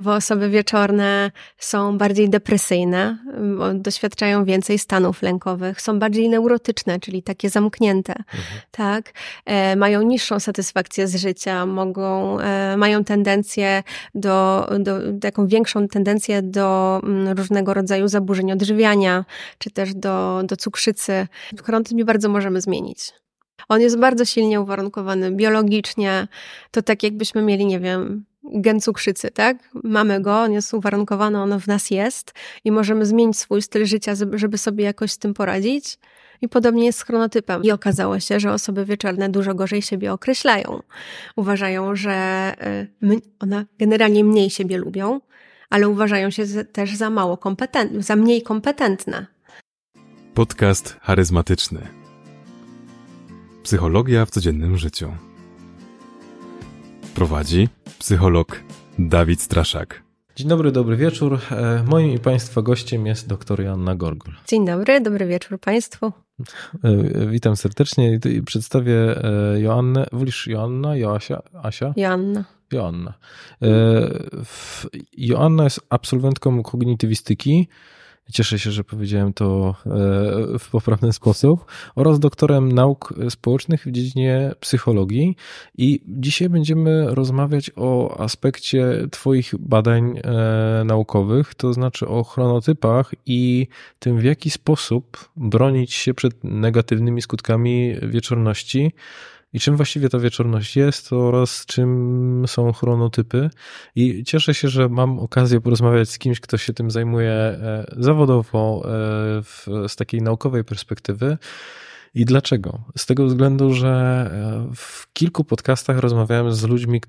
bo 0.00 0.14
osoby 0.14 0.50
wieczorne 0.50 1.30
są 1.58 1.98
bardziej 1.98 2.30
depresyjne, 2.30 3.18
doświadczają 3.74 4.44
więcej 4.44 4.78
stanów 4.78 5.22
lękowych, 5.22 5.80
są 5.80 5.98
bardziej 5.98 6.28
neurotyczne, 6.28 7.00
czyli 7.00 7.22
takie 7.22 7.50
zamknięte, 7.50 8.12
mhm. 8.12 8.60
tak? 8.70 9.12
E, 9.44 9.76
mają 9.76 10.02
niższą 10.02 10.40
satysfakcję 10.40 11.08
z 11.08 11.16
życia, 11.16 11.66
mogą, 11.66 12.40
e, 12.40 12.76
mają 12.76 13.04
tendencję 13.04 13.82
do, 14.14 14.68
do, 14.78 14.98
taką 15.20 15.46
większą 15.46 15.88
tendencję 15.88 16.42
do 16.42 17.00
m, 17.02 17.10
mm, 17.10 17.38
różnego 17.38 17.74
rodzaju 17.74 18.08
zaburzeń 18.08 18.52
odżywiania, 18.52 19.24
czy 19.58 19.70
też 19.70 19.94
do, 19.94 20.42
do 20.44 20.56
cukrzycy. 20.56 21.26
Chronotyp 21.64 22.04
bardzo 22.04 22.28
możemy 22.28 22.60
zmienić. 22.60 23.12
On 23.68 23.80
jest 23.80 23.98
bardzo 23.98 24.24
silnie 24.24 24.60
uwarunkowany 24.60 25.30
biologicznie. 25.30 26.28
To 26.70 26.82
tak 26.82 27.02
jakbyśmy 27.02 27.42
mieli, 27.42 27.66
nie 27.66 27.80
wiem, 27.80 28.24
gen 28.44 28.80
cukrzycy, 28.80 29.30
tak? 29.30 29.56
Mamy 29.84 30.20
go, 30.20 30.40
on 30.40 30.52
jest 30.52 30.74
uwarunkowany, 30.74 31.38
on 31.38 31.60
w 31.60 31.66
nas 31.66 31.90
jest 31.90 32.34
i 32.64 32.72
możemy 32.72 33.06
zmienić 33.06 33.38
swój 33.38 33.62
styl 33.62 33.86
życia, 33.86 34.12
żeby 34.32 34.58
sobie 34.58 34.84
jakoś 34.84 35.12
z 35.12 35.18
tym 35.18 35.34
poradzić. 35.34 35.98
I 36.40 36.48
podobnie 36.48 36.86
jest 36.86 36.98
z 36.98 37.02
chronotypem. 37.02 37.62
I 37.62 37.70
okazało 37.70 38.20
się, 38.20 38.40
że 38.40 38.52
osoby 38.52 38.84
wieczorne 38.84 39.28
dużo 39.28 39.54
gorzej 39.54 39.82
siebie 39.82 40.12
określają. 40.12 40.82
Uważają, 41.36 41.96
że 41.96 42.54
y, 43.02 43.20
one 43.38 43.66
generalnie 43.78 44.24
mniej 44.24 44.50
siebie 44.50 44.78
lubią, 44.78 45.20
ale 45.70 45.88
uważają 45.88 46.30
się 46.30 46.64
też 46.64 46.96
za 46.96 47.10
mało 47.10 47.36
kompetentne, 47.36 48.02
za 48.02 48.16
mniej 48.16 48.42
kompetentne. 48.42 49.26
Podcast 50.34 50.96
charyzmatyczny. 51.00 51.80
Psychologia 53.62 54.26
w 54.26 54.30
codziennym 54.30 54.76
życiu. 54.76 55.27
Prowadzi 57.18 57.68
psycholog 57.98 58.62
Dawid 58.98 59.42
Straszak. 59.42 60.02
Dzień 60.36 60.48
dobry, 60.48 60.72
dobry 60.72 60.96
wieczór. 60.96 61.38
E, 61.50 61.84
moim 61.86 62.10
i 62.10 62.18
Państwa 62.18 62.62
gościem 62.62 63.06
jest 63.06 63.28
dr 63.28 63.60
Joanna 63.60 63.94
Gorgol. 63.94 64.34
Dzień 64.46 64.66
dobry, 64.66 65.00
dobry 65.00 65.26
wieczór 65.26 65.60
Państwu. 65.60 66.12
E, 66.84 67.26
witam 67.26 67.56
serdecznie 67.56 68.18
i 68.24 68.42
przedstawię 68.42 69.24
e, 69.24 69.60
Joannę. 69.60 70.06
Wolisz 70.12 70.46
Joanna, 70.46 70.96
Joasia? 70.96 71.42
Asia? 71.62 71.92
Joanna. 71.96 72.44
Joanna. 72.72 73.14
Joanna 75.16 75.64
jest 75.64 75.80
absolwentką 75.90 76.62
kognitywistyki 76.62 77.68
Cieszę 78.32 78.58
się, 78.58 78.70
że 78.70 78.84
powiedziałem 78.84 79.32
to 79.32 79.74
e, 79.86 80.58
w 80.58 80.68
poprawny 80.70 81.12
sposób. 81.12 81.64
Oraz 81.94 82.18
doktorem 82.18 82.72
nauk 82.72 83.14
społecznych 83.30 83.86
w 83.86 83.90
dziedzinie 83.90 84.54
psychologii. 84.60 85.36
I 85.78 86.00
dzisiaj 86.08 86.48
będziemy 86.48 87.14
rozmawiać 87.14 87.70
o 87.76 88.20
aspekcie 88.20 89.06
Twoich 89.10 89.54
badań 89.58 90.18
e, 90.18 90.84
naukowych, 90.84 91.54
to 91.54 91.72
znaczy 91.72 92.08
o 92.08 92.24
chronotypach 92.24 93.14
i 93.26 93.66
tym, 93.98 94.18
w 94.18 94.24
jaki 94.24 94.50
sposób 94.50 95.30
bronić 95.36 95.92
się 95.92 96.14
przed 96.14 96.44
negatywnymi 96.44 97.22
skutkami 97.22 97.94
wieczorności 98.02 98.92
i 99.52 99.60
czym 99.60 99.76
właściwie 99.76 100.08
ta 100.08 100.18
wieczorność 100.18 100.76
jest 100.76 101.12
oraz 101.12 101.66
czym 101.66 102.44
są 102.46 102.72
chronotypy. 102.72 103.50
I 103.94 104.24
cieszę 104.24 104.54
się, 104.54 104.68
że 104.68 104.88
mam 104.88 105.18
okazję 105.18 105.60
porozmawiać 105.60 106.10
z 106.10 106.18
kimś, 106.18 106.40
kto 106.40 106.58
się 106.58 106.72
tym 106.72 106.90
zajmuje 106.90 107.32
e, 107.32 107.94
zawodowo 107.96 108.82
e, 108.84 108.88
w, 109.42 109.66
z 109.88 109.96
takiej 109.96 110.22
naukowej 110.22 110.64
perspektywy. 110.64 111.38
I 112.14 112.24
dlaczego? 112.24 112.78
Z 112.96 113.06
tego 113.06 113.26
względu, 113.26 113.74
że 113.74 113.88
e, 114.32 114.74
w 114.74 115.12
kilku 115.12 115.44
podcastach 115.44 115.98
rozmawiałem 115.98 116.52
z 116.52 116.64
ludźmi, 116.64 117.00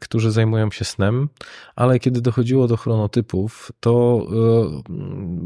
którzy 0.00 0.30
zajmują 0.30 0.70
się 0.70 0.84
snem, 0.84 1.28
ale 1.76 1.98
kiedy 1.98 2.20
dochodziło 2.20 2.68
do 2.68 2.76
chronotypów, 2.76 3.72
to 3.80 4.26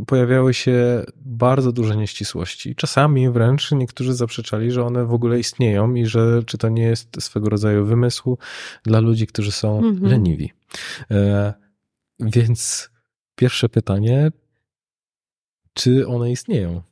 pojawiały 0.07 0.55
się 0.55 1.05
bardzo 1.35 1.73
duże 1.73 1.97
nieścisłości. 1.97 2.75
Czasami 2.75 3.31
wręcz 3.31 3.73
niektórzy 3.73 4.15
zaprzeczali, 4.15 4.71
że 4.71 4.85
one 4.85 5.05
w 5.05 5.13
ogóle 5.13 5.39
istnieją 5.39 5.95
i 5.95 6.07
że 6.07 6.43
czy 6.47 6.59
to 6.59 6.69
nie 6.69 6.83
jest 6.83 7.23
swego 7.23 7.49
rodzaju 7.49 7.85
wymysł 7.85 8.39
dla 8.83 9.01
ludzi, 9.01 9.27
którzy 9.27 9.53
są 9.53 9.79
mhm. 9.79 10.11
leniwi. 10.11 10.53
E, 11.11 11.55
więc 12.21 12.91
pierwsze 13.37 13.69
pytanie, 13.69 14.31
czy 15.75 16.07
one 16.07 16.31
istnieją? 16.31 16.83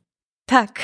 Tak. 0.45 0.79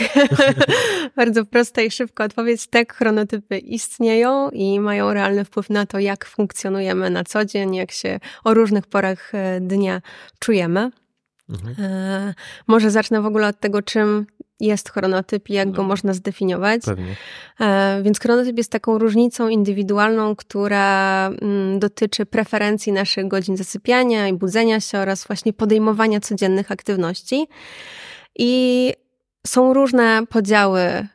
Bardzo 1.15 1.45
prosta 1.45 1.81
i 1.81 1.91
szybka 1.91 2.23
odpowiedź. 2.23 2.67
Tak, 2.67 2.93
chronotypy 2.93 3.57
istnieją 3.57 4.49
i 4.49 4.79
mają 4.79 5.13
realny 5.13 5.45
wpływ 5.45 5.69
na 5.69 5.85
to, 5.85 5.99
jak 5.99 6.25
funkcjonujemy 6.25 7.09
na 7.09 7.23
co 7.23 7.45
dzień, 7.45 7.75
jak 7.75 7.91
się 7.91 8.19
o 8.43 8.53
różnych 8.53 8.87
porach 8.87 9.35
e, 9.35 9.61
dnia 9.61 10.01
czujemy. 10.39 10.91
Mhm. 11.49 11.75
E, 11.79 12.33
może 12.67 12.91
zacznę 12.91 13.21
w 13.21 13.25
ogóle 13.25 13.47
od 13.47 13.59
tego, 13.59 13.81
czym 13.81 14.25
jest 14.59 14.89
chronotyp 14.89 15.49
i 15.49 15.53
jak 15.53 15.67
no. 15.67 15.73
go 15.73 15.83
można 15.83 16.13
zdefiniować. 16.13 16.81
E, 17.59 18.01
więc 18.03 18.19
chronotyp 18.19 18.57
jest 18.57 18.71
taką 18.71 18.97
różnicą 18.97 19.47
indywidualną, 19.47 20.35
która 20.35 21.27
mm, 21.27 21.79
dotyczy 21.79 22.25
preferencji 22.25 22.91
naszych 22.91 23.27
godzin 23.27 23.57
zasypiania 23.57 24.27
i 24.27 24.33
budzenia 24.33 24.79
się 24.79 24.97
oraz 24.97 25.27
właśnie 25.27 25.53
podejmowania 25.53 26.19
codziennych 26.19 26.71
aktywności. 26.71 27.47
I 28.35 28.93
są 29.47 29.73
różne 29.73 30.21
podziały, 30.29 31.07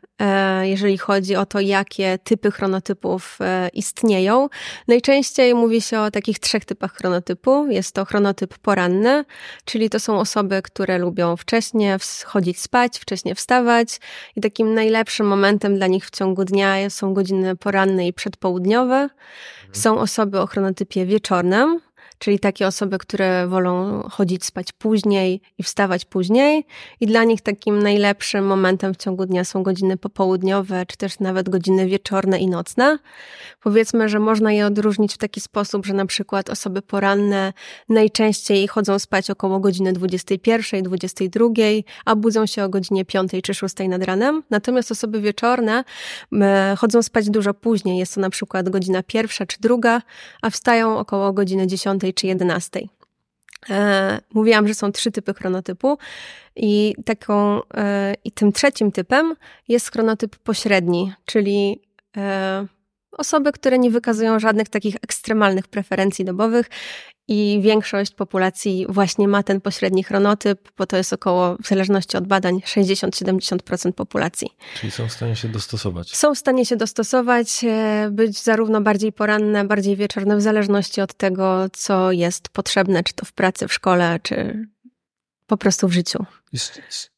jeżeli 0.62 0.98
chodzi 0.98 1.36
o 1.36 1.46
to, 1.46 1.60
jakie 1.60 2.18
typy 2.24 2.50
chronotypów 2.50 3.38
e, 3.40 3.68
istnieją. 3.68 4.48
Najczęściej 4.88 5.54
mówi 5.54 5.80
się 5.80 6.00
o 6.00 6.10
takich 6.10 6.38
trzech 6.38 6.64
typach 6.64 6.94
chronotypu. 6.94 7.66
Jest 7.66 7.94
to 7.94 8.04
chronotyp 8.04 8.58
poranny, 8.58 9.24
czyli 9.64 9.90
to 9.90 10.00
są 10.00 10.18
osoby, 10.18 10.62
które 10.62 10.98
lubią 10.98 11.36
wcześnie 11.36 11.98
chodzić 12.24 12.60
spać, 12.60 12.98
wcześnie 12.98 13.34
wstawać 13.34 14.00
i 14.36 14.40
takim 14.40 14.74
najlepszym 14.74 15.26
momentem 15.26 15.76
dla 15.76 15.86
nich 15.86 16.06
w 16.06 16.10
ciągu 16.10 16.44
dnia 16.44 16.90
są 16.90 17.14
godziny 17.14 17.56
poranne 17.56 18.06
i 18.06 18.12
przedpołudniowe. 18.12 18.94
Mhm. 18.94 19.10
Są 19.72 19.98
osoby 19.98 20.40
o 20.40 20.46
chronotypie 20.46 21.06
wieczornym, 21.06 21.80
czyli 22.18 22.38
takie 22.38 22.66
osoby, 22.66 22.98
które 22.98 23.46
wolą 23.46 24.02
chodzić 24.10 24.44
spać 24.44 24.72
później 24.72 25.40
i 25.58 25.62
wstawać 25.62 26.04
później. 26.04 26.66
I 27.00 27.06
dla 27.06 27.24
nich 27.24 27.40
takim 27.40 27.82
najlepszym 27.82 28.46
momentem 28.46 28.94
w 28.94 28.96
ciągu 28.96 29.26
dnia 29.26 29.44
są 29.44 29.62
godziny 29.62 29.96
popołudniowe, 29.96 30.86
czy 30.86 30.96
też 30.96 31.20
nawet 31.20 31.48
godziny 31.48 31.86
wieczorne 31.86 32.38
i 32.38 32.46
nocne. 32.46 32.98
Powiedzmy, 33.62 34.08
że 34.08 34.18
można 34.18 34.52
je 34.52 34.66
odróżnić 34.66 35.14
w 35.14 35.18
taki 35.18 35.40
sposób, 35.40 35.86
że 35.86 35.94
na 35.94 36.06
przykład 36.06 36.50
osoby 36.50 36.82
poranne 36.82 37.52
najczęściej 37.88 38.68
chodzą 38.68 38.98
spać 38.98 39.30
około 39.30 39.60
godziny 39.60 39.92
21, 39.92 40.82
22, 40.82 41.46
a 42.04 42.16
budzą 42.16 42.46
się 42.46 42.64
o 42.64 42.68
godzinie 42.68 43.04
5 43.04 43.30
czy 43.42 43.54
6 43.54 43.74
nad 43.88 44.04
ranem. 44.04 44.42
Natomiast 44.50 44.90
osoby 44.90 45.20
wieczorne 45.20 45.84
chodzą 46.78 47.02
spać 47.02 47.30
dużo 47.30 47.54
później. 47.54 47.98
Jest 47.98 48.14
to 48.14 48.20
na 48.20 48.30
przykład 48.30 48.68
godzina 48.68 49.02
pierwsza 49.02 49.46
czy 49.46 49.56
druga, 49.60 50.02
a 50.42 50.50
wstają 50.50 50.98
około 50.98 51.32
godziny 51.32 51.66
10 51.66 52.02
czy 52.12 52.26
11. 52.26 52.80
E, 53.70 54.20
mówiłam, 54.34 54.68
że 54.68 54.74
są 54.74 54.92
trzy 54.92 55.10
typy 55.10 55.34
chronotypu 55.34 55.98
i 56.56 56.94
taką, 57.04 57.60
e, 57.74 58.14
i 58.24 58.32
tym 58.32 58.52
trzecim 58.52 58.92
typem 58.92 59.36
jest 59.68 59.92
chronotyp 59.92 60.36
pośredni, 60.36 61.12
czyli 61.24 61.82
e, 62.16 62.66
osoby, 63.12 63.52
które 63.52 63.78
nie 63.78 63.90
wykazują 63.90 64.38
żadnych 64.38 64.68
takich 64.68 64.96
ekstremalnych 64.96 65.68
preferencji 65.68 66.24
dobowych 66.24 66.70
i 67.28 67.60
większość 67.62 68.14
populacji 68.14 68.86
właśnie 68.88 69.28
ma 69.28 69.42
ten 69.42 69.60
pośredni 69.60 70.04
chronotyp, 70.04 70.70
bo 70.78 70.86
to 70.86 70.96
jest 70.96 71.12
około, 71.12 71.56
w 71.62 71.68
zależności 71.68 72.16
od 72.16 72.26
badań, 72.26 72.58
60-70% 72.58 73.92
populacji. 73.92 74.48
Czyli 74.80 74.90
są 74.90 75.08
w 75.08 75.12
stanie 75.12 75.36
się 75.36 75.48
dostosować. 75.48 76.16
Są 76.16 76.34
w 76.34 76.38
stanie 76.38 76.66
się 76.66 76.76
dostosować, 76.76 77.64
e, 77.64 78.08
być 78.12 78.42
zarówno 78.42 78.80
bardziej 78.80 79.12
poranne, 79.12 79.64
bardziej 79.64 79.96
wieczorne, 79.96 80.36
w 80.36 80.42
zależności 80.42 81.00
od 81.00 81.14
tego, 81.14 81.66
co 81.72 82.12
jest 82.12 82.48
potrzebne, 82.48 83.02
czy 83.04 83.14
to 83.14 83.26
w 83.26 83.32
pracy, 83.32 83.68
w 83.68 83.72
szkole, 83.72 84.20
czy 84.22 84.66
po 85.46 85.56
prostu 85.56 85.88
w 85.88 85.92
życiu. 85.92 86.26
Jest, 86.52 86.76
jest 86.76 87.14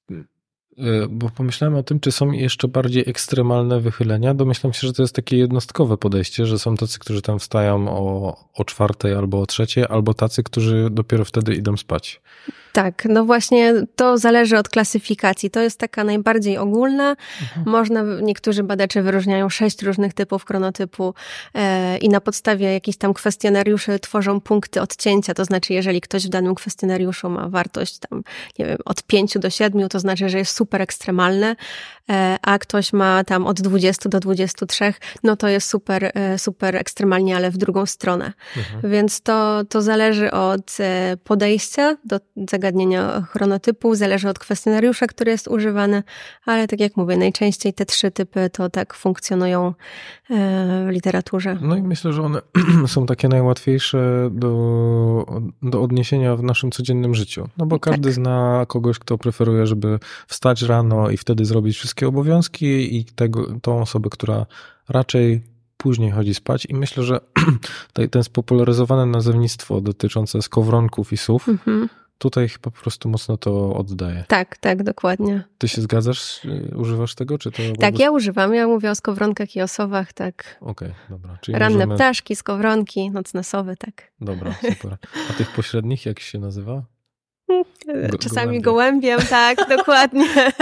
bo 1.10 1.30
pomyślałem 1.30 1.76
o 1.76 1.82
tym, 1.82 2.00
czy 2.00 2.12
są 2.12 2.32
jeszcze 2.32 2.68
bardziej 2.68 3.04
ekstremalne 3.06 3.80
wychylenia. 3.80 4.34
Domyślam 4.34 4.72
się, 4.72 4.86
że 4.86 4.92
to 4.92 5.02
jest 5.02 5.14
takie 5.14 5.36
jednostkowe 5.36 5.96
podejście, 5.96 6.46
że 6.46 6.58
są 6.58 6.76
tacy, 6.76 6.98
którzy 6.98 7.22
tam 7.22 7.38
wstają 7.38 7.88
o, 7.88 8.36
o 8.54 8.64
czwartej 8.64 9.14
albo 9.14 9.40
o 9.40 9.46
trzeciej, 9.46 9.84
albo 9.88 10.14
tacy, 10.14 10.42
którzy 10.42 10.88
dopiero 10.90 11.24
wtedy 11.24 11.54
idą 11.54 11.76
spać. 11.76 12.20
Tak, 12.76 13.04
no 13.08 13.24
właśnie 13.24 13.74
to 13.96 14.18
zależy 14.18 14.58
od 14.58 14.68
klasyfikacji. 14.68 15.50
To 15.50 15.60
jest 15.60 15.78
taka 15.78 16.04
najbardziej 16.04 16.58
ogólna. 16.58 17.10
Mhm. 17.10 17.66
Można, 17.66 18.02
niektórzy 18.22 18.62
badacze 18.62 19.02
wyróżniają 19.02 19.48
sześć 19.48 19.82
różnych 19.82 20.14
typów 20.14 20.44
chronotypu 20.44 21.14
e, 21.54 21.98
i 21.98 22.08
na 22.08 22.20
podstawie 22.20 22.72
jakichś 22.72 22.98
tam 22.98 23.14
kwestionariuszy 23.14 23.98
tworzą 23.98 24.40
punkty 24.40 24.80
odcięcia. 24.80 25.34
To 25.34 25.44
znaczy, 25.44 25.72
jeżeli 25.72 26.00
ktoś 26.00 26.26
w 26.26 26.28
danym 26.28 26.54
kwestionariuszu 26.54 27.30
ma 27.30 27.48
wartość 27.48 27.98
tam, 27.98 28.22
nie 28.58 28.66
wiem, 28.66 28.78
od 28.84 29.02
pięciu 29.02 29.38
do 29.38 29.50
siedmiu, 29.50 29.88
to 29.88 30.00
znaczy, 30.00 30.28
że 30.28 30.38
jest 30.38 30.56
super 30.56 30.65
ekstremalne, 30.66 31.54
e, 31.54 31.56
a 32.42 32.58
ktoś 32.58 32.92
ma 32.92 33.24
tam 33.24 33.46
od 33.46 33.60
20 33.60 34.08
do 34.08 34.20
23, 34.20 34.94
no 35.22 35.36
to 35.36 35.48
jest 35.48 35.68
super, 35.68 36.10
e, 36.14 36.38
super 36.38 36.76
ekstremalnie, 36.76 37.36
ale 37.36 37.50
w 37.50 37.56
drugą 37.56 37.86
stronę. 37.86 38.32
Mhm. 38.56 38.92
Więc 38.92 39.20
to, 39.20 39.64
to 39.68 39.82
zależy 39.82 40.30
od 40.30 40.76
e, 40.80 41.16
podejścia 41.24 41.96
do 42.04 42.20
zagadnienia 42.50 43.20
chronotypu, 43.30 43.94
zależy 43.94 44.28
od 44.28 44.38
kwestionariusza, 44.38 45.06
który 45.06 45.30
jest 45.30 45.48
używany, 45.48 46.02
ale 46.44 46.68
tak 46.68 46.80
jak 46.80 46.96
mówię, 46.96 47.16
najczęściej 47.16 47.72
te 47.72 47.86
trzy 47.86 48.10
typy 48.10 48.50
to 48.52 48.70
tak 48.70 48.94
funkcjonują 48.94 49.66
e, 49.66 49.74
w 50.86 50.90
literaturze. 50.90 51.58
No 51.60 51.76
i 51.76 51.82
myślę, 51.82 52.12
że 52.12 52.22
one 52.22 52.40
są 52.86 53.06
takie 53.06 53.28
najłatwiejsze 53.28 54.30
do, 54.32 55.42
do 55.62 55.82
odniesienia 55.82 56.36
w 56.36 56.42
naszym 56.42 56.70
codziennym 56.70 57.14
życiu. 57.14 57.48
No 57.58 57.66
bo 57.66 57.80
każdy 57.80 58.08
tak. 58.08 58.12
zna 58.12 58.66
kogoś, 58.68 58.98
kto 58.98 59.18
preferuje, 59.18 59.66
żeby 59.66 59.98
wstać 60.26 60.62
rano 60.62 61.10
i 61.10 61.16
wtedy 61.16 61.44
zrobić 61.44 61.76
wszystkie 61.76 61.95
obowiązki 62.04 62.96
i 62.96 63.04
tego, 63.04 63.46
tą 63.62 63.80
osobę, 63.80 64.10
która 64.10 64.46
raczej 64.88 65.42
później 65.76 66.10
chodzi 66.10 66.34
spać 66.34 66.66
i 66.66 66.74
myślę, 66.74 67.02
że 67.02 67.20
ten 68.10 68.24
spopularyzowane 68.24 69.06
nazewnictwo 69.06 69.80
dotyczące 69.80 70.42
skowronków 70.42 71.12
i 71.12 71.16
słów 71.16 71.48
mhm. 71.48 71.88
tutaj 72.18 72.48
po 72.60 72.70
prostu 72.70 73.08
mocno 73.08 73.36
to 73.36 73.76
oddaje. 73.76 74.24
Tak, 74.28 74.56
tak, 74.56 74.82
dokładnie. 74.82 75.44
Ty 75.58 75.68
się 75.68 75.82
zgadzasz? 75.82 76.40
Używasz 76.76 77.14
tego? 77.14 77.38
Czy 77.38 77.50
to 77.50 77.62
tak, 77.80 77.98
ja 77.98 78.10
używam. 78.10 78.54
Ja 78.54 78.66
mówię 78.66 78.90
o 78.90 78.94
skowronkach 78.94 79.56
i 79.56 79.62
o 79.62 79.68
sowach, 79.68 80.12
tak. 80.12 80.58
Okej, 80.60 80.88
okay, 80.88 81.00
dobra. 81.10 81.38
Czyli 81.40 81.58
Ranne 81.58 81.78
możemy... 81.78 81.94
ptaszki, 81.94 82.36
skowronki, 82.36 83.10
nocne 83.10 83.44
sowy, 83.44 83.76
tak. 83.76 84.12
Dobra, 84.20 84.54
super. 84.72 84.96
A 85.30 85.32
tych 85.32 85.50
pośrednich 85.52 86.06
jak 86.06 86.20
się 86.20 86.38
nazywa? 86.38 86.82
Go, 88.10 88.18
Czasami 88.18 88.60
gołębiem, 88.60 89.18
gołębiem 89.18 89.28
tak, 89.30 89.58
dokładnie. 89.76 90.52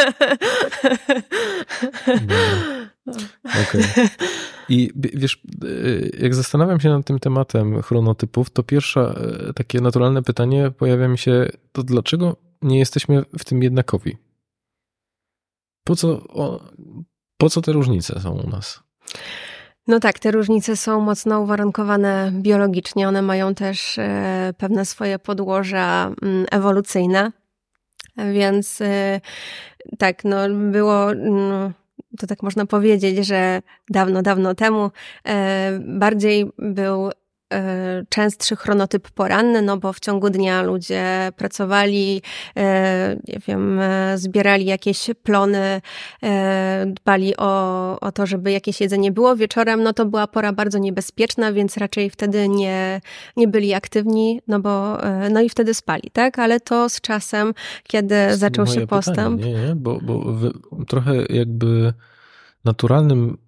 Okej. 3.45 3.83
Okay. 3.85 4.09
I 4.69 4.91
wiesz, 4.95 5.43
y, 5.65 6.19
jak 6.21 6.35
zastanawiam 6.35 6.81
się 6.81 6.89
nad 6.89 7.07
tym 7.07 7.19
tematem 7.19 7.83
chronotypów, 7.83 8.51
to 8.51 8.63
pierwsze 8.63 9.15
takie 9.55 9.81
naturalne 9.81 10.23
pytanie 10.23 10.71
pojawia 10.71 11.09
mi 11.09 11.19
się, 11.19 11.49
to 11.73 11.83
dlaczego 11.83 12.37
nie 12.63 12.79
jesteśmy 12.79 13.25
w 13.39 13.45
tym 13.45 13.63
jednakowi? 13.63 14.17
Po 15.85 15.97
co, 15.97 16.23
po 17.37 17.51
co 17.51 17.61
te 17.61 17.73
różnice 17.73 18.21
są 18.21 18.41
u 18.41 18.51
nas? 18.51 18.83
No 19.87 20.01
tak, 20.01 20.19
te 20.19 20.31
różnice 20.31 20.77
są 20.77 21.01
mocno 21.01 21.41
uwarunkowane 21.41 22.33
biologicznie. 22.35 23.09
One 23.09 23.23
mają 23.23 23.55
też 23.55 23.99
e, 23.99 24.55
pewne 24.59 24.85
swoje 24.85 25.19
podłoża 25.19 26.13
mm, 26.23 26.47
ewolucyjne. 26.51 27.33
Więc 28.33 28.81
e, 28.81 29.21
tak, 29.99 30.25
no 30.25 30.37
było. 30.71 31.15
No, 31.15 31.73
to 32.19 32.27
tak 32.27 32.43
można 32.43 32.67
powiedzieć, 32.67 33.27
że 33.27 33.63
dawno, 33.91 34.23
dawno 34.23 34.55
temu 34.55 34.91
e, 35.27 35.79
bardziej 35.81 36.51
był 36.59 37.11
częstszy 38.09 38.57
chronotyp 38.57 39.11
poranny, 39.11 39.63
no 39.63 39.77
bo 39.77 39.93
w 39.93 40.01
ciągu 40.01 40.31
dnia 40.31 40.63
ludzie 40.63 41.33
pracowali, 41.37 42.23
e, 42.57 43.17
nie 43.29 43.39
wiem, 43.49 43.81
e, 43.81 44.19
zbierali 44.19 44.65
jakieś 44.65 45.11
plony, 45.23 45.81
dbali 46.87 47.37
o, 47.37 48.01
o 48.01 48.13
to, 48.13 48.27
żeby 48.27 48.53
jakieś 48.53 48.81
jedzenie 48.81 49.13
było 49.13 49.37
wieczorem, 49.37 49.83
no 49.83 49.93
to 49.93 50.07
była 50.07 50.27
pora 50.27 50.53
bardzo 50.53 50.79
niebezpieczna, 50.79 51.53
więc 51.53 51.77
raczej 51.77 52.11
wtedy 52.11 52.49
nie, 52.49 53.01
nie 53.37 53.49
byli 53.49 53.75
aktywni, 53.75 54.41
no 54.49 54.61
bo, 54.61 54.99
no 55.31 55.41
i 55.41 55.49
wtedy 55.49 55.75
spali, 55.75 56.11
tak? 56.13 56.39
Ale 56.39 56.61
to 56.61 56.89
z 56.89 57.01
czasem, 57.01 57.55
kiedy 57.83 58.37
zaczął 58.37 58.67
się 58.67 58.87
postęp. 58.87 59.41
Pytanie, 59.41 59.55
nie, 59.55 59.69
nie, 59.69 59.75
bo, 59.75 60.01
bo 60.01 60.25
trochę 60.89 61.15
jakby 61.31 61.93
naturalnym 62.65 63.44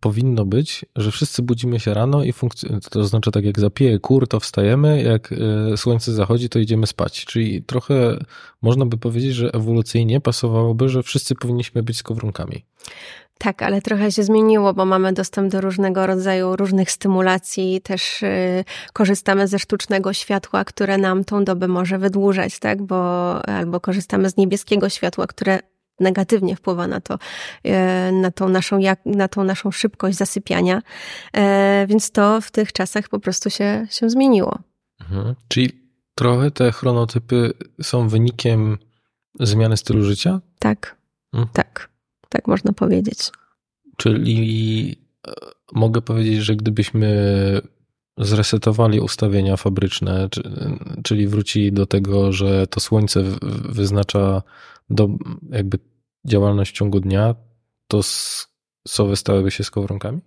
powinno 0.00 0.44
być, 0.44 0.84
że 0.96 1.10
wszyscy 1.10 1.42
budzimy 1.42 1.80
się 1.80 1.94
rano 1.94 2.24
i 2.24 2.32
funkcjonuje, 2.32 2.80
to 2.90 3.04
znaczy 3.04 3.30
tak 3.30 3.44
jak 3.44 3.60
zapieje 3.60 3.98
kur, 3.98 4.28
to 4.28 4.40
wstajemy, 4.40 5.02
jak 5.02 5.32
e, 5.72 5.76
słońce 5.76 6.12
zachodzi, 6.12 6.48
to 6.48 6.58
idziemy 6.58 6.86
spać. 6.86 7.24
Czyli 7.24 7.62
trochę 7.62 8.24
można 8.62 8.86
by 8.86 8.96
powiedzieć, 8.96 9.34
że 9.34 9.50
ewolucyjnie 9.54 10.20
pasowałoby, 10.20 10.88
że 10.88 11.02
wszyscy 11.02 11.34
powinniśmy 11.34 11.82
być 11.82 11.96
skowronkami. 11.96 12.64
Tak, 13.38 13.62
ale 13.62 13.82
trochę 13.82 14.12
się 14.12 14.22
zmieniło, 14.22 14.74
bo 14.74 14.84
mamy 14.84 15.12
dostęp 15.12 15.52
do 15.52 15.60
różnego 15.60 16.06
rodzaju 16.06 16.56
różnych 16.56 16.90
stymulacji, 16.90 17.80
też 17.80 18.22
y, 18.22 18.64
korzystamy 18.92 19.48
ze 19.48 19.58
sztucznego 19.58 20.12
światła, 20.12 20.64
które 20.64 20.98
nam 20.98 21.24
tą 21.24 21.44
dobę 21.44 21.68
może 21.68 21.98
wydłużać, 21.98 22.58
tak? 22.58 22.82
Bo 22.82 23.42
albo 23.48 23.80
korzystamy 23.80 24.30
z 24.30 24.36
niebieskiego 24.36 24.88
światła, 24.88 25.26
które 25.26 25.58
negatywnie 26.00 26.56
wpływa 26.56 26.86
na 26.86 27.00
to, 27.00 27.18
e, 27.64 28.12
na 28.12 28.30
tą 28.30 28.48
naszą, 28.48 28.78
na 29.06 29.28
tą 29.28 29.44
naszą 29.44 29.70
szybkość 29.70 30.16
zasypiania. 30.16 30.82
E, 31.32 31.86
więc 31.88 32.10
to 32.10 32.40
w 32.40 32.50
tych 32.50 32.72
czasach 32.72 33.08
po 33.08 33.18
prostu 33.18 33.50
się, 33.50 33.86
się 33.90 34.10
zmieniło. 34.10 34.58
Mhm. 35.00 35.34
Czyli 35.48 35.70
trochę 36.14 36.50
te 36.50 36.72
chronotypy 36.72 37.52
są 37.82 38.08
wynikiem 38.08 38.78
zmiany 39.40 39.76
stylu 39.76 40.04
życia? 40.04 40.40
Tak, 40.58 40.96
mhm. 41.32 41.48
tak, 41.52 41.88
tak 42.28 42.46
można 42.46 42.72
powiedzieć. 42.72 43.18
Czyli 43.96 44.96
e, 45.28 45.32
mogę 45.72 46.02
powiedzieć, 46.02 46.40
że 46.40 46.56
gdybyśmy 46.56 47.10
zresetowali 48.18 49.00
ustawienia 49.00 49.56
fabryczne, 49.56 50.28
czyli 51.04 51.28
wrócili 51.28 51.72
do 51.72 51.86
tego, 51.86 52.32
że 52.32 52.66
to 52.66 52.80
słońce 52.80 53.22
wyznacza 53.68 54.42
do 54.90 55.08
jakby 55.50 55.78
działalność 56.24 56.70
w 56.70 56.74
ciągu 56.74 57.00
dnia, 57.00 57.34
to 57.88 58.00
sowy 58.88 59.16
stałyby 59.16 59.50
się 59.50 59.64
skowronkami? 59.64 60.20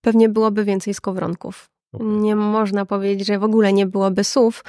Pewnie 0.00 0.28
byłoby 0.28 0.64
więcej 0.64 0.94
skowronków. 0.94 1.70
Okay. 1.92 2.06
Nie 2.06 2.36
można 2.36 2.86
powiedzieć, 2.86 3.26
że 3.26 3.38
w 3.38 3.44
ogóle 3.44 3.72
nie 3.72 3.86
byłoby 3.86 4.24
sów, 4.24 4.64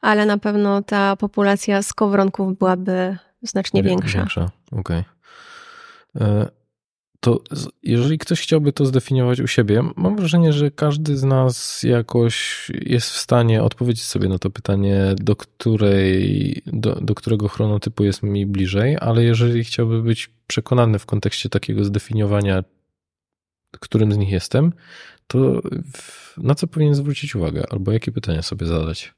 ale 0.00 0.26
na 0.26 0.38
pewno 0.38 0.82
ta 0.82 1.16
populacja 1.16 1.82
skowronków 1.82 2.58
byłaby 2.58 3.16
znacznie 3.42 3.82
większa. 3.82 4.18
Większa, 4.18 4.50
okej. 4.72 5.04
Okay. 6.14 6.46
To 7.26 7.40
jeżeli 7.82 8.18
ktoś 8.18 8.40
chciałby 8.40 8.72
to 8.72 8.86
zdefiniować 8.86 9.40
u 9.40 9.46
siebie, 9.46 9.82
mam 9.96 10.16
wrażenie, 10.16 10.52
że 10.52 10.70
każdy 10.70 11.16
z 11.16 11.24
nas 11.24 11.82
jakoś 11.82 12.66
jest 12.80 13.10
w 13.10 13.16
stanie 13.16 13.62
odpowiedzieć 13.62 14.04
sobie 14.04 14.28
na 14.28 14.38
to 14.38 14.50
pytanie, 14.50 15.14
do, 15.16 15.36
której, 15.36 16.62
do, 16.66 16.94
do 16.94 17.14
którego 17.14 17.48
chronotypu 17.48 18.04
jest 18.04 18.22
mi 18.22 18.46
bliżej, 18.46 18.96
ale 19.00 19.24
jeżeli 19.24 19.64
chciałby 19.64 20.02
być 20.02 20.30
przekonany 20.46 20.98
w 20.98 21.06
kontekście 21.06 21.48
takiego 21.48 21.84
zdefiniowania, 21.84 22.64
którym 23.80 24.12
z 24.12 24.16
nich 24.16 24.30
jestem, 24.30 24.72
to 25.26 25.60
na 26.36 26.54
co 26.54 26.66
powinien 26.66 26.94
zwrócić 26.94 27.34
uwagę 27.34 27.64
albo 27.70 27.92
jakie 27.92 28.12
pytania 28.12 28.42
sobie 28.42 28.66
zadać? 28.66 29.14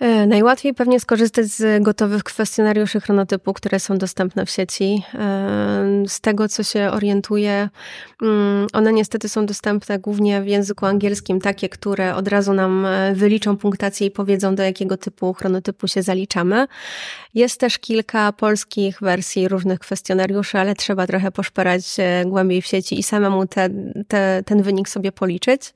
E, 0.00 0.26
najłatwiej 0.26 0.74
pewnie 0.74 1.00
skorzystać 1.00 1.46
z 1.46 1.82
gotowych 1.82 2.24
kwestionariuszy 2.24 3.00
chronotypu, 3.00 3.52
które 3.52 3.80
są 3.80 3.98
dostępne 3.98 4.46
w 4.46 4.50
sieci. 4.50 5.02
E, 5.14 6.04
z 6.08 6.20
tego, 6.20 6.48
co 6.48 6.62
się 6.62 6.90
orientuję, 6.90 7.68
mm, 8.22 8.66
one 8.72 8.92
niestety 8.92 9.28
są 9.28 9.46
dostępne 9.46 9.98
głównie 9.98 10.42
w 10.42 10.46
języku 10.46 10.86
angielskim, 10.86 11.40
takie, 11.40 11.68
które 11.68 12.14
od 12.14 12.28
razu 12.28 12.54
nam 12.54 12.86
e, 12.86 13.14
wyliczą 13.14 13.56
punktację 13.56 14.06
i 14.06 14.10
powiedzą, 14.10 14.54
do 14.54 14.62
jakiego 14.62 14.96
typu 14.96 15.34
chronotypu 15.34 15.88
się 15.88 16.02
zaliczamy. 16.02 16.66
Jest 17.34 17.60
też 17.60 17.78
kilka 17.78 18.32
polskich 18.32 19.00
wersji 19.00 19.48
różnych 19.48 19.78
kwestionariuszy, 19.78 20.58
ale 20.58 20.74
trzeba 20.74 21.06
trochę 21.06 21.30
poszperać 21.30 21.96
głębiej 22.26 22.62
w 22.62 22.66
sieci 22.66 22.98
i 22.98 23.02
samemu 23.02 23.46
te, 23.46 23.68
te, 24.08 24.42
ten 24.46 24.62
wynik 24.62 24.88
sobie 24.88 25.12
policzyć. 25.12 25.74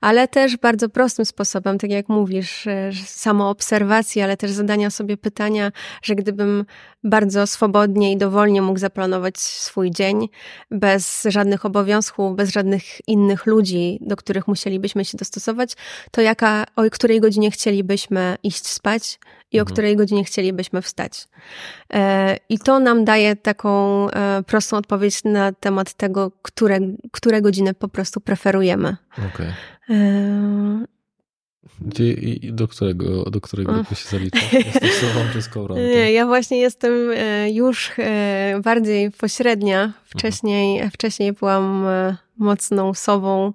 Ale 0.00 0.28
też 0.28 0.56
bardzo 0.56 0.88
prostym 0.88 1.24
sposobem, 1.24 1.78
tak 1.78 1.90
jak 1.90 2.08
mówisz, 2.08 2.66
samo 3.06 3.53
obserwacji, 3.54 4.22
ale 4.22 4.36
też 4.36 4.50
zadania 4.50 4.90
sobie 4.90 5.16
pytania, 5.16 5.72
że 6.02 6.14
gdybym 6.14 6.64
bardzo 7.04 7.46
swobodnie 7.46 8.12
i 8.12 8.16
dowolnie 8.16 8.62
mógł 8.62 8.78
zaplanować 8.78 9.38
swój 9.38 9.90
dzień, 9.90 10.28
bez 10.70 11.22
żadnych 11.28 11.64
obowiązków, 11.64 12.36
bez 12.36 12.50
żadnych 12.50 13.08
innych 13.08 13.46
ludzi, 13.46 13.98
do 14.00 14.16
których 14.16 14.48
musielibyśmy 14.48 15.04
się 15.04 15.18
dostosować, 15.18 15.76
to 16.10 16.20
jaka, 16.20 16.64
o 16.76 16.82
której 16.90 17.20
godzinie 17.20 17.50
chcielibyśmy 17.50 18.36
iść 18.42 18.66
spać 18.66 19.18
i 19.52 19.58
o 19.58 19.60
mhm. 19.60 19.74
której 19.74 19.96
godzinie 19.96 20.24
chcielibyśmy 20.24 20.82
wstać. 20.82 21.28
E, 21.92 22.36
I 22.48 22.58
to 22.58 22.80
nam 22.80 23.04
daje 23.04 23.36
taką 23.36 24.10
e, 24.10 24.42
prostą 24.46 24.76
odpowiedź 24.76 25.24
na 25.24 25.52
temat 25.52 25.94
tego, 25.94 26.30
które, 26.42 26.78
które 27.12 27.42
godziny 27.42 27.74
po 27.74 27.88
prostu 27.88 28.20
preferujemy. 28.20 28.96
Okay. 29.12 29.52
Gdzie 31.80 32.12
i 32.12 32.52
do 32.52 32.68
którego, 32.68 33.30
do 33.30 33.40
której 33.40 33.66
grupy 33.66 33.94
się 33.94 34.08
zalicza? 34.08 34.38
Jesteś 34.52 34.94
sobą 34.94 35.20
czy 35.32 35.74
Nie, 35.74 36.12
ja 36.12 36.26
właśnie 36.26 36.58
jestem 36.58 36.92
e, 37.14 37.50
już 37.50 37.92
e, 37.98 38.60
bardziej 38.64 39.10
pośrednia. 39.10 39.82
Mhm. 39.82 40.02
Wcześniej, 40.04 40.90
wcześniej 40.90 41.32
byłam 41.32 41.86
e, 41.86 42.16
mocną 42.38 42.94
sobą, 42.94 43.52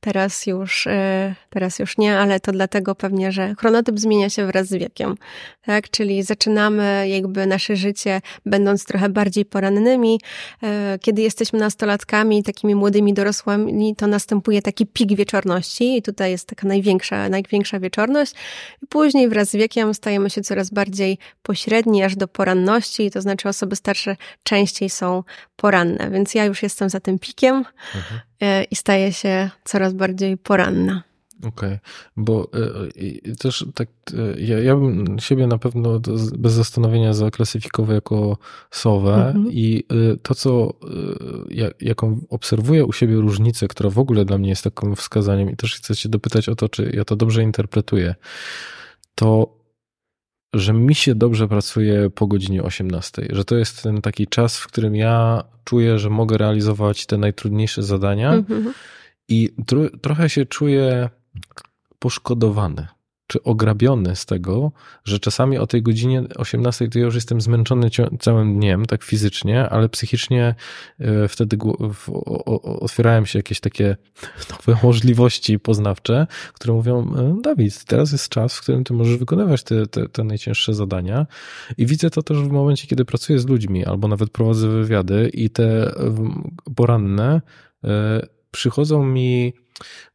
Teraz 0.00 0.46
już, 0.46 0.86
e, 0.86 1.34
teraz 1.50 1.78
już 1.78 1.98
nie, 1.98 2.18
ale 2.18 2.40
to 2.40 2.52
dlatego 2.52 2.94
pewnie, 2.94 3.32
że 3.32 3.54
chronotyp 3.58 3.98
zmienia 3.98 4.30
się 4.30 4.46
wraz 4.46 4.66
z 4.66 4.72
wiekiem, 4.72 5.14
tak? 5.62 5.90
Czyli 5.90 6.22
zaczynamy 6.22 7.08
jakby 7.08 7.46
nasze 7.46 7.76
życie 7.76 8.20
będąc 8.46 8.84
trochę 8.84 9.08
bardziej 9.08 9.44
porannymi. 9.44 10.20
E, 10.62 10.98
kiedy 11.00 11.22
jesteśmy 11.22 11.58
nastolatkami, 11.58 12.42
takimi 12.42 12.74
młodymi 12.74 13.14
dorosłymi, 13.14 13.96
to 13.96 14.06
następuje 14.06 14.62
taki 14.62 14.86
pik 14.86 15.14
wieczorności 15.14 15.96
i 15.96 16.02
tutaj 16.02 16.30
jest 16.30 16.48
taka 16.48 16.68
największa, 16.68 17.28
największa 17.28 17.80
wieczorność. 17.80 18.34
I 18.82 18.86
później 18.86 19.28
wraz 19.28 19.48
z 19.48 19.56
wiekiem 19.56 19.94
stajemy 19.94 20.30
się 20.30 20.40
coraz 20.40 20.70
bardziej 20.70 21.18
pośredni, 21.42 22.02
aż 22.02 22.16
do 22.16 22.28
poranności, 22.28 23.10
to 23.10 23.20
znaczy 23.20 23.48
osoby 23.48 23.76
starsze 23.76 24.16
częściej 24.42 24.90
są 24.90 25.22
poranne, 25.56 26.10
więc 26.10 26.34
ja 26.34 26.44
już 26.44 26.62
jestem 26.62 26.90
za 26.90 27.00
tym 27.00 27.18
pikiem 27.18 27.56
mhm. 27.94 28.20
E, 28.40 28.64
i 28.64 28.76
staję 28.76 29.12
się 29.12 29.50
coraz 29.64 29.92
bardziej 29.92 30.36
poranna. 30.36 31.02
Okej, 31.38 31.50
okay. 31.50 31.78
bo 32.16 32.48
y, 32.96 33.36
też 33.36 33.66
tak, 33.74 33.88
y, 34.12 34.40
ja, 34.40 34.58
ja 34.58 34.76
bym 34.76 35.18
siebie 35.18 35.46
na 35.46 35.58
pewno 35.58 36.00
bez 36.38 36.52
zastanowienia 36.52 37.12
zaklasyfikował 37.12 37.94
jako 37.94 38.38
sowę 38.70 39.26
mhm. 39.26 39.52
i 39.52 39.84
y, 39.92 40.18
to, 40.22 40.34
co, 40.34 40.74
ja, 41.50 41.68
jaką 41.80 42.20
obserwuję 42.30 42.84
u 42.84 42.92
siebie 42.92 43.14
różnicę, 43.14 43.68
która 43.68 43.90
w 43.90 43.98
ogóle 43.98 44.24
dla 44.24 44.38
mnie 44.38 44.48
jest 44.48 44.64
takim 44.64 44.96
wskazaniem 44.96 45.50
i 45.50 45.56
też 45.56 45.74
chcę 45.74 45.96
cię 45.96 46.08
dopytać 46.08 46.48
o 46.48 46.56
to, 46.56 46.68
czy 46.68 46.90
ja 46.94 47.04
to 47.04 47.16
dobrze 47.16 47.42
interpretuję, 47.42 48.14
to 49.14 49.57
że 50.54 50.72
mi 50.72 50.94
się 50.94 51.14
dobrze 51.14 51.48
pracuje 51.48 52.10
po 52.10 52.26
godzinie 52.26 52.62
18, 52.62 53.28
że 53.30 53.44
to 53.44 53.56
jest 53.56 53.82
ten 53.82 54.02
taki 54.02 54.26
czas, 54.26 54.58
w 54.58 54.66
którym 54.66 54.96
ja 54.96 55.44
czuję, 55.64 55.98
że 55.98 56.10
mogę 56.10 56.38
realizować 56.38 57.06
te 57.06 57.18
najtrudniejsze 57.18 57.82
zadania 57.82 58.32
mm-hmm. 58.32 58.72
i 59.28 59.54
tro, 59.66 59.80
trochę 60.02 60.30
się 60.30 60.46
czuję 60.46 61.10
poszkodowany 61.98 62.86
czy 63.28 63.42
ograbiony 63.42 64.16
z 64.16 64.26
tego, 64.26 64.72
że 65.04 65.18
czasami 65.18 65.58
o 65.58 65.66
tej 65.66 65.82
godzinie 65.82 66.22
18 66.36 66.88
to 66.88 66.98
ja 66.98 67.04
już 67.04 67.14
jestem 67.14 67.40
zmęczony 67.40 67.90
całym 68.20 68.54
dniem, 68.58 68.86
tak 68.86 69.04
fizycznie, 69.04 69.68
ale 69.68 69.88
psychicznie 69.88 70.54
e, 70.98 71.28
wtedy 71.28 71.58
otwierałem 72.80 73.26
się 73.26 73.38
jakieś 73.38 73.60
takie 73.60 73.96
nowe 74.50 74.80
możliwości 74.82 75.58
poznawcze, 75.58 76.26
które 76.52 76.74
mówią, 76.74 77.14
e, 77.16 77.42
Dawid, 77.42 77.84
teraz 77.84 78.12
jest 78.12 78.28
czas, 78.28 78.54
w 78.56 78.60
którym 78.60 78.84
ty 78.84 78.94
możesz 78.94 79.16
wykonywać 79.16 79.62
te, 79.62 79.86
te, 79.86 80.08
te 80.08 80.24
najcięższe 80.24 80.74
zadania. 80.74 81.26
I 81.78 81.86
widzę 81.86 82.10
to 82.10 82.22
też 82.22 82.38
w 82.38 82.50
momencie, 82.50 82.86
kiedy 82.86 83.04
pracuję 83.04 83.38
z 83.38 83.46
ludźmi 83.46 83.84
albo 83.84 84.08
nawet 84.08 84.30
prowadzę 84.30 84.68
wywiady 84.68 85.30
i 85.34 85.50
te 85.50 85.94
poranne 86.76 87.42
e, 87.84 88.26
przychodzą 88.50 89.04
mi 89.04 89.52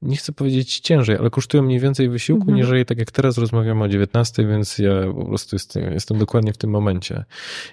nie 0.01 0.15
chcę 0.15 0.33
powiedzieć 0.33 0.79
ciężej, 0.79 1.17
ale 1.17 1.29
kosztują 1.29 1.63
mniej 1.63 1.79
więcej 1.79 2.09
wysiłku, 2.09 2.41
mhm. 2.41 2.57
niżeli 2.57 2.85
tak 2.85 2.97
jak 2.97 3.11
teraz 3.11 3.37
rozmawiamy 3.37 3.83
o 3.83 3.87
19, 3.87 4.47
więc 4.47 4.77
ja 4.77 4.91
po 5.15 5.25
prostu 5.25 5.55
jestem, 5.55 5.93
jestem 5.93 6.17
dokładnie 6.17 6.53
w 6.53 6.57
tym 6.57 6.69
momencie. 6.69 7.25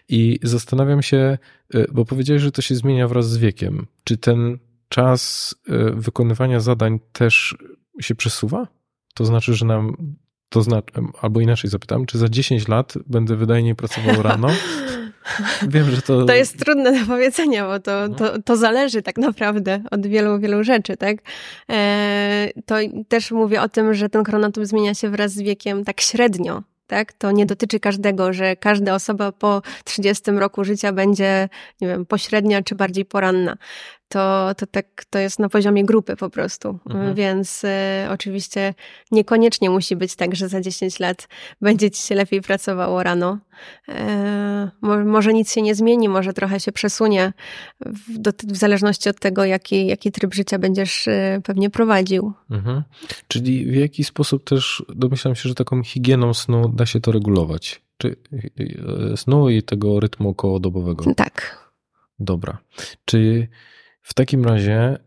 I 0.08 0.38
zastanawiam 0.42 1.02
się, 1.02 1.38
y, 1.74 1.86
bo 1.92 2.04
powiedziałeś, 2.04 2.42
że 2.42 2.52
to 2.52 2.62
się 2.62 2.74
zmienia 2.74 3.08
wraz 3.08 3.30
z 3.30 3.36
wiekiem. 3.36 3.86
Czy 4.04 4.16
ten 4.16 4.58
czas 4.88 5.54
y, 5.68 5.90
wykonywania 5.94 6.60
zadań 6.60 6.98
też 7.12 7.56
się 8.00 8.14
przesuwa? 8.14 8.66
To 9.14 9.24
znaczy, 9.24 9.54
że 9.54 9.66
nam 9.66 9.96
to 10.50 10.62
znaczy, 10.62 10.92
albo 11.22 11.40
inaczej 11.40 11.70
zapytam, 11.70 12.06
czy 12.06 12.18
za 12.18 12.28
10 12.28 12.68
lat 12.68 12.94
będę 13.06 13.36
wydajniej 13.36 13.74
pracował 13.74 14.22
rano, 14.22 14.48
Wiem, 15.68 15.90
że 15.90 16.02
to... 16.02 16.24
To 16.24 16.34
jest 16.34 16.58
trudne 16.58 17.00
do 17.00 17.06
powiedzenia, 17.06 17.66
bo 17.66 17.80
to, 17.80 18.08
to, 18.08 18.42
to 18.42 18.56
zależy 18.56 19.02
tak 19.02 19.18
naprawdę 19.18 19.82
od 19.90 20.06
wielu, 20.06 20.38
wielu 20.38 20.64
rzeczy, 20.64 20.96
tak? 20.96 21.16
E, 21.70 22.48
to 22.66 22.74
też 23.08 23.30
mówię 23.30 23.62
o 23.62 23.68
tym, 23.68 23.94
że 23.94 24.08
ten 24.08 24.24
chronotyp 24.24 24.64
zmienia 24.64 24.94
się 24.94 25.10
wraz 25.10 25.32
z 25.32 25.40
wiekiem 25.40 25.84
tak 25.84 26.00
średnio, 26.00 26.62
tak? 26.86 27.12
To 27.12 27.30
nie 27.30 27.46
dotyczy 27.46 27.80
każdego, 27.80 28.32
że 28.32 28.56
każda 28.56 28.94
osoba 28.94 29.32
po 29.32 29.62
30 29.84 30.30
roku 30.30 30.64
życia 30.64 30.92
będzie, 30.92 31.48
nie 31.80 31.88
wiem, 31.88 32.06
pośrednia 32.06 32.62
czy 32.62 32.74
bardziej 32.74 33.04
poranna 33.04 33.56
to, 34.10 34.54
to 34.56 34.66
tak 34.66 35.04
to 35.10 35.18
jest 35.18 35.38
na 35.38 35.48
poziomie 35.48 35.84
grupy 35.84 36.16
po 36.16 36.30
prostu. 36.30 36.78
Mhm. 36.86 37.14
Więc 37.14 37.64
y, 37.64 37.68
oczywiście 38.10 38.74
niekoniecznie 39.10 39.70
musi 39.70 39.96
być 39.96 40.16
tak, 40.16 40.36
że 40.36 40.48
za 40.48 40.60
10 40.60 41.00
lat 41.00 41.28
będzie 41.60 41.90
ci 41.90 42.02
się 42.02 42.14
lepiej 42.14 42.40
pracowało 42.42 43.02
rano. 43.02 43.38
E, 43.88 44.70
może 45.04 45.32
nic 45.32 45.52
się 45.52 45.62
nie 45.62 45.74
zmieni, 45.74 46.08
może 46.08 46.32
trochę 46.32 46.60
się 46.60 46.72
przesunie 46.72 47.32
w, 47.80 48.18
do, 48.18 48.30
w 48.48 48.56
zależności 48.56 49.08
od 49.08 49.20
tego, 49.20 49.44
jaki, 49.44 49.86
jaki 49.86 50.12
tryb 50.12 50.34
życia 50.34 50.58
będziesz 50.58 51.06
y, 51.06 51.40
pewnie 51.44 51.70
prowadził. 51.70 52.32
Mhm. 52.50 52.82
Czyli 53.28 53.72
w 53.72 53.74
jaki 53.74 54.04
sposób 54.04 54.44
też 54.44 54.84
domyślam 54.88 55.34
się, 55.34 55.48
że 55.48 55.54
taką 55.54 55.82
higieną 55.82 56.34
snu 56.34 56.68
da 56.68 56.86
się 56.86 57.00
to 57.00 57.12
regulować? 57.12 57.82
Czy 57.96 58.16
y, 58.32 59.16
snu 59.16 59.50
i 59.50 59.62
tego 59.62 60.00
rytmu 60.00 60.34
kołodobowego? 60.34 61.14
Tak. 61.14 61.60
Dobra. 62.20 62.58
Czy 63.04 63.48
w 64.02 64.14
takim 64.14 64.44
razie 64.44 64.98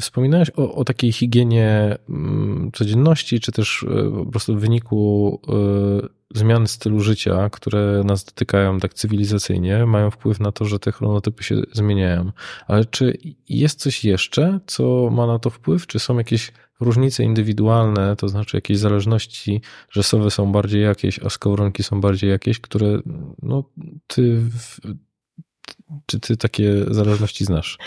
wspominałeś 0.00 0.50
o, 0.50 0.74
o, 0.74 0.84
takiej 0.84 1.12
higienie 1.12 1.98
mm, 2.08 2.70
codzienności, 2.72 3.40
czy 3.40 3.52
też 3.52 3.86
e, 3.90 4.10
po 4.10 4.26
prostu 4.26 4.56
w 4.56 4.60
wyniku 4.60 5.40
e, 5.48 6.38
zmian 6.38 6.66
stylu 6.66 7.00
życia, 7.00 7.50
które 7.50 8.02
nas 8.04 8.24
dotykają 8.24 8.80
tak 8.80 8.94
cywilizacyjnie, 8.94 9.86
mają 9.86 10.10
wpływ 10.10 10.40
na 10.40 10.52
to, 10.52 10.64
że 10.64 10.78
te 10.78 10.92
chronotypy 10.92 11.44
się 11.44 11.56
zmieniają. 11.72 12.32
Ale 12.66 12.84
czy 12.84 13.18
jest 13.48 13.80
coś 13.80 14.04
jeszcze, 14.04 14.60
co 14.66 15.10
ma 15.12 15.26
na 15.26 15.38
to 15.38 15.50
wpływ? 15.50 15.86
Czy 15.86 15.98
są 15.98 16.18
jakieś 16.18 16.52
różnice 16.80 17.24
indywidualne, 17.24 18.16
to 18.16 18.28
znaczy 18.28 18.56
jakieś 18.56 18.78
zależności, 18.78 19.60
że 19.90 20.02
sowy 20.02 20.30
są 20.30 20.52
bardziej 20.52 20.82
jakieś, 20.82 21.18
a 21.18 21.30
skowronki 21.30 21.82
są 21.82 22.00
bardziej 22.00 22.30
jakieś, 22.30 22.60
które 22.60 23.00
no, 23.42 23.64
ty 24.06 24.40
czy 26.06 26.20
ty 26.20 26.36
takie 26.36 26.72
zależności 26.90 27.44
znasz? 27.44 27.78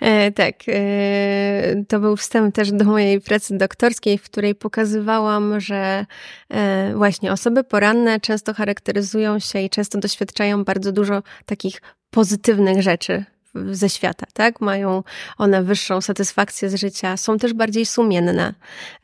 E, 0.00 0.32
tak. 0.32 0.54
E, 0.68 1.84
to 1.88 2.00
był 2.00 2.16
wstęp 2.16 2.54
też 2.54 2.72
do 2.72 2.84
mojej 2.84 3.20
pracy 3.20 3.58
doktorskiej, 3.58 4.18
w 4.18 4.22
której 4.22 4.54
pokazywałam, 4.54 5.60
że 5.60 6.06
e, 6.48 6.92
właśnie 6.94 7.32
osoby 7.32 7.64
poranne 7.64 8.20
często 8.20 8.54
charakteryzują 8.54 9.38
się 9.38 9.60
i 9.60 9.70
często 9.70 9.98
doświadczają 9.98 10.64
bardzo 10.64 10.92
dużo 10.92 11.22
takich 11.46 11.82
pozytywnych 12.10 12.82
rzeczy 12.82 13.24
ze 13.54 13.88
świata, 13.88 14.26
tak? 14.32 14.60
Mają 14.60 15.02
one 15.38 15.62
wyższą 15.62 16.00
satysfakcję 16.00 16.70
z 16.70 16.74
życia, 16.74 17.16
są 17.16 17.38
też 17.38 17.52
bardziej 17.52 17.86
sumienne, 17.86 18.54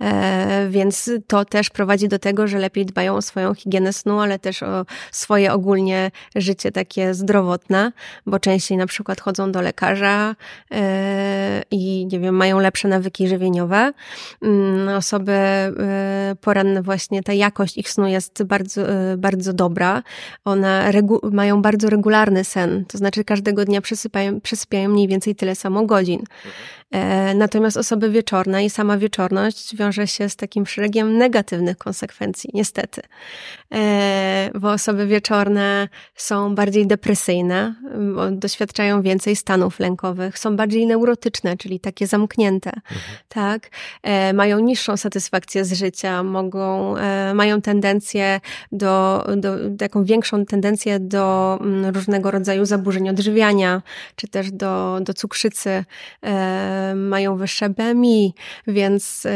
e, 0.00 0.69
więc 0.71 1.11
to 1.26 1.45
też 1.45 1.71
prowadzi 1.71 2.09
do 2.09 2.19
tego, 2.19 2.47
że 2.47 2.59
lepiej 2.59 2.87
dbają 2.87 3.17
o 3.17 3.23
swoją 3.23 3.55
higienę 3.55 3.93
snu, 3.93 4.21
ale 4.21 4.38
też 4.38 4.62
o 4.62 4.87
swoje 5.12 5.53
ogólnie 5.53 6.11
życie 6.37 6.73
takie 6.73 7.15
zdrowotne, 7.15 7.93
bo 8.26 8.38
częściej 8.38 8.79
na 8.79 8.87
przykład 8.87 9.21
chodzą 9.21 9.53
do 9.53 9.61
lekarza 9.61 10.37
e, 10.71 11.62
i 11.71 12.07
nie 12.07 12.21
wiem, 12.21 12.35
mają 12.35 12.59
lepsze 12.59 12.88
nawyki 12.88 13.29
żywieniowe. 13.29 13.93
Mm, 14.43 14.88
osoby 14.88 15.33
e, 15.33 15.73
poranne 16.41 16.83
właśnie, 16.83 17.23
ta 17.23 17.33
jakość 17.33 17.79
ich 17.79 17.91
snu 17.91 18.07
jest 18.07 18.43
bardzo, 18.43 18.83
bardzo 19.17 19.53
dobra. 19.53 20.03
One 20.45 20.93
mają 21.33 21.62
bardzo 21.62 21.91
regularny 21.91 22.45
sen, 22.45 22.85
to 22.85 22.99
znaczy 22.99 23.25
każdego 23.25 23.65
dnia 23.65 23.81
przesypają 23.81 24.36
przesypiają 24.43 24.88
mniej 24.88 25.09
więcej 25.09 25.35
tyle 25.35 25.55
samo 25.55 25.87
godzin. 25.87 26.25
E, 26.90 27.35
natomiast 27.35 27.76
osoby 27.76 28.11
wieczorne 28.11 28.64
i 28.64 28.71
sama 28.71 28.99
wieczorność 28.99 29.76
wiąże 29.76 30.07
się 30.07 30.28
z 30.28 30.37
takim 30.37 30.66
szeregiem 30.66 31.19
negatywnych 31.19 31.78
konsekwencji, 31.78 32.50
niestety. 32.55 33.02
E, 33.75 34.50
bo 34.55 34.73
osoby 34.73 35.07
wieczorne 35.07 35.88
są 36.14 36.55
bardziej 36.55 36.87
depresyjne, 36.87 37.75
doświadczają 38.31 39.02
więcej 39.02 39.37
stanów 39.37 39.81
lękowych, 39.81 40.38
są 40.38 40.57
bardziej 40.57 40.87
neurotyczne, 40.87 41.57
czyli 41.57 41.81
takie 41.81 42.07
zamknięte, 42.07 42.71
mhm. 42.71 43.19
tak? 43.28 43.71
E, 44.02 44.33
mają 44.33 44.59
niższą 44.59 44.97
satysfakcję 44.97 45.64
z 45.64 45.73
życia, 45.73 46.23
mogą, 46.23 46.95
mają 47.35 47.62
tendencję 47.62 48.40
do, 48.73 49.26
do, 49.37 49.57
taką 49.78 50.05
większą 50.05 50.47
tendencję 50.47 51.00
do 51.00 51.59
mm, 51.61 51.95
różnego 51.95 52.31
rodzaju 52.31 52.64
zaburzeń 52.64 53.09
odżywiania, 53.09 53.83
czy 54.16 54.28
też 54.28 54.52
do, 54.52 54.99
do 55.02 55.14
cukrzycy, 55.14 55.85
mają 56.95 57.37
wyższe 57.37 57.71
BMI, 57.71 58.35
więc 58.66 59.26
y, 59.26 59.30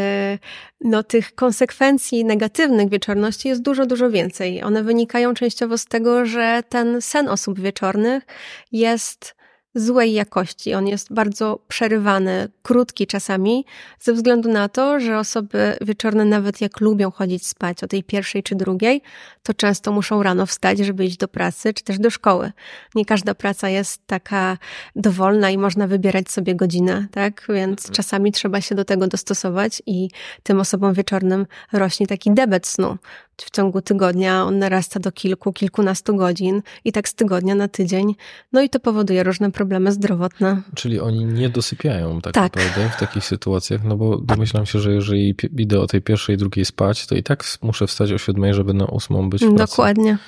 no, 0.81 1.03
tych 1.03 1.35
konsekwencji 1.35 2.25
negatywnych 2.25 2.89
wieczorności 2.89 3.49
jest 3.49 3.63
dużo, 3.63 3.87
dużo 3.87 4.11
więcej. 4.11 4.63
One 4.63 4.83
wynikają 4.83 5.35
częściowo 5.35 5.79
z 5.79 5.87
tego, 5.87 6.27
że 6.27 6.63
ten 6.69 7.03
sen 7.03 7.29
osób 7.29 7.61
wieczornych 7.61 8.27
jest 8.73 9.40
złej 9.75 10.13
jakości. 10.13 10.75
On 10.75 10.87
jest 10.87 11.13
bardzo 11.13 11.61
przerywany, 11.69 12.49
krótki 12.63 13.07
czasami, 13.07 13.65
ze 14.01 14.13
względu 14.13 14.53
na 14.53 14.69
to, 14.69 15.01
że 15.01 15.19
osoby 15.19 15.77
wieczorne, 15.81 16.25
nawet 16.25 16.61
jak 16.61 16.81
lubią 16.81 17.11
chodzić 17.11 17.47
spać 17.47 17.85
o 17.85 17.87
tej 17.87 18.05
pierwszej 18.05 18.43
czy 18.43 18.55
drugiej, 18.55 19.03
to 19.43 19.55
często 19.55 19.93
muszą 19.93 20.23
rano 20.23 20.47
wstać, 20.47 20.79
żeby 20.79 21.05
iść 21.05 21.17
do 21.17 21.29
pracy 21.29 21.75
czy 21.75 21.85
też 21.85 21.99
do 21.99 22.11
szkoły. 22.11 22.53
Nie 22.95 23.05
każda 23.05 23.35
praca 23.35 23.69
jest 23.69 24.07
taka 24.07 24.59
dowolna 24.97 25.51
i 25.51 25.59
można 25.59 25.87
wybierać 25.87 26.31
sobie 26.31 26.55
godzinę, 26.55 27.07
tak? 27.11 27.47
Więc 27.49 27.81
mhm. 27.81 27.95
czasami 27.95 28.33
trzeba 28.33 28.61
się 28.61 28.75
do 28.75 28.85
tego 28.85 29.07
dostosować 29.07 29.83
i 29.87 30.09
tym 30.43 30.61
osobom 30.61 30.95
wieczornym 30.95 31.47
rośnie 31.73 32.07
taki 32.07 32.31
debet 32.35 32.67
snu 32.67 32.99
w 33.43 33.51
ciągu 33.51 33.83
tygodnia 33.83 34.45
on 34.45 34.59
narasta 34.59 35.01
do 35.01 35.13
kilku, 35.13 35.53
kilkunastu 35.53 36.17
godzin 36.17 36.63
i 36.85 36.93
tak 36.93 37.09
z 37.09 37.15
tygodnia 37.15 37.55
na 37.55 37.69
tydzień. 37.69 38.15
No 38.53 38.63
i 38.63 38.69
to 38.69 38.81
powoduje 38.81 39.23
różne 39.23 39.51
problemy 39.51 39.93
zdrowotne. 39.93 40.63
Czyli 40.75 41.01
oni 41.01 41.25
nie 41.25 41.49
dosypiają 41.49 42.21
tak, 42.21 42.35
tak. 42.35 42.57
naprawdę 42.57 42.91
w 42.97 43.01
takich 43.01 43.25
sytuacjach, 43.25 43.85
no 43.85 43.97
bo 43.97 44.19
domyślam 44.19 44.67
się, 44.67 44.79
że 44.79 44.93
jeżeli 44.93 45.35
idę 45.57 45.81
o 45.81 45.87
tej 45.87 46.03
pierwszej, 46.03 46.37
drugiej 46.37 46.65
spać, 46.65 47.07
to 47.07 47.15
i 47.15 47.23
tak 47.23 47.45
muszę 47.63 47.87
wstać 47.87 48.13
o 48.13 48.19
siódmej, 48.19 48.55
żeby 48.55 48.75
na 48.75 48.85
ósmą 48.85 49.31
być 49.31 49.45
w 49.45 49.55
pracy. 49.55 49.73
Dokładnie. 49.73 50.19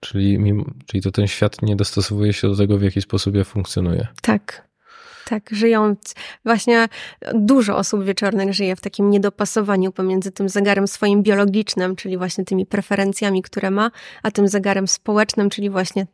Czyli, 0.00 0.38
czyli 0.86 1.02
to 1.02 1.10
ten 1.10 1.26
świat 1.26 1.62
nie 1.62 1.76
dostosowuje 1.76 2.32
się 2.32 2.48
do 2.48 2.56
tego, 2.56 2.78
w 2.78 2.82
jaki 2.82 3.02
sposób 3.02 3.34
ja 3.34 3.44
funkcjonuję. 3.44 4.06
Tak. 4.22 4.71
Tak, 5.32 5.50
żyją. 5.50 5.96
Właśnie 6.44 6.88
dużo 7.34 7.76
osób 7.76 8.04
wieczornych 8.04 8.54
żyje 8.54 8.76
w 8.76 8.80
takim 8.80 9.10
niedopasowaniu 9.10 9.92
pomiędzy 9.92 10.32
tym 10.32 10.48
zegarem 10.48 10.88
swoim 10.88 11.22
biologicznym, 11.22 11.96
czyli 11.96 12.18
właśnie 12.18 12.44
tymi 12.44 12.66
preferencjami, 12.66 13.42
które 13.42 13.70
ma, 13.70 13.90
a 14.22 14.30
tym 14.30 14.48
zegarem 14.48 14.88
społecznym, 14.88 15.50
czyli 15.50 15.70
właśnie 15.70 16.06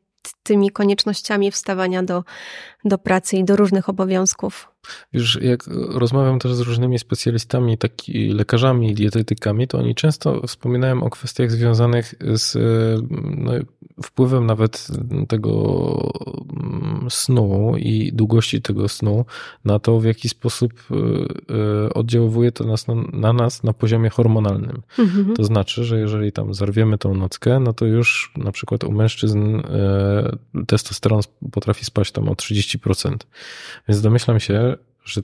tymi 0.42 0.70
koniecznościami 0.70 1.50
wstawania 1.50 2.02
do, 2.02 2.24
do 2.84 2.98
pracy 2.98 3.36
i 3.36 3.44
do 3.44 3.56
różnych 3.56 3.88
obowiązków. 3.88 4.68
Wiesz, 5.12 5.38
jak 5.42 5.64
rozmawiam 5.88 6.38
też 6.38 6.54
z 6.54 6.60
różnymi 6.60 6.98
specjalistami, 6.98 7.78
taki 7.78 8.28
lekarzami 8.28 8.90
i 8.90 8.94
dietetykami, 8.94 9.68
to 9.68 9.78
oni 9.78 9.94
często 9.94 10.46
wspominają 10.46 11.02
o 11.02 11.10
kwestiach 11.10 11.50
związanych 11.50 12.14
z 12.34 12.56
no, 13.36 13.52
wpływem 14.02 14.46
nawet 14.46 14.88
tego 15.28 16.12
mm, 16.62 17.06
snu 17.10 17.74
i 17.76 18.12
długości 18.12 18.62
tego 18.62 18.88
snu 18.88 19.24
na 19.64 19.78
to, 19.78 20.00
w 20.00 20.04
jaki 20.04 20.28
sposób 20.28 20.72
y, 20.72 20.94
y, 21.86 21.94
oddziałuje 21.94 22.52
to 22.52 22.64
nas, 22.64 22.86
na, 22.86 22.94
na 23.12 23.32
nas 23.32 23.62
na 23.62 23.72
poziomie 23.72 24.10
hormonalnym. 24.10 24.82
Mhm. 24.98 25.34
To 25.36 25.44
znaczy, 25.44 25.84
że 25.84 26.00
jeżeli 26.00 26.32
tam 26.32 26.54
zarwiemy 26.54 26.98
tą 26.98 27.14
nockę, 27.14 27.60
no 27.60 27.72
to 27.72 27.86
już 27.86 28.32
na 28.36 28.52
przykład 28.52 28.84
u 28.84 28.92
mężczyzn 28.92 29.56
y, 29.56 30.64
testosteron 30.66 31.20
potrafi 31.52 31.84
spać 31.84 32.12
tam 32.12 32.28
o 32.28 32.32
30%. 32.32 32.77
Więc 33.88 34.00
domyślam 34.00 34.40
się, 34.40 34.76
że 35.04 35.22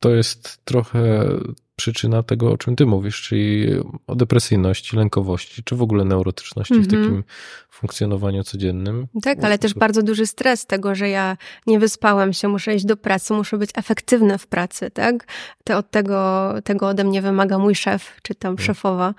to 0.00 0.10
jest 0.10 0.64
trochę 0.64 1.28
przyczyna 1.76 2.22
tego, 2.22 2.52
o 2.52 2.58
czym 2.58 2.76
ty 2.76 2.86
mówisz, 2.86 3.22
czyli 3.22 3.66
o 4.06 4.16
depresyjności, 4.16 4.96
lękowości, 4.96 5.62
czy 5.64 5.76
w 5.76 5.82
ogóle 5.82 6.04
neurotyczności 6.04 6.74
mm 6.74 6.84
-hmm. 6.84 6.90
w 6.90 6.94
mhm. 6.94 7.04
takim 7.04 7.24
funkcjonowaniu 7.70 8.44
codziennym. 8.44 9.06
Tak, 9.22 9.44
ale 9.44 9.58
też 9.58 9.74
bardzo 9.74 10.02
duży 10.02 10.26
stres 10.26 10.66
tego, 10.66 10.94
że 10.94 11.08
ja 11.08 11.36
nie 11.66 11.78
wyspałam 11.78 12.32
się, 12.32 12.48
muszę 12.48 12.74
iść 12.74 12.84
do 12.84 12.96
pracy, 12.96 13.34
muszę 13.34 13.58
być 13.58 13.70
efektywna 13.74 14.38
w 14.38 14.46
pracy, 14.46 14.90
tak? 14.90 15.26
To 15.64 15.78
od 15.78 15.90
tego, 15.90 16.54
tego 16.64 16.88
ode 16.88 17.04
mnie 17.04 17.22
wymaga 17.22 17.58
mój 17.58 17.74
szef, 17.74 18.20
czy 18.22 18.34
tam 18.34 18.56
tak. 18.56 18.66
szefowa, 18.66 19.14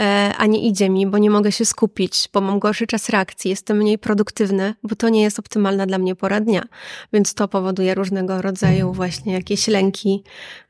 e, 0.00 0.32
a 0.38 0.46
nie 0.46 0.68
idzie 0.68 0.90
mi, 0.90 1.06
bo 1.06 1.18
nie 1.18 1.30
mogę 1.30 1.52
się 1.52 1.64
skupić, 1.64 2.28
bo 2.32 2.40
mam 2.40 2.58
gorszy 2.58 2.86
czas 2.86 3.08
reakcji, 3.08 3.50
jestem 3.50 3.76
mniej 3.76 3.98
produktywny, 3.98 4.74
bo 4.82 4.96
to 4.96 5.08
nie 5.08 5.22
jest 5.22 5.38
optymalna 5.38 5.86
dla 5.86 5.98
mnie 5.98 6.14
pora 6.14 6.40
dnia. 6.40 6.62
Więc 7.12 7.34
to 7.34 7.48
powoduje 7.48 7.94
różnego 7.94 8.42
rodzaju 8.42 8.82
mm. 8.82 8.92
właśnie 8.92 9.32
jakieś 9.32 9.68
lęki, 9.68 10.24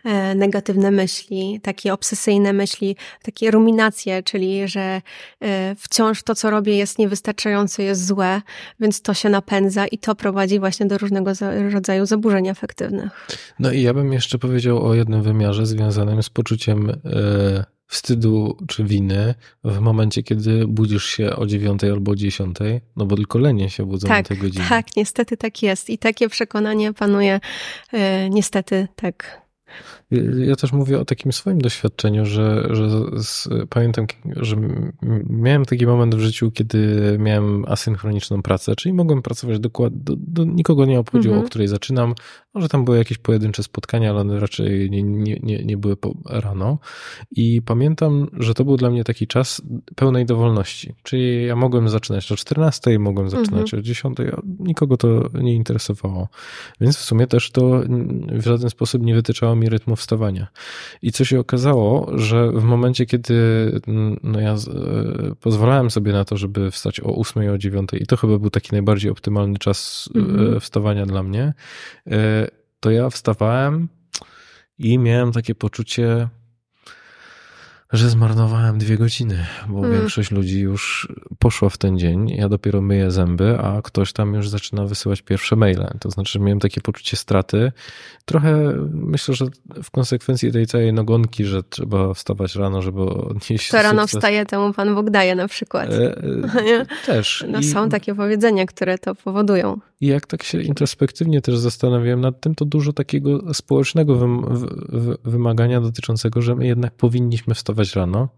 e, 0.05 0.35
negatywne 0.35 0.91
myśli, 0.91 1.20
takie 1.63 1.93
obsesyjne 1.93 2.53
myśli, 2.53 2.97
takie 3.23 3.51
ruminacje, 3.51 4.23
czyli 4.23 4.69
że 4.69 5.03
e, 5.41 5.75
wciąż 5.79 6.23
to, 6.23 6.35
co 6.35 6.51
robię 6.51 6.77
jest 6.77 6.99
niewystarczające, 6.99 7.83
jest 7.83 8.07
złe, 8.07 8.43
więc 8.81 9.03
to 9.03 9.15
się 9.15 9.29
napędza 9.29 9.87
i 9.87 9.99
to 9.99 10.15
prowadzi 10.15 10.59
właśnie 10.59 10.87
do 10.87 10.99
różnego 10.99 11.33
rodzaju 11.73 12.07
zaburzeń 12.07 12.49
afektywnych. 12.49 13.27
No 13.59 13.73
i 13.73 13.83
ja 13.83 13.95
bym 13.95 14.13
jeszcze 14.13 14.39
powiedział 14.39 14.87
o 14.87 14.95
jednym 14.95 15.23
wymiarze 15.23 15.67
związanym 15.67 16.23
z 16.23 16.31
poczuciem 16.31 16.91
e, 16.91 17.65
wstydu 17.91 18.57
czy 18.69 18.85
winy 18.85 19.35
w 19.65 19.79
momencie, 19.79 20.23
kiedy 20.23 20.67
budzisz 20.67 21.05
się 21.05 21.37
o 21.37 21.47
dziewiątej 21.47 21.91
albo 21.91 22.13
o 22.13 22.17
dziesiątej, 22.17 22.81
no 22.97 23.07
bo 23.07 23.17
tylko 23.17 23.39
lenie 23.39 23.71
się 23.71 23.87
budzą 23.87 24.09
tak, 24.09 24.29
tej 24.29 24.39
godziny. 24.39 24.65
Tak, 24.69 24.87
niestety 24.97 25.37
tak 25.37 25.63
jest 25.63 25.91
i 25.91 25.99
takie 25.99 26.29
przekonanie 26.29 26.93
panuje 26.93 27.41
e, 27.93 28.31
niestety 28.31 28.89
tak 28.97 29.41
ja 30.47 30.57
też 30.57 30.73
mówię 30.73 31.01
o 31.01 31.05
takim 31.05 31.33
swoim 31.33 31.59
doświadczeniu, 31.59 32.27
że, 32.27 32.69
że 32.71 32.89
z, 33.23 33.49
pamiętam, 33.69 34.07
że 34.37 34.57
miałem 35.31 35.65
taki 35.65 35.87
moment 35.87 36.15
w 36.15 36.21
życiu, 36.21 36.51
kiedy 36.51 37.17
miałem 37.19 37.65
asynchroniczną 37.65 38.43
pracę, 38.43 38.77
czyli 38.77 38.93
mogłem 38.93 39.23
pracować 39.23 39.59
dokładnie, 39.59 40.01
do, 40.05 40.17
do, 40.19 40.45
nikogo 40.45 40.85
nie 40.85 41.01
obchodziło, 41.01 41.35
mhm. 41.35 41.47
o 41.47 41.49
której 41.49 41.69
zaczynam. 41.69 42.15
Może 42.55 42.69
tam 42.69 42.85
były 42.85 42.99
jakieś 42.99 43.19
pojedyncze 43.19 43.63
spotkania, 43.63 44.11
ale 44.11 44.21
one 44.21 44.41
raczej 44.41 44.91
nie, 44.91 45.03
nie, 45.03 45.41
nie, 45.43 45.65
nie 45.65 45.77
były 45.77 45.97
po, 45.97 46.15
rano. 46.27 46.79
I 47.31 47.63
pamiętam, 47.63 48.27
że 48.33 48.55
to 48.55 48.65
był 48.65 48.77
dla 48.77 48.91
mnie 48.91 49.05
taki 49.05 49.27
czas 49.27 49.63
pełnej 49.97 50.27
dowolności. 50.27 50.95
Czyli 51.03 51.47
ja 51.47 51.57
mogłem 51.57 51.89
zaczynać 51.89 52.33
o 52.33 52.37
14, 52.37 52.99
mogłem 52.99 53.31
zaczynać 53.31 53.75
mhm. 53.75 53.81
o 53.81 53.83
10, 53.83 54.19
nikogo 54.59 54.97
to 54.97 55.31
nie 55.35 55.55
interesowało. 55.55 56.29
Więc 56.81 56.97
w 56.97 57.03
sumie 57.03 57.27
też 57.27 57.51
to 57.51 57.83
w 58.33 58.45
żaden 58.45 58.71
sposób 58.71 59.03
nie 59.03 59.15
wytyczało 59.15 59.57
mi 59.57 59.69
rytmu 59.69 59.97
wstawania. 60.01 60.47
I 61.03 61.13
co 61.13 61.25
się 61.25 61.41
okazało, 61.41 62.19
że 62.19 62.51
w 62.53 62.65
momencie, 62.65 63.07
kiedy 63.07 63.35
no 64.23 64.41
ja 64.41 64.53
e, 64.53 64.57
pozwalałem 65.41 65.91
sobie 65.91 66.13
na 66.13 66.25
to, 66.25 66.37
żeby 66.37 66.71
wstać 66.71 67.01
o 67.01 67.17
8 67.17 67.55
o 67.55 67.59
9 67.59 67.91
i 67.93 68.07
to 68.07 68.17
chyba 68.17 68.39
był 68.39 68.51
taki 68.51 68.73
najbardziej 68.73 69.11
optymalny 69.11 69.59
czas 69.59 70.09
mm-hmm. 70.15 70.61
wstawania 70.61 71.07
dla 71.07 71.23
mnie, 71.23 71.55
e, 72.07 72.49
to 72.81 72.91
ja 72.91 73.11
wstawałem 73.11 73.89
i 74.79 74.99
miałem 74.99 75.33
takie 75.33 75.55
poczucie, 75.55 76.29
że 77.93 78.11
zmarnowałem 78.11 78.79
dwie 78.79 78.97
godziny, 78.97 79.47
bo 79.69 79.79
mm. 79.79 79.93
większość 79.93 80.31
ludzi 80.31 80.61
już 80.61 81.09
poszła 81.39 81.69
w 81.69 81.79
ten 81.79 81.99
dzień. 81.99 82.29
Ja 82.29 82.49
dopiero 82.49 82.81
myję 82.81 83.11
zęby, 83.11 83.59
a 83.59 83.83
ktoś 83.83 84.13
tam 84.13 84.35
już 84.35 84.49
zaczyna 84.49 84.87
wysyłać 84.87 85.23
pierwsze 85.23 85.57
maile. 85.57 85.87
To 86.01 86.11
znaczy, 86.11 86.33
że 86.33 86.41
miałem 86.41 86.61
takie 86.61 86.81
poczucie 86.81 87.17
straty. 87.17 87.73
Trochę 88.25 88.75
myślę, 88.93 89.35
że 89.35 89.47
w 89.83 89.91
konsekwencji 89.91 90.53
tej 90.53 90.67
całej 90.67 90.93
nagonki, 90.93 91.45
że 91.45 91.63
trzeba 91.63 92.15
wstawać 92.15 92.55
rano, 92.55 92.83
żeby 92.83 93.01
odnieść. 93.03 93.71
To 93.71 93.83
rano 93.83 94.03
sukces. 94.03 94.19
wstaje, 94.19 94.47
temu 94.47 94.73
Pan 94.73 94.95
Bóg 94.95 95.11
daje 95.11 95.35
na 95.35 95.49
przykład. 95.49 95.91
E, 95.93 96.17
e, 96.17 96.87
też. 97.07 97.45
No, 97.49 97.59
I, 97.59 97.65
są 97.65 97.89
takie 97.89 98.15
powiedzenia, 98.15 98.67
które 98.67 98.99
to 98.99 99.15
powodują. 99.15 99.81
I 100.01 100.07
jak 100.07 100.27
tak 100.27 100.43
się 100.43 100.63
introspektywnie 100.63 101.41
też 101.41 101.59
zastanawiałem 101.59 102.21
nad 102.21 102.41
tym, 102.41 102.55
to 102.55 102.65
dużo 102.65 102.93
takiego 102.93 103.55
społecznego 103.55 104.39
wymagania 105.25 105.81
dotyczącego, 105.81 106.43
że 106.43 106.57
my 106.57 106.67
jednak 106.67 106.95
powinniśmy 106.95 107.55
wstawać 107.55 107.80
rano 107.95 108.29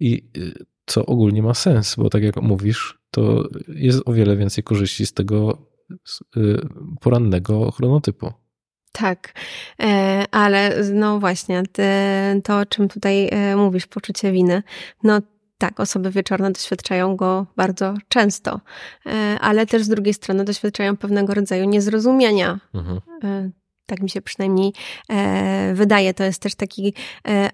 i 0.00 0.28
y, 0.36 0.64
co 0.86 1.06
ogólnie 1.06 1.42
ma 1.42 1.54
sens, 1.54 1.94
bo 1.96 2.10
tak 2.10 2.22
jak 2.22 2.36
mówisz, 2.36 2.98
to 3.10 3.48
jest 3.68 4.02
o 4.04 4.12
wiele 4.12 4.36
więcej 4.36 4.64
korzyści 4.64 5.06
z 5.06 5.12
tego 5.12 5.58
y, 6.36 6.58
porannego 7.00 7.70
chronotypu. 7.70 8.32
Tak, 8.92 9.34
e, 9.82 10.24
ale 10.30 10.84
no 10.94 11.18
właśnie, 11.18 11.62
to 12.44 12.58
o 12.58 12.66
czym 12.66 12.88
tutaj 12.88 13.28
e, 13.32 13.56
mówisz, 13.56 13.86
poczucie 13.86 14.32
winy, 14.32 14.62
no 15.02 15.20
tak, 15.58 15.80
osoby 15.80 16.10
wieczorne 16.10 16.52
doświadczają 16.52 17.16
go 17.16 17.46
bardzo 17.56 17.94
często, 18.08 18.60
e, 19.06 19.38
ale 19.40 19.66
też 19.66 19.82
z 19.82 19.88
drugiej 19.88 20.14
strony 20.14 20.44
doświadczają 20.44 20.96
pewnego 20.96 21.34
rodzaju 21.34 21.64
niezrozumienia. 21.64 22.60
Mhm. 22.74 23.00
E, 23.82 23.86
tak 23.86 24.00
mi 24.00 24.10
się 24.10 24.22
przynajmniej 24.22 24.72
e, 25.10 25.74
wydaje. 25.74 26.14
To 26.14 26.24
jest 26.24 26.42
też 26.42 26.54
taki 26.54 26.94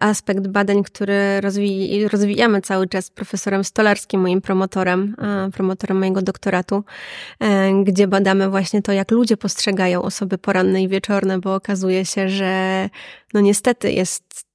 aspekt 0.01 0.47
badań, 0.47 0.83
który 0.83 1.41
rozwij, 1.41 2.09
rozwijamy 2.09 2.61
cały 2.61 2.89
czas 2.89 3.05
z 3.05 3.11
profesorem 3.11 3.65
Stolarskim, 3.65 4.21
moim 4.21 4.41
promotorem, 4.41 5.17
promotorem 5.53 5.99
mojego 5.99 6.23
doktoratu, 6.23 6.85
gdzie 7.85 8.09
badamy 8.09 8.51
właśnie 8.51 8.83
to, 8.83 8.93
jak 8.93 9.11
ludzie 9.11 9.37
postrzegają 9.37 10.03
osoby 10.03 10.39
poranne 10.39 10.83
i 10.83 10.89
wieczorne, 10.89 11.39
bo 11.39 11.55
okazuje 11.55 12.05
się, 12.05 12.29
że 12.29 12.89
no 13.35 13.41
niestety 13.41 13.93
jest 13.93 14.48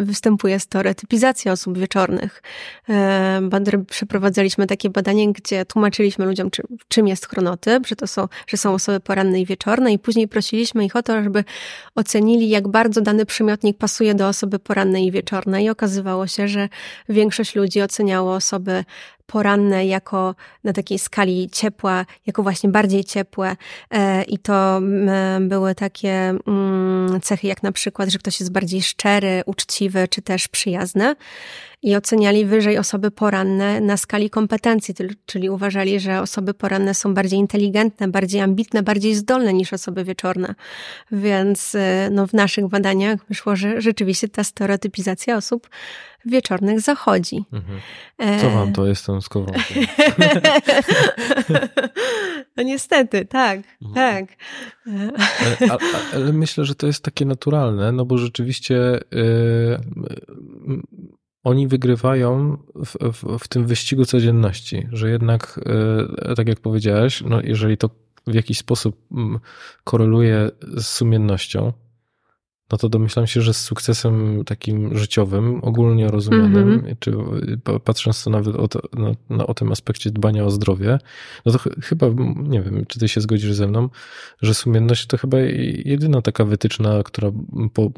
występuje 0.00 0.60
stereotypizacja 0.60 1.52
osób 1.52 1.78
wieczornych. 1.78 2.42
E, 2.88 3.40
przeprowadzaliśmy 3.86 4.66
takie 4.66 4.90
badanie, 4.90 5.32
gdzie 5.32 5.64
tłumaczyliśmy 5.64 6.26
ludziom, 6.26 6.50
czym, 6.50 6.66
czym 6.88 7.08
jest 7.08 7.26
chronotyp, 7.26 7.86
że 7.86 7.96
to 7.96 8.06
są, 8.06 8.28
że 8.46 8.56
są 8.56 8.74
osoby 8.74 9.00
poranne 9.00 9.40
i 9.40 9.46
wieczorne 9.46 9.92
i 9.92 9.98
później 9.98 10.28
prosiliśmy 10.28 10.84
ich 10.84 10.96
o 10.96 11.02
to, 11.02 11.22
żeby 11.22 11.44
ocenili, 11.94 12.48
jak 12.48 12.68
bardzo 12.68 13.00
dany 13.00 13.26
przymiotnik 13.26 13.78
pasuje 13.78 14.14
do 14.14 14.28
osoby 14.28 14.58
porannej 14.58 15.06
i 15.06 15.12
wieczornej 15.12 15.64
i 15.64 15.70
okazywało 15.70 16.26
się, 16.26 16.48
że 16.48 16.68
większość 17.08 17.54
ludzi 17.54 17.82
oceniało 17.82 18.34
osoby 18.34 18.84
poranne 19.32 19.86
jako 19.86 20.34
na 20.64 20.72
takiej 20.72 20.98
skali 20.98 21.48
ciepła, 21.52 22.06
jako 22.26 22.42
właśnie 22.42 22.70
bardziej 22.70 23.04
ciepłe. 23.04 23.56
E, 23.90 24.22
i 24.22 24.38
to 24.38 24.80
były 25.40 25.74
takie 25.74 26.34
mm, 26.46 27.20
cechy 27.22 27.46
jak 27.46 27.62
na 27.62 27.72
przykład, 27.72 28.08
że 28.08 28.18
ktoś 28.18 28.40
jest 28.40 28.52
bardziej 28.52 28.82
szczery, 28.82 29.42
uczciwy 29.46 30.08
czy 30.08 30.22
też 30.22 30.48
przyjazny 30.48 31.14
i 31.82 31.96
oceniali 31.96 32.44
wyżej 32.44 32.78
osoby 32.78 33.10
poranne 33.10 33.80
na 33.80 33.96
skali 33.96 34.30
kompetencji, 34.30 34.94
czyli 35.26 35.50
uważali, 35.50 36.00
że 36.00 36.20
osoby 36.20 36.54
poranne 36.54 36.94
są 36.94 37.14
bardziej 37.14 37.38
inteligentne, 37.38 38.08
bardziej 38.08 38.40
ambitne, 38.40 38.82
bardziej 38.82 39.14
zdolne 39.14 39.52
niż 39.52 39.72
osoby 39.72 40.04
wieczorne. 40.04 40.54
Więc 41.12 41.74
e, 41.74 42.08
no, 42.12 42.26
w 42.26 42.32
naszych 42.32 42.68
badaniach 42.68 43.26
wyszło, 43.28 43.56
że 43.56 43.80
rzeczywiście 43.80 44.28
ta 44.28 44.44
stereotypizacja 44.44 45.36
osób 45.36 45.68
wieczornych 46.24 46.80
zachodzi. 46.80 47.44
Mhm. 47.52 47.80
Co 48.40 48.50
wam 48.50 48.72
to 48.72 48.86
jest 48.86 49.06
ten 49.06 49.20
skowronkiem? 49.20 49.84
no 52.56 52.62
niestety, 52.62 53.26
tak, 53.26 53.60
mhm. 53.82 53.94
tak. 53.94 54.36
Ale, 55.60 55.78
ale, 56.14 56.32
myślę, 56.32 56.64
że 56.64 56.74
to 56.74 56.86
jest 56.86 57.04
takie 57.04 57.24
naturalne, 57.24 57.92
no 57.92 58.04
bo 58.04 58.18
rzeczywiście 58.18 58.74
yy, 59.12 60.80
oni 61.44 61.68
wygrywają 61.68 62.56
w, 62.74 63.12
w, 63.12 63.38
w, 63.38 63.48
tym 63.48 63.66
wyścigu 63.66 64.04
codzienności, 64.04 64.88
że 64.92 65.10
jednak, 65.10 65.60
yy, 66.26 66.34
tak 66.34 66.48
jak 66.48 66.60
powiedziałeś, 66.60 67.22
no 67.26 67.40
jeżeli 67.42 67.76
to 67.76 67.90
w 68.26 68.34
jakiś 68.34 68.58
sposób 68.58 68.96
mm, 69.12 69.38
koreluje 69.84 70.50
z 70.76 70.86
sumiennością, 70.86 71.72
no 72.72 72.78
to 72.78 72.88
domyślam 72.88 73.26
się, 73.26 73.42
że 73.42 73.54
z 73.54 73.60
sukcesem 73.60 74.44
takim 74.44 74.98
życiowym, 74.98 75.60
ogólnie 75.62 76.08
rozumianym, 76.08 76.68
mm 76.68 76.80
-hmm. 76.80 76.96
czy 76.98 77.12
patrząc 77.84 78.24
to 78.24 78.30
nawet 78.30 78.56
o, 78.56 78.68
to, 78.68 78.80
na, 78.92 79.36
na, 79.36 79.46
o 79.46 79.54
tym 79.54 79.72
aspekcie 79.72 80.10
dbania 80.10 80.44
o 80.44 80.50
zdrowie, 80.50 80.98
no 81.46 81.52
to 81.52 81.58
ch 81.58 81.68
chyba, 81.82 82.06
nie 82.36 82.62
wiem, 82.62 82.84
czy 82.88 82.98
ty 82.98 83.08
się 83.08 83.20
zgodzisz 83.20 83.52
ze 83.52 83.66
mną, 83.66 83.88
że 84.42 84.54
sumienność 84.54 85.06
to 85.06 85.18
chyba 85.18 85.38
jedyna 85.84 86.22
taka 86.22 86.44
wytyczna, 86.44 87.02
która 87.02 87.30
po, 87.74 87.90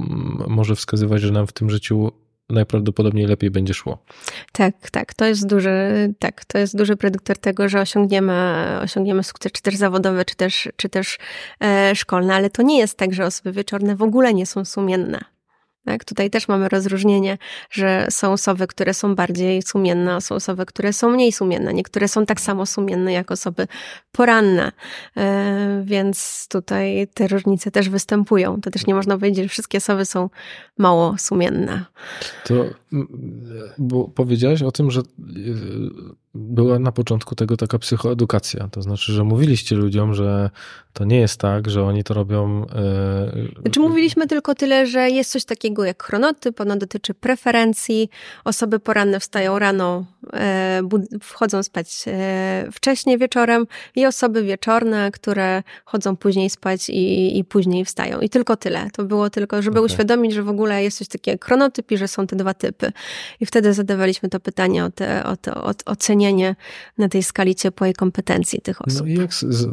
może 0.49 0.77
wskazywać, 0.77 1.23
że 1.23 1.31
nam 1.31 1.47
w 1.47 1.53
tym 1.53 1.71
życiu 1.71 2.13
najprawdopodobniej 2.51 3.27
lepiej 3.27 3.51
będzie 3.51 3.75
szło. 3.75 3.99
Tak, 4.53 4.91
tak. 4.91 5.15
To 5.15 5.25
jest 5.25 5.47
duży, 5.47 5.71
tak, 6.19 6.45
to 6.45 6.59
jest 6.59 6.77
duży 6.77 6.97
predyktor 6.97 7.39
tego, 7.39 7.69
że 7.69 7.81
osiągniemy, 7.81 8.33
osiągniemy 8.83 9.23
sukces, 9.23 9.53
czy 9.53 9.63
też 9.63 9.77
zawodowy, 9.77 10.25
czy 10.25 10.37
też, 10.37 10.69
czy 10.77 10.89
też 10.89 11.19
e, 11.63 11.95
szkolny, 11.95 12.35
ale 12.35 12.51
to 12.51 12.63
nie 12.63 12.79
jest 12.79 12.99
tak, 12.99 13.15
że 13.15 13.27
osoby 13.27 13.53
wieczorne 13.53 13.97
w 13.97 14.03
ogóle 14.03 14.35
nie 14.35 14.47
są 14.47 14.65
sumienne. 14.65 15.21
Tak? 15.85 16.05
Tutaj 16.05 16.31
też 16.31 16.49
mamy 16.49 16.69
rozróżnienie, 16.69 17.39
że 17.71 18.07
są 18.11 18.33
osoby, 18.33 18.67
które 18.67 18.95
są 18.95 19.15
bardziej 19.15 19.63
sumienne, 19.63 20.15
a 20.15 20.21
są 20.21 20.35
osoby, 20.35 20.67
które 20.67 20.93
są 20.93 21.11
mniej 21.11 21.33
sumienne. 21.33 21.75
Niektóre 21.75 22.09
są 22.09 22.27
tak 22.27 22.41
samo 22.41 22.67
sumienne 22.67 23.13
jak 23.13 23.31
osoby 23.31 23.67
poranne, 24.13 24.73
e, 25.17 25.83
więc 25.85 26.47
tutaj 26.51 27.09
te 27.15 27.29
różnice 27.29 27.71
też 27.71 27.89
występują. 27.89 28.61
To 28.61 28.71
też 28.71 28.87
nie 28.87 28.95
można 28.95 29.19
powiedzieć, 29.19 29.45
że 29.45 29.49
wszystkie 29.49 29.79
osoby 29.79 30.05
są 30.05 30.31
mało 30.79 31.19
sumienne. 31.19 31.85
To 32.45 32.65
bo 33.79 34.09
powiedziałaś 34.09 34.63
o 34.63 34.73
tym, 34.73 34.91
że 34.91 35.01
e, 35.01 35.05
była 36.35 36.79
na 36.79 36.93
początku 36.93 37.35
tego 37.35 37.57
taka 37.57 37.79
psychoedukacja. 37.79 38.69
To 38.69 38.83
znaczy, 38.83 39.13
że 39.13 39.25
mówiliście 39.25 39.77
ludziom, 39.77 40.15
że 40.15 40.51
to 40.93 41.05
nie 41.05 41.21
jest 41.21 41.41
tak, 41.41 41.71
że 41.71 41.85
oni 41.85 42.05
to 42.05 42.15
robią. 42.15 42.61
Yy... 42.61 43.63
Znaczy, 43.63 43.81
mówiliśmy 43.81 44.27
tylko 44.27 44.55
tyle, 44.55 44.87
że 44.87 45.11
jest 45.11 45.33
coś 45.33 45.45
takiego 45.45 45.85
jak 45.85 46.03
chronotyp, 46.03 46.61
ono 46.61 46.77
dotyczy 46.77 47.15
preferencji. 47.15 48.11
Osoby 48.45 48.81
poranne 48.81 49.21
wstają 49.21 49.59
rano, 49.59 50.05
yy, 50.33 51.19
wchodzą 51.23 51.63
spać 51.63 52.07
yy, 52.07 52.73
wcześniej 52.73 53.19
wieczorem 53.19 53.67
i 53.97 54.07
osoby 54.07 54.43
wieczorne, 54.43 55.11
które 55.11 55.63
chodzą 55.85 56.17
później 56.17 56.51
spać 56.51 56.89
i, 56.89 57.39
i 57.39 57.45
później 57.45 57.85
wstają. 57.85 58.21
I 58.21 58.29
tylko 58.29 58.57
tyle. 58.57 58.91
To 58.93 59.05
było 59.05 59.31
tylko, 59.31 59.63
żeby 59.63 59.79
okay. 59.79 59.87
uświadomić, 59.87 60.35
że 60.35 60.43
w 60.43 60.49
ogóle 60.49 60.83
jest 60.83 60.99
coś 60.99 61.09
takiego 61.09 61.35
jak 61.35 61.45
chronotyp 61.45 61.91
i 61.93 61.97
że 61.97 62.09
są 62.09 62.27
te 62.27 62.37
dwa 62.37 62.55
typy. 62.55 62.93
I 63.41 63.47
wtedy 63.47 63.75
zadawaliśmy 63.75 64.29
to 64.29 64.41
pytanie 64.41 64.85
o, 64.85 64.91
te, 64.91 65.25
o, 65.25 65.37
te, 65.37 65.55
o 65.85 65.97
ocenianie 66.21 66.57
na 66.99 67.09
tej 67.09 67.23
skali 67.23 67.55
ciepłej 67.55 67.95
kompetencji 67.95 68.61
tych 68.61 68.87
osób. 68.87 69.01
No 69.01 69.07
i 69.07 69.15
jak 69.15 69.35
z, 69.35 69.41
z, 69.41 69.69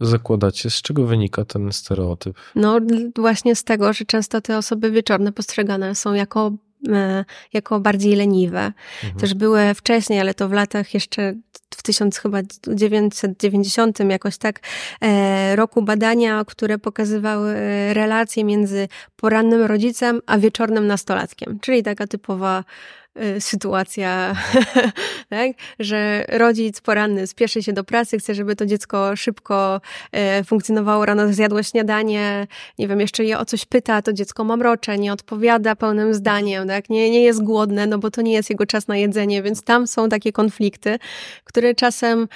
zakładacie, 0.00 0.70
z 0.70 0.82
czego 0.82 1.06
wynika 1.06 1.44
ten 1.44 1.72
stereotyp? 1.72 2.36
No 2.54 2.80
właśnie 3.16 3.56
z 3.56 3.64
tego, 3.64 3.92
że 3.92 4.04
często 4.04 4.40
te 4.40 4.58
osoby 4.58 4.90
wieczorne 4.90 5.32
postrzegane 5.32 5.94
są 5.94 6.14
jako 6.14 6.52
e, 6.88 7.24
jako 7.52 7.80
bardziej 7.80 8.16
leniwe. 8.16 8.72
Mhm. 9.04 9.20
Też 9.20 9.34
były 9.34 9.74
wcześniej, 9.74 10.20
ale 10.20 10.34
to 10.34 10.48
w 10.48 10.52
latach 10.52 10.94
jeszcze 10.94 11.34
w 11.74 11.82
1990 11.82 14.00
jakoś 14.00 14.38
tak 14.38 14.60
e, 15.00 15.56
roku 15.56 15.82
badania, 15.82 16.44
które 16.44 16.78
pokazywały 16.78 17.54
relacje 17.94 18.44
między 18.44 18.88
porannym 19.16 19.62
rodzicem 19.62 20.20
a 20.26 20.38
wieczornym 20.38 20.86
nastolatkiem, 20.86 21.58
czyli 21.60 21.82
taka 21.82 22.06
typowa 22.06 22.64
Y, 22.64 23.03
sytuacja, 23.40 24.36
tak? 25.30 25.50
że 25.78 26.24
rodzic 26.28 26.80
poranny 26.80 27.26
spieszy 27.26 27.62
się 27.62 27.72
do 27.72 27.84
pracy, 27.84 28.18
chce, 28.18 28.34
żeby 28.34 28.56
to 28.56 28.66
dziecko 28.66 29.16
szybko 29.16 29.80
y, 30.40 30.44
funkcjonowało, 30.44 31.06
rano 31.06 31.32
zjadło 31.32 31.62
śniadanie, 31.62 32.46
nie 32.78 32.88
wiem, 32.88 33.00
jeszcze 33.00 33.24
je 33.24 33.38
o 33.38 33.44
coś 33.44 33.64
pyta, 33.64 34.02
to 34.02 34.12
dziecko 34.12 34.44
mamrocze, 34.44 34.98
nie 34.98 35.12
odpowiada 35.12 35.76
pełnym 35.76 36.14
zdaniem, 36.14 36.68
tak? 36.68 36.90
nie, 36.90 37.10
nie 37.10 37.22
jest 37.22 37.42
głodne, 37.42 37.86
no 37.86 37.98
bo 37.98 38.10
to 38.10 38.22
nie 38.22 38.32
jest 38.32 38.50
jego 38.50 38.66
czas 38.66 38.88
na 38.88 38.96
jedzenie, 38.96 39.42
więc 39.42 39.62
tam 39.62 39.86
są 39.86 40.08
takie 40.08 40.32
konflikty, 40.32 40.98
które 41.44 41.74
czasem 41.74 42.28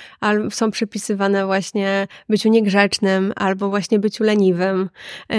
są 0.50 0.70
przypisywane 0.70 1.46
właśnie 1.46 2.08
byciu 2.28 2.48
niegrzecznym 2.48 3.32
albo 3.36 3.68
właśnie 3.70 3.98
byciu 3.98 4.24
leniwym, 4.24 4.90
y, 5.32 5.36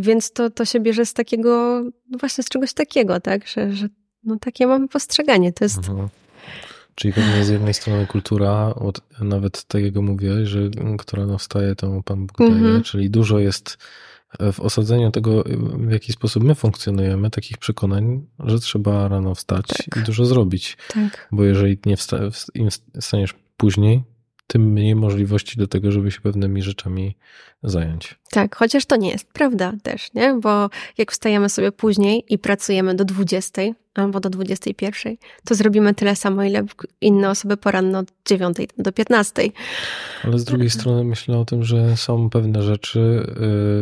więc 0.00 0.32
to, 0.32 0.50
to 0.50 0.64
się 0.64 0.80
bierze 0.80 1.06
z 1.06 1.14
takiego, 1.14 1.82
właśnie 2.20 2.44
z 2.44 2.48
czegoś 2.48 2.72
takiego, 2.72 3.20
tak, 3.20 3.46
że, 3.46 3.72
że 3.72 3.88
no 4.24 4.36
takie 4.40 4.66
mamy 4.66 4.88
postrzeganie. 4.88 5.52
To 5.52 5.64
jest. 5.64 5.78
Mhm. 5.78 6.08
Czyli 6.94 7.14
pewnie 7.14 7.44
z 7.44 7.48
jednej 7.48 7.74
strony 7.74 8.06
kultura, 8.06 8.74
od, 8.74 9.00
nawet 9.20 9.64
tak 9.64 9.82
jak 9.82 9.94
mówiłeś, 9.94 10.48
że 10.48 10.58
która 10.98 11.26
nawstaje, 11.26 11.74
to 11.74 12.02
Pan 12.04 12.26
Bóg 12.26 12.38
daje, 12.38 12.50
mhm. 12.50 12.82
czyli 12.82 13.10
dużo 13.10 13.38
jest 13.38 13.78
w 14.52 14.60
osadzeniu 14.60 15.10
tego, 15.10 15.44
w 15.76 15.92
jaki 15.92 16.12
sposób 16.12 16.44
my 16.44 16.54
funkcjonujemy, 16.54 17.30
takich 17.30 17.58
przekonań, 17.58 18.26
że 18.38 18.58
trzeba 18.58 19.08
rano 19.08 19.34
wstać 19.34 19.66
tak. 19.66 20.02
i 20.02 20.06
dużo 20.06 20.24
zrobić. 20.24 20.76
Tak. 20.94 21.28
Bo 21.32 21.44
jeżeli 21.44 21.78
nie 21.86 21.96
wsta 21.96 22.18
wstaniesz 23.00 23.34
później, 23.56 24.02
tym 24.52 24.62
mniej 24.62 24.94
możliwości 24.94 25.58
do 25.58 25.66
tego, 25.66 25.92
żeby 25.92 26.10
się 26.10 26.20
pewnymi 26.20 26.62
rzeczami 26.62 27.16
zająć. 27.62 28.18
Tak, 28.30 28.56
chociaż 28.56 28.86
to 28.86 28.96
nie 28.96 29.10
jest 29.10 29.32
prawda 29.32 29.72
też, 29.82 30.12
nie? 30.14 30.34
Bo 30.34 30.70
jak 30.98 31.12
wstajemy 31.12 31.48
sobie 31.48 31.72
później 31.72 32.24
i 32.28 32.38
pracujemy 32.38 32.94
do 32.94 33.04
20 33.04 33.62
albo 33.94 34.20
do 34.20 34.30
21, 34.30 35.16
to 35.44 35.54
zrobimy 35.54 35.94
tyle 35.94 36.16
samo, 36.16 36.44
ile 36.44 36.64
inne 37.00 37.30
osoby 37.30 37.56
poranno 37.56 37.98
od 37.98 38.12
9 38.28 38.56
do 38.78 38.92
15. 38.92 39.42
Ale 40.24 40.38
z 40.38 40.44
drugiej 40.44 40.70
strony 40.70 41.04
myślę 41.04 41.38
o 41.38 41.44
tym, 41.44 41.64
że 41.64 41.96
są 41.96 42.30
pewne 42.30 42.62
rzeczy, 42.62 43.26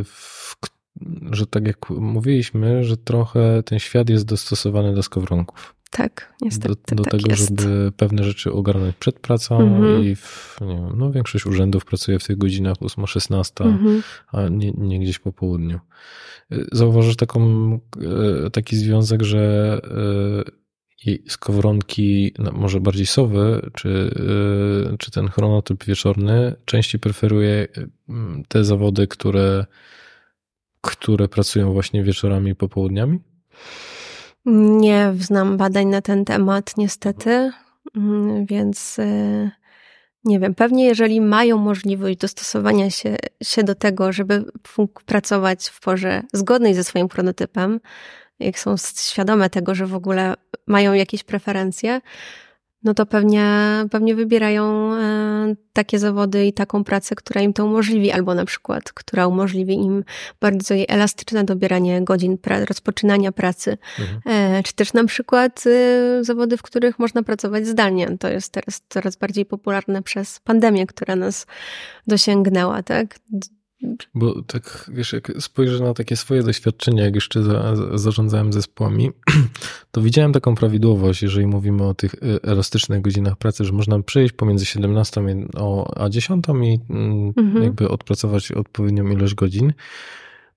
y, 0.00 1.36
że 1.36 1.46
tak 1.46 1.66
jak 1.66 1.90
mówiliśmy, 1.90 2.84
że 2.84 2.96
trochę 2.96 3.62
ten 3.62 3.78
świat 3.78 4.10
jest 4.10 4.24
dostosowany 4.24 4.94
do 4.94 5.02
skowronków. 5.02 5.74
Tak, 5.90 6.34
niestety. 6.42 6.94
Do, 6.94 6.94
do 6.94 7.02
tak 7.02 7.12
tego, 7.12 7.30
jest. 7.30 7.60
żeby 7.60 7.92
pewne 7.96 8.24
rzeczy 8.24 8.52
ogarnąć 8.52 8.96
przed 8.96 9.20
pracą 9.20 9.60
mhm. 9.60 10.04
i 10.04 10.16
w, 10.16 10.56
nie 10.60 10.74
wiem, 10.74 10.92
no 10.96 11.12
większość 11.12 11.46
urzędów 11.46 11.84
pracuje 11.84 12.18
w 12.18 12.24
tych 12.24 12.38
godzinach 12.38 12.76
8-16, 12.76 13.66
mhm. 13.66 14.02
a 14.32 14.48
nie, 14.48 14.70
nie 14.70 15.00
gdzieś 15.00 15.18
po 15.18 15.32
południu. 15.32 15.80
Zauważysz 16.72 17.16
taką, 17.16 17.40
e, 18.46 18.50
taki 18.50 18.76
związek, 18.76 19.22
że 19.22 19.80
e, 21.06 21.20
skowronki, 21.28 22.34
no 22.38 22.52
może 22.52 22.80
bardziej 22.80 23.06
sowy, 23.06 23.70
czy, 23.74 24.14
czy 24.98 25.10
ten 25.10 25.28
chronotyp 25.28 25.84
wieczorny 25.84 26.54
częściej 26.64 27.00
preferuje 27.00 27.68
te 28.48 28.64
zawody, 28.64 29.06
które, 29.06 29.66
które 30.80 31.28
pracują 31.28 31.72
właśnie 31.72 32.04
wieczorami 32.04 32.50
i 32.50 32.54
popołudniami? 32.54 33.18
Nie 34.44 35.12
znam 35.18 35.56
badań 35.56 35.86
na 35.86 36.02
ten 36.02 36.24
temat, 36.24 36.76
niestety, 36.76 37.52
mm, 37.96 38.46
więc 38.46 38.98
y, 38.98 39.50
nie 40.24 40.40
wiem. 40.40 40.54
Pewnie, 40.54 40.84
jeżeli 40.84 41.20
mają 41.20 41.58
możliwość 41.58 42.18
dostosowania 42.18 42.90
się, 42.90 43.16
się 43.42 43.62
do 43.62 43.74
tego, 43.74 44.12
żeby 44.12 44.44
pracować 45.06 45.68
w 45.68 45.80
porze 45.80 46.22
zgodnej 46.32 46.74
ze 46.74 46.84
swoim 46.84 47.08
chronotypem, 47.08 47.80
jak 48.38 48.58
są 48.58 48.74
świadome 48.96 49.50
tego, 49.50 49.74
że 49.74 49.86
w 49.86 49.94
ogóle 49.94 50.34
mają 50.66 50.92
jakieś 50.92 51.24
preferencje, 51.24 52.00
no 52.84 52.94
to 52.94 53.06
pewnie, 53.06 53.44
pewnie 53.90 54.14
wybierają 54.14 54.94
e, 54.94 55.54
takie 55.72 55.98
zawody 55.98 56.46
i 56.46 56.52
taką 56.52 56.84
pracę, 56.84 57.14
która 57.14 57.40
im 57.40 57.52
to 57.52 57.64
umożliwi, 57.64 58.12
albo 58.12 58.34
na 58.34 58.44
przykład, 58.44 58.92
która 58.92 59.26
umożliwi 59.26 59.74
im 59.74 60.04
bardzo 60.40 60.74
elastyczne 60.88 61.44
dobieranie 61.44 62.04
godzin 62.04 62.38
pra 62.38 62.64
rozpoczynania 62.64 63.32
pracy, 63.32 63.78
mhm. 63.98 64.20
E, 64.26 64.62
czy 64.62 64.74
też 64.74 64.92
na 64.92 65.04
przykład 65.04 65.64
e, 65.66 66.24
zawody, 66.24 66.56
w 66.56 66.62
których 66.62 66.98
można 66.98 67.22
pracować 67.22 67.66
zdalnie. 67.66 68.18
To 68.18 68.28
jest 68.28 68.52
teraz 68.52 68.82
coraz 68.88 69.16
bardziej 69.16 69.46
popularne 69.46 70.02
przez 70.02 70.40
pandemię, 70.40 70.86
która 70.86 71.16
nas 71.16 71.46
dosięgnęła, 72.06 72.82
tak? 72.82 73.18
Bo 74.14 74.42
tak, 74.42 74.90
wiesz, 74.94 75.12
jak 75.12 75.32
spojrzę 75.40 75.84
na 75.84 75.94
takie 75.94 76.16
swoje 76.16 76.42
doświadczenia, 76.42 77.04
jak 77.04 77.14
jeszcze 77.14 77.42
za, 77.42 77.76
zarządzałem 77.94 78.52
zespołami, 78.52 79.10
to 79.92 80.00
widziałem 80.00 80.32
taką 80.32 80.54
prawidłowość, 80.54 81.22
jeżeli 81.22 81.46
mówimy 81.46 81.84
o 81.84 81.94
tych 81.94 82.14
y, 82.14 82.18
elastycznych 82.42 83.00
godzinach 83.00 83.36
pracy, 83.36 83.64
że 83.64 83.72
można 83.72 84.02
przejść 84.02 84.32
pomiędzy 84.32 84.66
17 84.66 85.22
a 85.96 86.08
10 86.08 86.44
i 86.48 86.78
mm, 86.90 87.32
mhm. 87.36 87.64
jakby 87.64 87.88
odpracować 87.88 88.52
odpowiednią 88.52 89.10
ilość 89.10 89.34
godzin. 89.34 89.72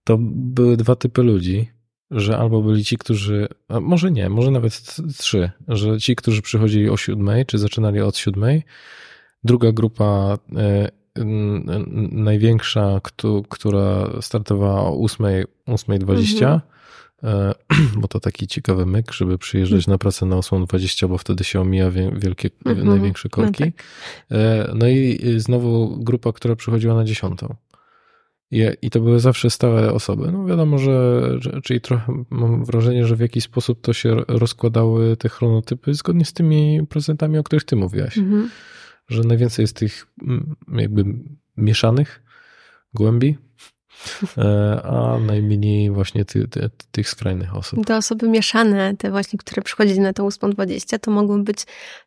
To 0.03 0.17
były 0.19 0.77
dwa 0.77 0.95
typy 0.95 1.23
ludzi, 1.23 1.67
że 2.11 2.37
albo 2.37 2.61
byli 2.61 2.85
ci, 2.85 2.97
którzy, 2.97 3.47
a 3.67 3.79
może 3.79 4.11
nie, 4.11 4.29
może 4.29 4.51
nawet 4.51 4.95
trzy, 5.17 5.51
że 5.67 5.99
ci, 5.99 6.15
którzy 6.15 6.41
przychodzili 6.41 6.89
o 6.89 6.97
siódmej, 6.97 7.45
czy 7.45 7.57
zaczynali 7.57 8.01
od 8.01 8.17
siódmej, 8.17 8.63
druga 9.43 9.71
grupa 9.71 10.37
y, 10.87 11.02
największa, 12.11 13.01
która 13.49 14.09
startowała 14.21 14.81
o 14.81 14.97
8.20, 14.97 16.43
mhm. 16.43 16.61
E, 17.23 17.53
bo 18.01 18.07
to 18.07 18.19
taki 18.19 18.47
ciekawy 18.47 18.85
myk, 18.85 19.11
żeby 19.11 19.37
przyjeżdżać 19.37 19.87
na 19.87 19.97
pracę 19.97 20.25
na 20.25 20.35
8.20, 20.35 21.07
bo 21.07 21.17
wtedy 21.17 21.43
się 21.43 21.61
omija 21.61 21.91
wielkie, 21.91 22.49
mhm. 22.65 22.87
największe 22.87 23.29
no 23.31 23.43
korki. 23.43 23.63
No, 23.63 24.37
tak. 24.37 24.75
no 24.75 24.87
i 24.87 25.19
znowu 25.37 25.97
grupa, 25.97 26.31
która 26.31 26.55
przychodziła 26.55 26.95
na 26.95 27.03
10. 27.03 27.39
I, 28.51 28.67
I 28.81 28.89
to 28.89 28.99
były 28.99 29.19
zawsze 29.19 29.49
stałe 29.49 29.93
osoby. 29.93 30.31
No 30.31 30.45
wiadomo, 30.45 30.77
że, 30.77 31.27
że, 31.39 31.61
czyli 31.61 31.81
trochę 31.81 32.23
mam 32.29 32.65
wrażenie, 32.65 33.05
że 33.05 33.15
w 33.15 33.19
jakiś 33.19 33.43
sposób 33.43 33.81
to 33.81 33.93
się 33.93 34.15
rozkładały 34.27 35.17
te 35.17 35.29
chronotypy 35.29 35.93
zgodnie 35.93 36.25
z 36.25 36.33
tymi 36.33 36.87
procentami, 36.89 37.37
o 37.37 37.43
których 37.43 37.63
ty 37.63 37.75
mówiłaś. 37.75 38.17
Mhm 38.17 38.49
że 39.09 39.23
najwięcej 39.23 39.63
jest 39.63 39.75
tych 39.75 40.07
mm, 40.21 40.55
jakby 40.73 41.05
mieszanych 41.57 42.23
głębi, 42.93 43.37
e, 44.37 44.81
a 44.83 45.19
najmniej 45.19 45.91
właśnie 45.91 46.25
ty, 46.25 46.47
ty, 46.47 46.69
tych 46.91 47.09
skrajnych 47.09 47.55
osób. 47.55 47.85
Te 47.85 47.97
osoby 47.97 48.29
mieszane, 48.29 48.95
te 48.97 49.11
właśnie, 49.11 49.39
które 49.39 49.61
przychodzili 49.61 49.99
na 49.99 50.13
tą 50.13 50.25
820, 50.25 50.99
to 50.99 51.11
mogą 51.11 51.43
być 51.43 51.65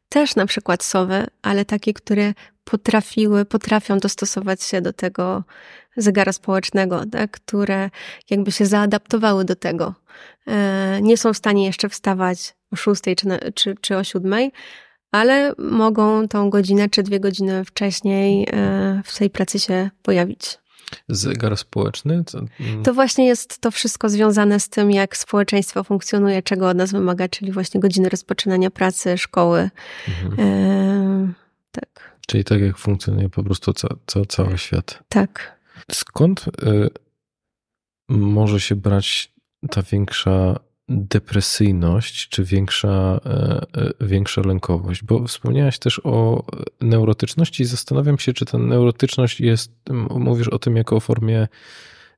też 0.08 0.36
na 0.36 0.46
przykład 0.46 0.84
sowy, 0.84 1.26
ale 1.42 1.64
takie, 1.64 1.92
które 1.92 2.34
potrafiły, 2.64 3.44
potrafią 3.44 3.98
dostosować 3.98 4.62
się 4.62 4.80
do 4.80 4.92
tego 4.92 5.44
zegara 5.96 6.32
społecznego, 6.32 7.06
tak? 7.12 7.30
które 7.30 7.90
jakby 8.30 8.52
się 8.52 8.66
zaadaptowały 8.66 9.44
do 9.44 9.56
tego. 9.56 9.94
E, 10.46 10.98
nie 11.02 11.16
są 11.16 11.32
w 11.32 11.36
stanie 11.36 11.66
jeszcze 11.66 11.88
wstawać 11.88 12.56
o 12.72 12.76
6 12.76 13.02
czy, 13.02 13.52
czy, 13.54 13.74
czy 13.80 13.96
o 13.96 14.04
7, 14.04 14.50
ale 15.16 15.52
mogą 15.58 16.28
tą 16.28 16.50
godzinę 16.50 16.88
czy 16.88 17.02
dwie 17.02 17.20
godziny 17.20 17.64
wcześniej 17.64 18.48
e, 18.52 19.02
w 19.04 19.18
tej 19.18 19.30
pracy 19.30 19.58
się 19.58 19.90
pojawić. 20.02 20.58
Zegar 21.08 21.56
społeczny? 21.56 22.24
To... 22.24 22.38
Mm. 22.60 22.82
to 22.82 22.94
właśnie 22.94 23.26
jest 23.26 23.60
to 23.60 23.70
wszystko 23.70 24.08
związane 24.08 24.60
z 24.60 24.68
tym, 24.68 24.90
jak 24.90 25.16
społeczeństwo 25.16 25.84
funkcjonuje, 25.84 26.42
czego 26.42 26.68
od 26.68 26.76
nas 26.76 26.92
wymaga, 26.92 27.28
czyli 27.28 27.52
właśnie 27.52 27.80
godziny 27.80 28.08
rozpoczynania 28.08 28.70
pracy, 28.70 29.18
szkoły. 29.18 29.70
Mhm. 30.08 30.48
E, 30.48 31.32
tak. 31.70 32.16
Czyli 32.26 32.44
tak 32.44 32.60
jak 32.60 32.78
funkcjonuje 32.78 33.28
po 33.28 33.44
prostu 33.44 33.72
ca, 33.72 33.88
ca, 34.06 34.24
cały 34.28 34.58
świat. 34.58 35.02
Tak. 35.08 35.60
Skąd 35.92 36.44
y, 36.48 36.90
może 38.08 38.60
się 38.60 38.76
brać 38.76 39.32
ta 39.70 39.82
większa 39.82 40.60
depresyjność, 40.88 42.28
czy 42.28 42.44
większa, 42.44 43.20
e, 43.26 43.30
e, 44.02 44.06
większa 44.06 44.40
lękowość? 44.40 45.04
Bo 45.04 45.26
wspomniałaś 45.26 45.78
też 45.78 46.00
o 46.04 46.44
neurotyczności 46.80 47.62
i 47.62 47.66
zastanawiam 47.66 48.18
się, 48.18 48.32
czy 48.32 48.44
ta 48.44 48.58
neurotyczność 48.58 49.40
jest, 49.40 49.72
mówisz 50.10 50.48
o 50.48 50.58
tym 50.58 50.76
jako 50.76 50.96
o 50.96 51.00
formie 51.00 51.48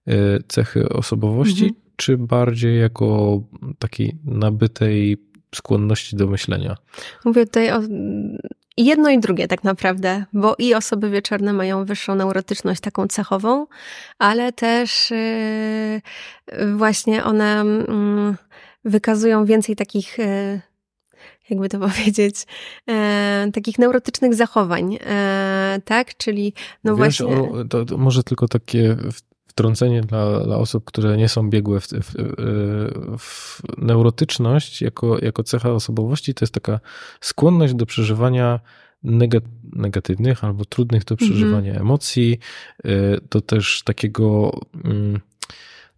e, 0.07 0.11
cechy 0.49 0.89
osobowości, 0.89 1.65
mhm. 1.65 1.83
czy 1.97 2.17
bardziej 2.19 2.81
jako 2.81 3.41
takiej 3.79 4.17
nabytej 4.25 5.17
skłonności 5.55 6.17
do 6.17 6.27
myślenia? 6.27 6.77
Mówię 7.25 7.47
tutaj 7.47 7.73
o 7.73 7.81
jedno 8.77 9.11
i 9.11 9.19
drugie 9.19 9.49
tak 9.49 9.65
naprawdę, 9.65 10.25
bo 10.33 10.55
i 10.59 10.75
osoby 10.75 11.11
wieczorne 11.11 11.53
mają 11.53 11.85
wyższą 11.85 12.15
neurotyczność 12.15 12.81
taką 12.81 13.09
cechową, 13.09 13.67
ale 14.19 14.53
też 14.53 15.13
właśnie 16.75 17.25
one 17.25 17.61
mm, 17.61 18.37
wykazują 18.89 19.45
więcej 19.45 19.77
takich, 19.77 20.21
e, 20.21 20.61
jakby 21.51 21.69
to 21.69 21.79
powiedzieć, 21.89 22.47
e, 22.89 23.51
takich 23.55 23.79
neurotycznych 23.79 24.35
zachowań, 24.35 24.99
e, 25.01 25.81
tak? 25.85 26.17
Czyli 26.17 26.53
no 26.85 26.97
Wiesz, 26.97 26.99
właśnie... 26.99 27.37
O, 27.37 27.65
to, 27.65 27.85
to 27.85 27.99
może 27.99 28.23
tylko 28.23 28.49
takie 28.49 28.97
wtrącenie 29.47 30.01
dla, 30.01 30.41
dla 30.41 30.57
osób, 30.57 30.85
które 30.85 31.17
nie 31.17 31.29
są 31.29 31.51
biegłe 31.51 31.81
w, 31.81 31.87
w, 31.89 32.15
w, 33.19 33.61
neurotyczność 33.79 34.83
jako, 34.83 35.19
jako 35.19 35.43
cecha 35.43 35.71
osobowości, 35.73 36.35
to 36.35 36.45
jest 36.45 36.55
taka 36.55 36.81
skłonność 37.21 37.75
do 37.75 37.87
przeżywania 37.87 38.61
negatywnych 39.73 40.45
albo 40.45 40.65
trudnych 40.65 41.05
do 41.05 41.17
przeżywania 41.17 41.71
mm 41.71 41.83
-hmm. 41.83 41.87
emocji, 41.87 42.39
to 43.29 43.41
też 43.41 43.83
takiego 43.83 44.61
mm, 44.85 45.21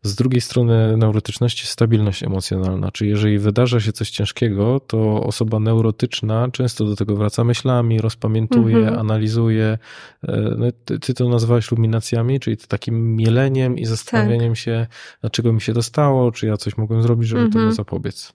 z 0.02 0.14
drugiej 0.14 0.40
strony 0.40 0.96
neurotyczności 0.96 1.66
stabilność 1.66 2.22
emocjonalna, 2.22 2.90
czyli 2.90 3.10
jeżeli 3.10 3.38
wydarza 3.38 3.80
się 3.80 3.92
coś 3.92 4.10
ciężkiego, 4.10 4.80
to 4.80 5.22
osoba 5.22 5.60
neurotyczna 5.60 6.48
często 6.52 6.84
do 6.84 6.96
tego 6.96 7.16
wraca 7.16 7.44
myślami, 7.44 8.00
rozpamiętuje, 8.00 8.76
mhm. 8.76 8.98
analizuje. 8.98 9.78
E, 10.22 10.54
no, 10.58 10.66
ty, 10.84 10.98
ty, 10.98 11.14
to 11.14 11.28
nazwałeś 11.28 11.70
luminacjami, 11.70 12.40
czyli 12.40 12.56
takim 12.56 13.16
mieleniem 13.16 13.78
i 13.78 13.86
zastanawianiem 13.86 14.52
tak. 14.52 14.58
się, 14.58 14.86
dlaczego 15.20 15.52
mi 15.52 15.60
się 15.60 15.74
to 15.74 15.82
stało, 15.82 16.32
czy 16.32 16.46
ja 16.46 16.56
coś 16.56 16.76
mogłem 16.76 17.02
zrobić, 17.02 17.28
żeby 17.28 17.42
mhm. 17.42 17.62
temu 17.64 17.74
zapobiec. 17.74 18.32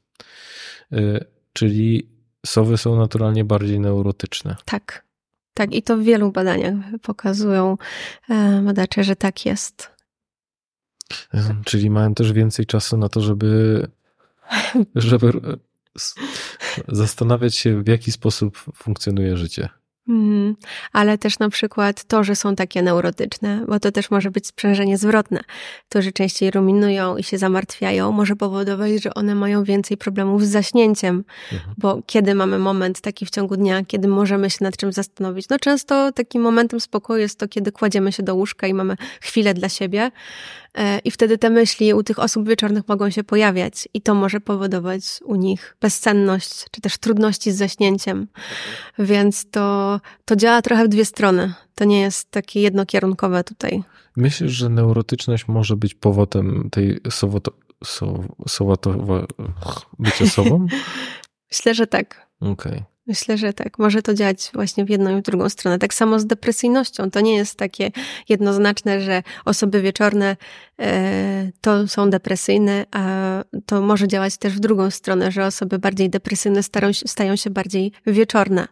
E, 0.92 1.26
czyli 1.54 2.10
sowy 2.46 2.78
są 2.78 2.96
naturalnie 2.96 3.44
bardziej 3.44 3.80
neurotyczne. 3.80 4.56
Tak. 4.66 5.06
Tak, 5.54 5.74
i 5.74 5.84
to 5.84 5.98
w 5.98 6.02
wielu 6.02 6.32
badaniach 6.32 6.76
pokazują 7.02 7.78
e, 8.30 8.62
badacze, 8.66 9.04
że 9.04 9.16
tak 9.16 9.46
jest. 9.46 9.95
Czyli 11.66 11.90
mają 11.90 12.14
też 12.14 12.34
więcej 12.34 12.66
czasu 12.66 12.98
na 12.98 13.10
to, 13.10 13.22
żeby, 13.22 13.88
żeby 14.96 15.32
zastanawiać 16.88 17.56
się, 17.56 17.84
w 17.84 17.88
jaki 17.88 18.12
sposób 18.12 18.58
funkcjonuje 18.76 19.38
życie. 19.38 19.70
Mm, 20.10 20.56
ale 20.94 21.18
też 21.18 21.40
na 21.40 21.50
przykład 21.50 22.04
to, 22.04 22.24
że 22.24 22.36
są 22.36 22.56
takie 22.56 22.82
neurotyczne, 22.82 23.66
bo 23.68 23.80
to 23.80 23.92
też 23.92 24.12
może 24.12 24.32
być 24.32 24.48
sprzężenie 24.48 24.98
zwrotne. 24.98 25.40
To, 25.90 26.02
że 26.02 26.12
częściej 26.12 26.52
ruminują 26.52 27.18
i 27.18 27.24
się 27.24 27.38
zamartwiają, 27.38 28.12
może 28.12 28.36
powodować, 28.36 29.04
że 29.04 29.14
one 29.14 29.36
mają 29.36 29.64
więcej 29.64 29.98
problemów 29.98 30.46
z 30.46 30.50
zaśnięciem, 30.50 31.24
mhm. 31.54 31.76
bo 31.78 32.02
kiedy 32.06 32.36
mamy 32.36 32.60
moment 32.60 33.02
taki 33.02 33.26
w 33.26 33.30
ciągu 33.30 33.58
dnia, 33.58 33.86
kiedy 33.86 34.08
możemy 34.08 34.50
się 34.50 34.58
nad 34.62 34.78
czym 34.78 34.94
zastanowić? 34.94 35.50
No 35.50 35.60
często 35.60 36.12
takim 36.12 36.42
momentem 36.42 36.80
spokoju 36.80 37.22
jest 37.22 37.40
to, 37.40 37.48
kiedy 37.48 37.72
kładziemy 37.72 38.12
się 38.12 38.24
do 38.24 38.36
łóżka 38.36 38.68
i 38.68 38.74
mamy 38.74 38.96
chwilę 39.22 39.54
dla 39.54 39.70
siebie, 39.70 40.12
I 41.04 41.12
wtedy 41.12 41.38
te 41.38 41.50
myśli 41.50 41.94
u 41.94 42.04
tych 42.04 42.20
osób 42.20 42.48
wieczornych 42.48 42.88
mogą 42.88 43.10
się 43.10 43.24
pojawiać, 43.24 43.88
i 43.94 44.02
to 44.02 44.16
może 44.16 44.40
powodować 44.40 45.04
u 45.24 45.36
nich 45.36 45.78
bezsenność, 45.82 46.66
czy 46.72 46.82
też 46.82 46.98
trudności 46.98 47.52
z 47.52 47.58
zaśnięciem. 47.58 48.28
Więc 49.00 49.50
to, 49.50 50.00
to 50.26 50.36
działa 50.36 50.62
trochę 50.62 50.86
w 50.86 50.88
dwie 50.88 51.06
strony. 51.06 51.54
To 51.76 51.86
nie 51.86 52.02
jest 52.02 52.32
takie 52.32 52.62
jednokierunkowe 52.62 53.44
tutaj. 53.44 53.84
Myślisz, 54.18 54.52
że 54.52 54.70
neurotyczność 54.70 55.48
może 55.48 55.76
być 55.76 55.94
powodem 55.94 56.70
tej 56.72 57.00
sowoto, 57.10 57.52
so, 57.84 58.24
sowatowa, 58.48 59.26
bycia 60.00 60.26
sobą? 60.26 60.68
Myślę, 61.52 61.74
że 61.74 61.88
tak. 61.88 62.28
Okej. 62.40 62.52
Okay. 62.52 62.95
Myślę, 63.08 63.38
że 63.38 63.54
tak. 63.54 63.80
Może 63.80 64.02
to 64.02 64.14
działać 64.14 64.52
właśnie 64.54 64.86
w 64.86 64.90
jedną 64.90 65.18
i 65.18 65.22
w 65.22 65.24
drugą 65.24 65.50
stronę. 65.50 65.80
Tak 65.80 65.94
samo 65.94 66.20
z 66.20 66.26
depresyjnością. 66.26 67.12
To 67.12 67.22
nie 67.22 67.36
jest 67.36 67.56
takie 67.56 67.92
jednoznaczne, 68.30 69.02
że 69.02 69.24
osoby 69.46 69.82
wieczorne 69.82 70.38
e, 70.80 71.52
to 71.62 71.88
są 71.88 72.10
depresyjne, 72.10 72.86
a 72.92 73.44
to 73.66 73.82
może 73.82 74.08
działać 74.08 74.38
też 74.38 74.54
w 74.54 74.60
drugą 74.60 74.92
stronę, 74.92 75.32
że 75.32 75.46
osoby 75.46 75.80
bardziej 75.80 76.10
depresyjne 76.10 76.64
stają, 76.64 76.94
stają 76.94 77.36
się 77.36 77.50
bardziej 77.50 77.92
wieczorne. 78.08 78.68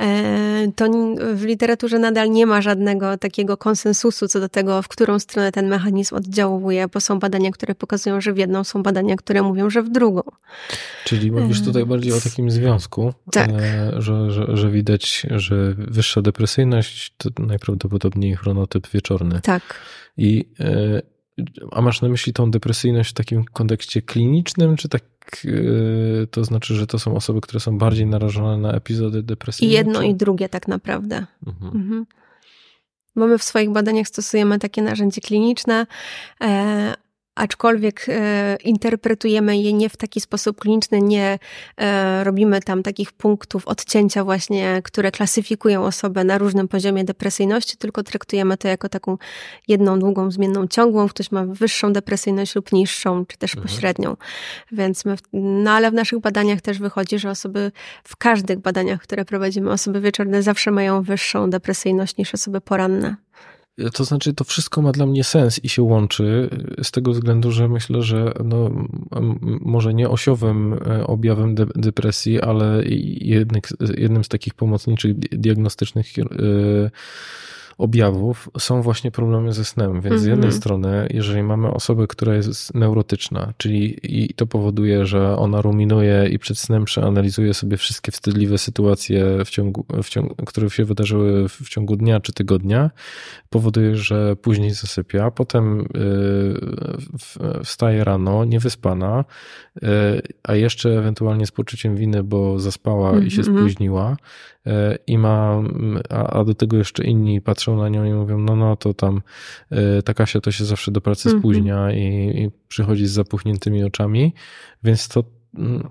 E, 0.00 0.72
to 0.76 0.86
w 1.34 1.44
literaturze 1.44 1.98
nadal 1.98 2.30
nie 2.30 2.46
ma 2.46 2.62
żadnego 2.62 3.16
takiego 3.16 3.56
konsensusu 3.56 4.28
co 4.28 4.40
do 4.40 4.48
tego, 4.48 4.82
w 4.82 4.88
którą 4.88 5.18
stronę 5.18 5.52
ten 5.52 5.68
mechanizm 5.68 6.14
oddziałuje, 6.14 6.88
bo 6.88 7.00
są 7.00 7.18
badania, 7.18 7.50
które 7.50 7.74
pokazują, 7.74 8.20
że 8.20 8.32
w 8.32 8.38
jedną, 8.38 8.64
są 8.64 8.82
badania, 8.82 9.16
które 9.16 9.42
mówią, 9.42 9.70
że 9.70 9.82
w 9.82 9.88
drugą. 9.88 10.22
Czyli 11.04 11.32
mówisz 11.32 11.62
tutaj 11.62 11.86
bardziej 11.86 12.12
o 12.12 12.20
takim 12.20 12.50
związku. 12.50 13.12
Tak 13.32 13.47
Tak. 13.52 13.62
E, 13.62 14.02
że, 14.02 14.30
że, 14.30 14.56
że 14.56 14.70
widać, 14.70 15.26
że 15.30 15.74
wyższa 15.78 16.22
depresyjność 16.22 17.14
to 17.16 17.30
najprawdopodobniej 17.38 18.36
chronotyp 18.36 18.88
wieczorny. 18.88 19.40
Tak. 19.42 19.62
I, 20.16 20.48
e, 20.60 21.02
a 21.70 21.82
masz 21.82 22.02
na 22.02 22.08
myśli 22.08 22.32
tą 22.32 22.50
depresyjność 22.50 23.10
w 23.10 23.14
takim 23.14 23.44
kontekście 23.44 24.02
klinicznym, 24.02 24.76
czy 24.76 24.88
tak 24.88 25.02
e, 25.44 26.26
to 26.26 26.44
znaczy, 26.44 26.74
że 26.74 26.86
to 26.86 26.98
są 26.98 27.14
osoby, 27.14 27.40
które 27.40 27.60
są 27.60 27.78
bardziej 27.78 28.06
narażone 28.06 28.58
na 28.58 28.72
epizody 28.72 29.22
depresyjne? 29.22 29.72
I 29.72 29.76
jedno 29.76 30.00
czy... 30.00 30.06
i 30.06 30.14
drugie 30.14 30.48
tak 30.48 30.68
naprawdę. 30.68 31.26
Mhm. 31.46 31.76
Mhm. 31.76 32.06
Bo 33.16 33.26
my 33.26 33.38
w 33.38 33.42
swoich 33.42 33.70
badaniach 33.70 34.08
stosujemy 34.08 34.58
takie 34.58 34.82
narzędzie 34.82 35.20
kliniczne, 35.20 35.86
aczkolwiek 37.38 38.06
e, 38.08 38.56
interpretujemy 38.64 39.58
je 39.58 39.72
nie 39.72 39.88
w 39.88 39.96
taki 39.96 40.20
sposób 40.20 40.60
kliniczny, 40.60 41.02
nie 41.02 41.38
e, 41.76 42.24
robimy 42.24 42.60
tam 42.60 42.82
takich 42.82 43.12
punktów 43.12 43.68
odcięcia 43.68 44.24
właśnie, 44.24 44.82
które 44.84 45.10
klasyfikują 45.10 45.84
osobę 45.84 46.24
na 46.24 46.38
różnym 46.38 46.68
poziomie 46.68 47.04
depresyjności, 47.04 47.76
tylko 47.76 48.02
traktujemy 48.02 48.56
to 48.56 48.68
jako 48.68 48.88
taką 48.88 49.18
jedną 49.68 49.98
długą 49.98 50.30
zmienną 50.30 50.66
ciągłą. 50.66 51.08
Ktoś 51.08 51.30
ma 51.30 51.44
wyższą 51.44 51.92
depresyjność 51.92 52.54
lub 52.54 52.72
niższą, 52.72 53.26
czy 53.26 53.38
też 53.38 53.54
Mhm. 53.54 53.68
pośrednią. 53.68 54.16
Więc 54.72 55.04
my, 55.04 55.16
no 55.32 55.70
ale 55.70 55.90
w 55.90 55.94
naszych 55.94 56.18
badaniach 56.18 56.60
też 56.60 56.78
wychodzi, 56.78 57.18
że 57.18 57.30
osoby, 57.30 57.72
w 58.04 58.16
każdych 58.16 58.58
badaniach, 58.58 59.02
które 59.02 59.24
prowadzimy, 59.24 59.70
osoby 59.70 60.00
wieczorne 60.00 60.42
zawsze 60.42 60.70
mają 60.70 61.02
wyższą 61.02 61.50
depresyjność 61.50 62.16
niż 62.16 62.34
osoby 62.34 62.60
poranne. 62.60 63.16
To 63.92 64.04
znaczy, 64.04 64.34
to 64.34 64.44
wszystko 64.44 64.82
ma 64.82 64.92
dla 64.92 65.06
mnie 65.06 65.24
sens 65.24 65.64
i 65.64 65.68
się 65.68 65.82
łączy 65.82 66.50
z 66.82 66.90
tego 66.90 67.12
względu, 67.12 67.50
że 67.50 67.68
myślę, 67.68 68.02
że 68.02 68.32
no, 68.44 68.70
może 69.60 69.94
nie 69.94 70.08
osiowym 70.08 70.72
e, 70.72 71.06
objawem 71.06 71.54
de- 71.54 71.66
depresji, 71.76 72.40
ale 72.40 72.84
i 72.84 73.28
jednych, 73.28 73.64
jednym 73.96 74.24
z 74.24 74.28
takich 74.28 74.54
pomocniczych 74.54 75.18
di- 75.18 75.28
diagnostycznych 75.38 76.06
e, 76.18 76.24
objawów 77.78 78.48
są 78.58 78.82
właśnie 78.82 79.10
problemy 79.10 79.52
ze 79.52 79.64
snem. 79.64 80.00
Więc 80.00 80.20
z 80.20 80.24
jednej 80.24 80.46
Mhm. 80.46 80.52
strony, 80.52 81.08
jeżeli 81.10 81.42
mamy 81.42 81.70
osobę, 81.70 82.06
która 82.06 82.34
jest 82.34 82.74
neurotyczna, 82.74 83.52
czyli 83.56 83.98
i 84.02 84.34
to 84.34 84.46
powoduje, 84.46 85.06
że 85.06 85.36
ona 85.36 85.62
ruminuje 85.62 86.28
i 86.30 86.38
przed 86.38 86.58
snem 86.58 86.84
przeanalizuje 86.84 87.54
sobie 87.54 87.76
wszystkie 87.76 88.12
wstydliwe 88.12 88.58
sytuacje, 88.58 89.44
w 89.44 89.50
ciągu, 89.50 89.84
w 90.02 90.08
ciągu, 90.08 90.34
które 90.46 90.70
się 90.70 90.84
wydarzyły 90.84 91.48
w 91.48 91.68
ciągu 91.68 91.96
dnia 91.96 92.20
czy 92.20 92.32
tygodnia, 92.32 92.90
powoduje, 93.50 93.96
że 93.96 94.36
później 94.36 94.70
zasypia, 94.70 95.30
potem 95.30 95.80
y, 95.80 97.64
wstaje 97.64 98.04
rano, 98.04 98.44
niewyspana, 98.44 99.24
y, 99.76 99.86
a 100.42 100.54
jeszcze 100.54 100.98
ewentualnie 100.98 101.46
z 101.46 101.50
poczuciem 101.52 101.96
winy, 101.96 102.22
bo 102.22 102.58
zaspała 102.58 103.18
i 103.18 103.30
się 103.30 103.40
Mhm. 103.42 103.58
spóźniła 103.58 104.16
i 105.06 105.18
ma, 105.18 105.62
a, 106.10 106.26
a 106.40 106.44
do 106.44 106.54
tego 106.54 106.76
jeszcze 106.76 107.04
inni 107.04 107.40
patrzą 107.40 107.76
na 107.76 107.88
nią 107.88 108.04
i 108.04 108.12
mówią, 108.12 108.38
no 108.38 108.56
no 108.56 108.76
to 108.76 108.94
tam 108.94 109.22
y, 109.98 110.02
ta 110.02 110.14
Kasia 110.14 110.40
to 110.40 110.52
się 110.52 110.64
zawsze 110.64 110.90
do 110.90 111.00
pracy 111.00 111.28
Mhm. 111.28 111.40
spóźnia 111.42 111.92
i, 111.92 112.32
i 112.42 112.50
przychodzi 112.68 113.06
z 113.06 113.10
zapuchniętymi 113.10 113.84
oczami, 113.84 114.34
więc 114.84 115.08
to 115.08 115.24
mm, 115.54 115.88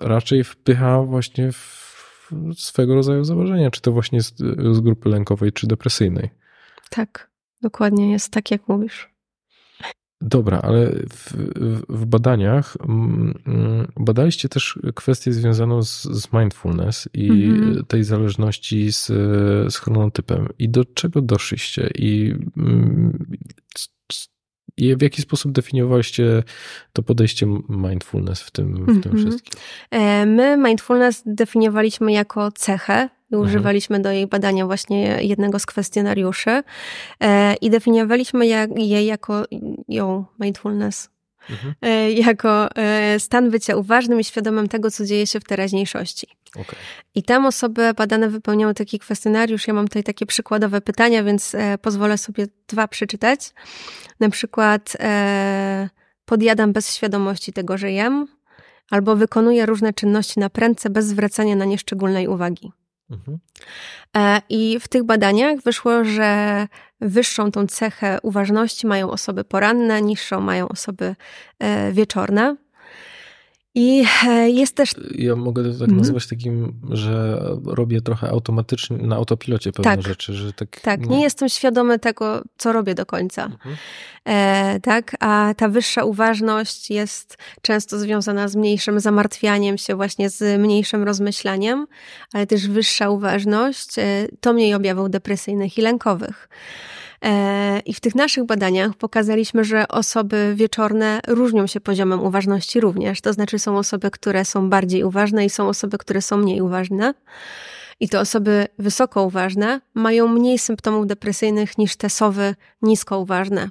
raczej 0.00 0.44
wpycha 0.44 1.02
właśnie 1.02 1.52
w 1.52 1.86
swego 2.56 2.94
rodzaju 2.94 3.24
założenia, 3.24 3.70
czy 3.70 3.80
to 3.80 3.92
właśnie 3.92 4.22
z, 4.22 4.34
z 4.72 4.80
grupy 4.80 5.08
lękowej, 5.08 5.52
czy 5.52 5.66
depresyjnej. 5.66 6.30
Tak, 6.90 7.30
dokładnie 7.62 8.12
jest 8.12 8.32
tak, 8.32 8.50
jak 8.50 8.68
mówisz. 8.68 9.15
Dobra, 10.20 10.60
ale 10.60 10.90
w, 11.10 11.32
w- 11.88 12.04
badaniach 12.04 12.76
mm, 12.88 13.34
mm, 13.46 13.86
badaliście 14.00 14.48
też 14.48 14.78
kwestię 14.94 15.32
związaną 15.32 15.82
z, 15.82 16.02
z 16.02 16.32
mindfulness 16.32 17.08
i 17.14 17.44
Mhm. 17.44 17.84
tej 17.84 18.04
zależności 18.04 18.92
z, 18.92 19.06
z 19.72 19.76
chronotypem. 19.76 20.48
I 20.58 20.68
do 20.68 20.84
czego 20.84 21.22
doszliście? 21.22 21.90
I, 21.94 22.34
mm, 22.56 23.26
i 24.76 24.96
w 24.96 25.02
jaki 25.02 25.22
sposób 25.22 25.52
definiowaliście 25.52 26.42
to 26.92 27.02
podejście 27.02 27.46
mindfulness 27.68 28.40
w 28.42 28.50
tym, 28.50 28.72
w 28.74 29.02
tym 29.02 29.12
Mhm. 29.12 29.16
wszystkim? 29.16 29.60
E, 29.90 30.26
My 30.26 30.56
mindfulness 30.56 31.22
definiowaliśmy 31.26 32.12
jako 32.12 32.52
cechę 32.52 33.08
i 33.30 33.34
Mhm. 33.34 33.48
używaliśmy 33.48 34.00
do 34.00 34.10
jej 34.10 34.26
badania 34.26 34.66
właśnie 34.66 35.02
jednego 35.22 35.58
z 35.58 35.66
kwestionariuszy 35.66 36.62
e, 37.20 37.54
i 37.54 37.70
definiowaliśmy 37.70 38.46
je, 38.46 38.68
je 38.76 39.04
jako 39.06 39.44
ją, 39.88 40.24
mindfulness, 40.40 41.10
Mhm. 41.50 41.74
e, 41.82 42.10
jako 42.12 42.76
e, 42.76 43.20
stan 43.20 43.50
bycia 43.50 43.76
uważnym 43.76 44.20
i 44.20 44.24
świadomym 44.24 44.68
tego, 44.68 44.90
co 44.90 45.04
dzieje 45.04 45.26
się 45.26 45.40
w 45.40 45.44
teraźniejszości. 45.44 46.26
Okej. 46.54 46.78
I 47.14 47.22
tam 47.22 47.46
osoby 47.46 47.94
badane 47.96 48.28
wypełniały 48.28 48.74
taki 48.74 48.98
kwestionariusz. 48.98 49.68
Ja 49.68 49.74
mam 49.74 49.88
tutaj 49.88 50.04
takie 50.04 50.26
przykładowe 50.26 50.80
pytania, 50.80 51.24
więc 51.24 51.56
pozwolę 51.82 52.18
sobie 52.18 52.46
dwa 52.68 52.88
przeczytać. 52.88 53.52
Na 54.20 54.30
przykład 54.30 54.96
e, 55.00 55.88
podjadam 56.24 56.72
bez 56.72 56.94
świadomości 56.94 57.52
tego, 57.52 57.78
że 57.78 57.92
jem, 57.92 58.26
albo 58.90 59.16
wykonuję 59.16 59.66
różne 59.66 59.92
czynności 59.92 60.40
na 60.40 60.50
prędce 60.50 60.90
bez 60.90 61.06
zwracania 61.06 61.56
na 61.56 61.64
nie 61.64 61.78
szczególnej 61.78 62.28
uwagi. 62.28 62.72
Mhm. 63.10 63.38
E, 64.16 64.40
I 64.48 64.80
w 64.80 64.88
tych 64.88 65.04
badaniach 65.04 65.60
wyszło, 65.64 66.04
że 66.04 66.66
wyższą 67.00 67.52
tą 67.52 67.66
cechę 67.66 68.18
uważności 68.22 68.86
mają 68.86 69.10
osoby 69.10 69.44
poranne, 69.44 70.02
niższą 70.02 70.40
mają 70.40 70.68
osoby 70.68 71.16
e, 71.58 71.92
wieczorne. 71.92 72.56
I 73.78 74.04
e, 74.26 74.50
jest 74.50 74.76
też 74.76 74.90
Ja 75.14 75.36
mogę 75.36 75.62
to 75.62 75.70
tak 75.70 75.80
Mhm. 75.80 75.98
nazywać 75.98 76.26
takim, 76.26 76.72
że 76.90 77.42
robię 77.64 78.00
trochę 78.00 78.30
automatycznie, 78.30 78.96
na 78.96 79.16
autopilocie 79.16 79.72
pewne 79.72 79.96
Tak. 79.96 80.02
rzeczy, 80.06 80.32
że 80.34 80.52
tak... 80.52 80.80
Tak, 80.80 81.06
nie 81.06 81.22
jestem 81.22 81.48
świadomy 81.48 81.98
tego, 81.98 82.42
co 82.58 82.72
robię 82.72 82.94
do 82.94 83.06
końca. 83.06 83.44
Mhm. 83.44 83.76
E, 84.24 84.80
tak, 84.80 85.16
a 85.20 85.54
ta 85.56 85.68
wyższa 85.68 86.04
uważność 86.04 86.90
jest 86.90 87.36
często 87.62 87.98
związana 87.98 88.48
z 88.48 88.56
mniejszym 88.56 89.00
zamartwianiem 89.00 89.78
się, 89.78 89.94
właśnie 89.94 90.30
z 90.30 90.60
mniejszym 90.60 91.02
rozmyślaniem, 91.02 91.86
ale 92.32 92.46
też 92.46 92.68
wyższa 92.68 93.10
uważność 93.10 93.98
e, 93.98 94.28
to 94.40 94.52
mniej 94.52 94.74
objawów 94.74 95.10
depresyjnych 95.10 95.78
i 95.78 95.82
lękowych. 95.82 96.48
E, 97.24 97.80
I 97.80 97.94
w 97.94 98.00
tych 98.00 98.14
naszych 98.14 98.44
badaniach 98.44 98.94
pokazaliśmy, 98.94 99.64
że 99.64 99.88
osoby 99.88 100.52
wieczorne 100.56 101.20
różnią 101.26 101.66
się 101.66 101.80
poziomem 101.80 102.22
uważności 102.22 102.80
również. 102.80 103.20
To 103.20 103.32
znaczy, 103.32 103.58
są 103.58 103.78
osoby, 103.78 104.10
które 104.10 104.44
są 104.44 104.70
bardziej 104.70 105.04
uważne 105.04 105.44
i 105.44 105.50
są 105.50 105.68
osoby, 105.68 105.98
które 105.98 106.22
są 106.22 106.36
mniej 106.36 106.60
uważne. 106.60 107.14
I 108.00 108.08
te 108.08 108.20
osoby 108.20 108.66
wysoko 108.78 109.22
uważne 109.22 109.80
mają 109.94 110.28
mniej 110.28 110.58
symptomów 110.58 111.06
depresyjnych 111.06 111.78
niż 111.78 111.96
te 111.96 112.10
sowy 112.10 112.54
nisko 112.82 113.18
uważne. 113.18 113.68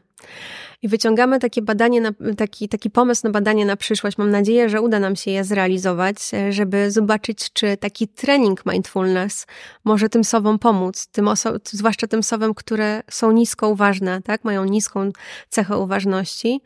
I 0.82 0.88
wyciągamy 0.88 1.40
takie 1.40 1.62
badanie, 1.62 2.02
na, 2.02 2.12
taki, 2.38 2.70
taki 2.70 2.90
pomysł 2.90 3.22
na 3.24 3.30
badanie 3.30 3.66
na 3.66 3.76
przyszłość. 3.76 4.18
Mam 4.18 4.32
nadzieję, 4.32 4.70
że 4.70 4.82
uda 4.82 5.00
nam 5.00 5.16
się 5.16 5.32
je 5.32 5.44
zrealizować, 5.44 6.18
e, 6.34 6.54
żeby 6.54 6.92
zobaczyć, 6.92 7.54
czy 7.54 7.78
taki 7.78 8.08
trening 8.08 8.66
mindfulness 8.66 9.48
może 9.84 10.10
tym 10.10 10.24
sowom 10.24 10.60
pomóc, 10.60 11.08
tym 11.08 11.26
oso- 11.26 11.60
zwłaszcza 11.64 12.08
tym 12.08 12.24
sowom, 12.24 12.54
które 12.54 13.04
są 13.10 13.32
nisko 13.32 13.70
uważne, 13.70 14.22
tak? 14.22 14.44
mają 14.44 14.66
niską 14.66 15.12
cechę 15.50 15.78
uważności. 15.78 16.62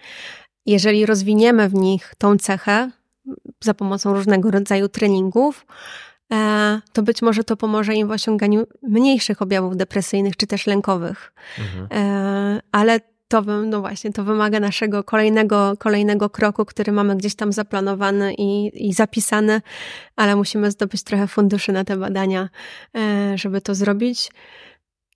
Jeżeli 0.66 1.06
rozwiniemy 1.06 1.70
w 1.70 1.74
nich 1.74 2.14
tą 2.18 2.38
cechę 2.38 2.92
za 3.64 3.74
pomocą 3.74 4.14
różnego 4.14 4.52
rodzaju 4.52 4.90
treningów, 4.90 5.66
e, 6.34 6.82
to 6.94 7.04
być 7.04 7.22
może 7.22 7.44
to 7.44 7.58
pomoże 7.58 7.96
im 7.96 8.08
w 8.08 8.12
osiąganiu 8.12 8.68
mniejszych 8.84 9.42
objawów 9.42 9.78
depresyjnych 9.78 10.38
czy 10.38 10.48
też 10.48 10.68
lękowych. 10.68 11.34
Mhm. 11.60 11.88
E, 11.92 12.62
ale 12.72 13.00
to, 13.30 13.42
no 13.42 13.82
właśnie, 13.82 14.12
to 14.14 14.24
wymaga 14.24 14.60
naszego 14.60 15.04
kolejnego, 15.04 15.74
kolejnego 15.80 16.30
kroku, 16.30 16.66
który 16.66 16.92
mamy 16.92 17.16
gdzieś 17.16 17.36
tam 17.36 17.54
zaplanowany 17.54 18.34
i, 18.34 18.88
i 18.90 18.94
zapisany, 18.94 19.62
ale 20.16 20.36
musimy 20.36 20.72
zdobyć 20.72 21.04
trochę 21.04 21.28
funduszy 21.28 21.72
na 21.72 21.84
te 21.84 21.98
badania, 21.98 22.50
e, 22.98 23.38
żeby 23.38 23.62
to 23.62 23.76
zrobić. 23.76 24.32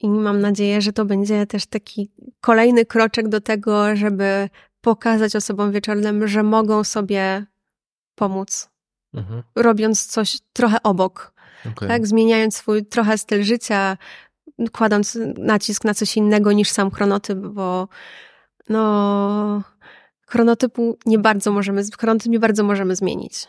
I 0.01 0.09
mam 0.09 0.41
nadzieję, 0.41 0.81
że 0.81 0.93
to 0.93 1.05
będzie 1.05 1.45
też 1.45 1.65
taki 1.65 2.11
kolejny 2.41 2.85
kroczek 2.85 3.27
do 3.27 3.41
tego, 3.41 3.95
żeby 3.95 4.49
pokazać 4.81 5.35
osobom 5.35 5.71
wieczornym, 5.71 6.27
że 6.27 6.43
mogą 6.43 6.83
sobie 6.83 7.45
pomóc, 8.15 8.69
Mhm. 9.13 9.43
robiąc 9.55 10.05
coś 10.05 10.37
trochę 10.53 10.77
obok 10.83 11.33
Okej. 11.71 11.87
tak? 11.87 12.07
Zmieniając 12.07 12.55
swój 12.55 12.85
trochę 12.85 13.17
styl 13.17 13.43
życia, 13.43 13.97
kładąc 14.71 15.17
nacisk 15.37 15.83
na 15.83 15.93
coś 15.93 16.17
innego 16.17 16.51
niż 16.51 16.69
sam 16.69 16.91
chronotyp, 16.91 17.37
bo 17.39 17.87
no, 18.69 19.63
chronotypu 20.27 20.97
nie 21.05 21.19
bardzo 21.19 21.51
możemy, 21.51 21.83
chronotyp 21.99 22.31
nie 22.31 22.39
bardzo 22.39 22.63
możemy 22.63 22.95
zmienić. 22.95 23.47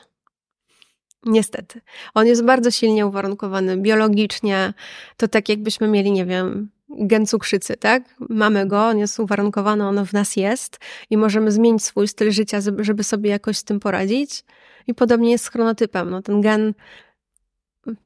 Niestety. 1.26 1.80
On 2.14 2.26
jest 2.26 2.44
bardzo 2.44 2.70
silnie 2.70 3.06
uwarunkowany 3.06 3.76
biologicznie. 3.76 4.74
To 5.16 5.28
tak 5.28 5.48
jakbyśmy 5.48 5.88
mieli, 5.88 6.12
nie 6.12 6.26
wiem, 6.26 6.70
gen 6.88 7.26
cukrzycy, 7.26 7.76
tak? 7.76 8.02
Mamy 8.18 8.66
go, 8.66 8.86
on 8.86 8.98
jest 8.98 9.20
uwarunkowany, 9.20 9.86
on 9.86 10.06
w 10.06 10.12
nas 10.12 10.36
jest 10.36 10.78
i 11.10 11.16
możemy 11.16 11.52
zmienić 11.52 11.84
swój 11.84 12.08
styl 12.08 12.30
życia, 12.30 12.58
żeby 12.78 13.04
sobie 13.04 13.30
jakoś 13.30 13.56
z 13.56 13.64
tym 13.64 13.80
poradzić. 13.80 14.44
I 14.86 14.94
podobnie 14.94 15.30
jest 15.30 15.44
z 15.44 15.48
chronotypem. 15.48 16.10
No, 16.10 16.22
ten 16.22 16.40
gen 16.40 16.74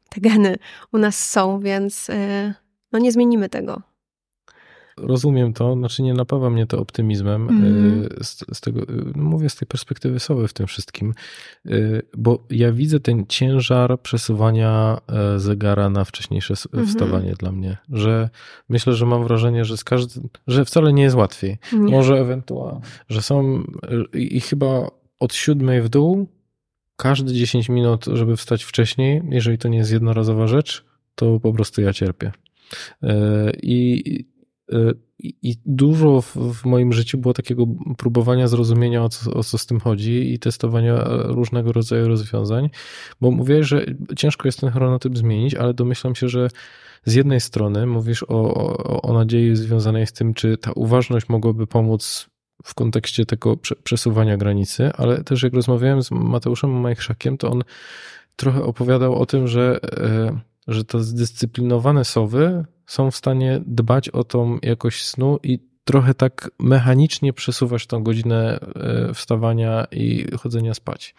te 0.08 0.20
geny 0.20 0.56
u 0.92 0.98
nas 0.98 1.30
są, 1.30 1.60
więc 1.60 2.08
y, 2.10 2.54
no 2.92 2.98
nie 2.98 3.12
zmienimy 3.12 3.48
tego 3.48 3.82
rozumiem 5.02 5.52
to, 5.52 5.74
znaczy 5.74 6.02
nie 6.02 6.14
napawa 6.14 6.50
mnie 6.50 6.66
to 6.66 6.78
optymizmem 6.78 7.48
mm. 7.48 8.08
z, 8.20 8.44
z, 8.56 8.60
tego, 8.60 8.80
no 9.16 9.24
mówię 9.24 9.50
z 9.50 9.56
tej 9.56 9.68
perspektywy 9.68 10.20
Sowy 10.20 10.48
w 10.48 10.52
tym 10.52 10.66
wszystkim, 10.66 11.14
y, 11.66 12.02
bo 12.16 12.46
ja 12.50 12.72
widzę 12.72 13.00
ten 13.00 13.26
ciężar 13.26 14.00
przesuwania 14.02 14.98
e, 15.06 15.38
zegara 15.38 15.90
na 15.90 16.04
wcześniejsze 16.04 16.54
mhm. 16.64 16.86
wstawanie 16.86 17.24
mm 17.24 17.34
-hmm. 17.34 17.38
dla 17.38 17.52
mnie, 17.52 17.76
że 17.92 18.30
myślę, 18.68 18.92
że 18.92 19.06
mam 19.06 19.24
wrażenie, 19.24 19.64
że 19.64 19.76
z 19.76 19.84
każdy, 19.84 20.20
że 20.46 20.64
wcale 20.64 20.92
nie 20.92 21.02
jest 21.02 21.16
łatwiej. 21.16 21.58
Nie. 21.72 21.78
Może 21.78 22.14
ewentualnie, 22.14 22.80
że 23.08 23.22
są 23.22 23.62
i 24.12 24.40
chyba 24.40 24.90
od 25.20 25.34
siódmej 25.34 25.82
w 25.82 25.88
dół 25.88 26.28
każde 26.96 27.32
10 27.32 27.68
minut, 27.68 28.04
żeby 28.12 28.36
wstać 28.36 28.64
wcześniej, 28.64 29.22
jeżeli 29.30 29.58
to 29.58 29.68
nie 29.68 29.78
jest 29.78 29.92
jednorazowa 29.92 30.46
rzecz, 30.46 30.84
to 31.14 31.40
po 31.40 31.52
prostu 31.52 31.80
ja 31.80 31.92
cierpię. 31.92 32.32
E, 33.02 33.52
I 33.62 34.02
i 35.22 35.56
dużo 35.66 36.22
w, 36.22 36.36
w, 36.36 36.64
moim 36.66 36.92
życiu 36.92 37.18
było 37.18 37.34
takiego 37.34 37.66
próbowania 37.96 38.48
zrozumienia, 38.48 39.04
o 39.04 39.08
co, 39.08 39.30
o 39.30 39.44
co 39.44 39.58
z 39.58 39.66
tym 39.66 39.80
chodzi 39.80 40.32
i 40.32 40.38
testowania 40.38 41.04
różnego 41.08 41.72
rodzaju 41.72 42.08
rozwiązań, 42.08 42.70
bo 43.20 43.30
mówię, 43.30 43.64
że 43.64 43.86
ciężko 44.16 44.48
jest 44.48 44.60
ten 44.60 44.70
chronotyp 44.70 45.18
zmienić, 45.18 45.54
ale 45.54 45.74
domyślam 45.74 46.14
się, 46.14 46.28
że 46.28 46.48
z 47.04 47.14
jednej 47.14 47.40
strony 47.40 47.86
mówisz 47.86 48.22
o, 48.22 48.54
o, 48.54 49.02
o 49.02 49.12
nadziei 49.12 49.56
związanej 49.56 50.06
z 50.06 50.12
tym, 50.12 50.34
czy 50.34 50.56
ta 50.58 50.72
uważność 50.72 51.28
mogłaby 51.28 51.66
pomóc 51.66 52.30
w 52.64 52.74
kontekście 52.74 53.26
tego 53.26 53.56
przesuwania 53.84 54.36
granicy, 54.36 54.90
ale 54.92 55.24
też 55.24 55.42
jak 55.42 55.54
rozmawiałem 55.54 56.02
z 56.02 56.10
Mateuszem 56.10 56.70
Majchrzakiem, 56.70 57.38
to 57.38 57.50
on 57.50 57.64
trochę 58.36 58.62
opowiadał 58.62 59.14
o 59.14 59.26
tym, 59.26 59.48
że, 59.48 59.80
e, 59.82 60.40
że 60.68 60.84
te 60.84 61.02
zdyscyplinowane 61.02 62.04
sowy 62.04 62.64
są 62.86 63.10
w 63.10 63.16
stanie 63.16 63.60
dbać 63.66 64.08
o 64.08 64.24
tą 64.24 64.58
jakość 64.62 65.04
snu 65.04 65.38
i 65.42 65.58
trochę 65.84 66.14
tak 66.14 66.50
mechanicznie 66.58 67.32
przesuwać 67.32 67.86
tą 67.86 68.02
godzinę 68.02 68.60
e, 68.60 69.14
wstawania 69.14 69.86
i 69.92 70.26
chodzenia 70.36 70.74
spać. 70.74 71.14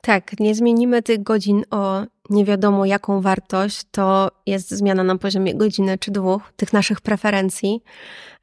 Tak, 0.00 0.40
nie 0.40 0.54
zmienimy 0.54 1.02
tych 1.02 1.22
godzin 1.22 1.62
o 1.70 2.02
nie 2.32 2.44
wiadomo 2.44 2.86
jaką 2.86 3.20
wartość, 3.20 3.82
to 3.90 4.30
jest 4.46 4.70
zmiana 4.70 5.04
na 5.04 5.18
poziomie 5.18 5.54
godziny 5.54 5.98
czy 5.98 6.10
dwóch, 6.10 6.42
tych 6.56 6.72
naszych 6.72 7.00
preferencji, 7.00 7.82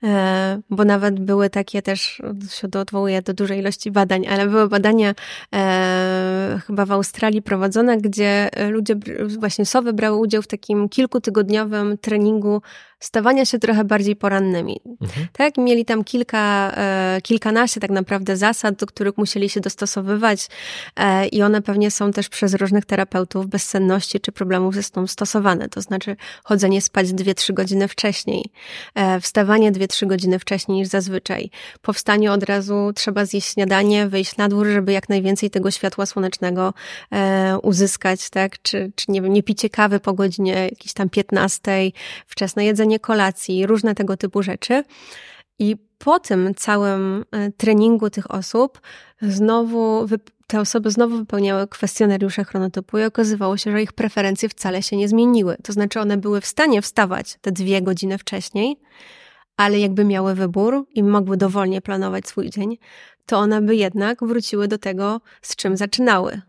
e, 0.03 0.61
bo 0.69 0.85
nawet 0.85 1.19
były 1.19 1.49
takie 1.49 1.81
też, 1.81 2.21
się 2.49 2.67
odwołuję 2.79 3.21
do 3.21 3.33
dużej 3.33 3.59
ilości 3.59 3.91
badań, 3.91 4.27
ale 4.27 4.47
były 4.47 4.69
badania 4.69 5.13
e, 5.55 6.59
chyba 6.67 6.85
w 6.85 6.91
Australii 6.91 7.41
prowadzone, 7.41 7.97
gdzie 7.97 8.49
ludzie, 8.69 8.95
właśnie 9.39 9.65
sowy 9.65 9.93
brały 9.93 10.17
udział 10.17 10.41
w 10.41 10.47
takim 10.47 10.89
kilkutygodniowym 10.89 11.97
treningu 11.97 12.61
stawania 12.99 13.45
się 13.45 13.59
trochę 13.59 13.83
bardziej 13.83 14.15
porannymi. 14.15 14.81
Mhm. 15.01 15.27
Tak, 15.33 15.57
mieli 15.57 15.85
tam 15.85 16.03
kilka, 16.03 16.71
e, 16.77 17.19
kilkanaście 17.23 17.79
tak 17.79 17.91
naprawdę 17.91 18.37
zasad, 18.37 18.75
do 18.75 18.85
których 18.85 19.17
musieli 19.17 19.49
się 19.49 19.59
dostosowywać 19.59 20.47
i 21.31 21.41
one 21.43 21.61
pewnie 21.61 21.91
są 21.91 22.11
też 22.11 22.29
przez 22.29 22.53
różnych 22.53 22.85
terapeutów 22.85 23.47
bez 23.47 23.63
bezsenności 23.79 24.19
czy 24.19 24.31
problemów 24.31 24.75
ze 24.75 24.83
sną 24.83 25.07
stosowane. 25.07 25.69
To 25.69 25.81
znaczy 25.81 26.15
chodzenie 26.43 26.81
spać 26.81 27.07
2-3 27.07 27.53
godziny 27.53 27.87
wcześniej, 27.87 28.45
e, 28.95 29.19
wstawanie 29.19 29.71
2-3 29.71 30.07
godziny 30.07 30.39
wcześniej 30.39 30.77
niż 30.77 30.87
zazwyczaj. 30.87 31.49
Po 31.81 31.93
wstaniu 31.93 32.31
od 32.31 32.43
razu 32.43 32.91
trzeba 32.95 33.25
zjeść 33.25 33.53
śniadanie, 33.53 34.07
wyjść 34.07 34.37
na 34.37 34.49
dwór, 34.49 34.67
żeby 34.67 34.91
jak 34.91 35.09
najwięcej 35.09 35.49
tego 35.49 35.71
światła 35.71 36.05
słonecznego 36.05 36.73
e, 37.11 37.57
uzyskać, 37.63 38.29
tak? 38.29 38.61
Czy, 38.61 38.91
czy 38.95 39.11
nie 39.11 39.21
wiem, 39.21 39.33
nie 39.33 39.43
picie 39.43 39.69
kawy 39.69 39.99
po 39.99 40.13
godzinie 40.13 40.53
jakiejś 40.53 40.93
tam 40.93 41.09
15, 41.09 41.91
wczesne 42.27 42.65
jedzenie 42.65 42.99
kolacji, 42.99 43.65
różne 43.65 43.95
tego 43.95 44.17
typu 44.17 44.43
rzeczy. 44.43 44.83
I 45.59 45.77
po 45.97 46.19
tym 46.19 46.55
całym 46.55 47.25
e, 47.31 47.51
treningu 47.51 48.09
tych 48.09 48.31
osób 48.31 48.81
znowu 49.21 50.07
te 50.47 50.59
osoby 50.59 50.91
znowu 50.91 51.17
wypełniały 51.17 51.67
kwestionariusze 51.67 52.43
chronotypu 52.43 52.97
i 52.97 53.03
okazywało 53.03 53.57
się, 53.57 53.71
że 53.71 53.81
ich 53.81 53.93
preferencje 53.93 54.49
wcale 54.49 54.83
się 54.83 54.97
nie 54.97 55.07
zmieniły. 55.07 55.57
To 55.63 55.73
znaczy 55.73 55.99
one 55.99 56.17
były 56.17 56.41
w 56.41 56.45
stanie 56.45 56.81
wstawać 56.81 57.37
te 57.41 57.51
dwie 57.51 57.81
godziny 57.81 58.17
wcześniej, 58.17 58.79
ale 59.57 59.79
jakby 59.79 60.05
miały 60.05 60.35
wybór 60.35 60.85
i 60.95 61.03
mogły 61.03 61.37
dowolnie 61.37 61.81
planować 61.81 62.27
swój 62.27 62.49
dzień, 62.49 62.77
to 63.25 63.37
one 63.37 63.61
by 63.61 63.75
jednak 63.75 64.23
wróciły 64.23 64.67
do 64.67 64.77
tego, 64.77 65.21
z 65.41 65.55
czym 65.55 65.77
zaczynały. 65.77 66.41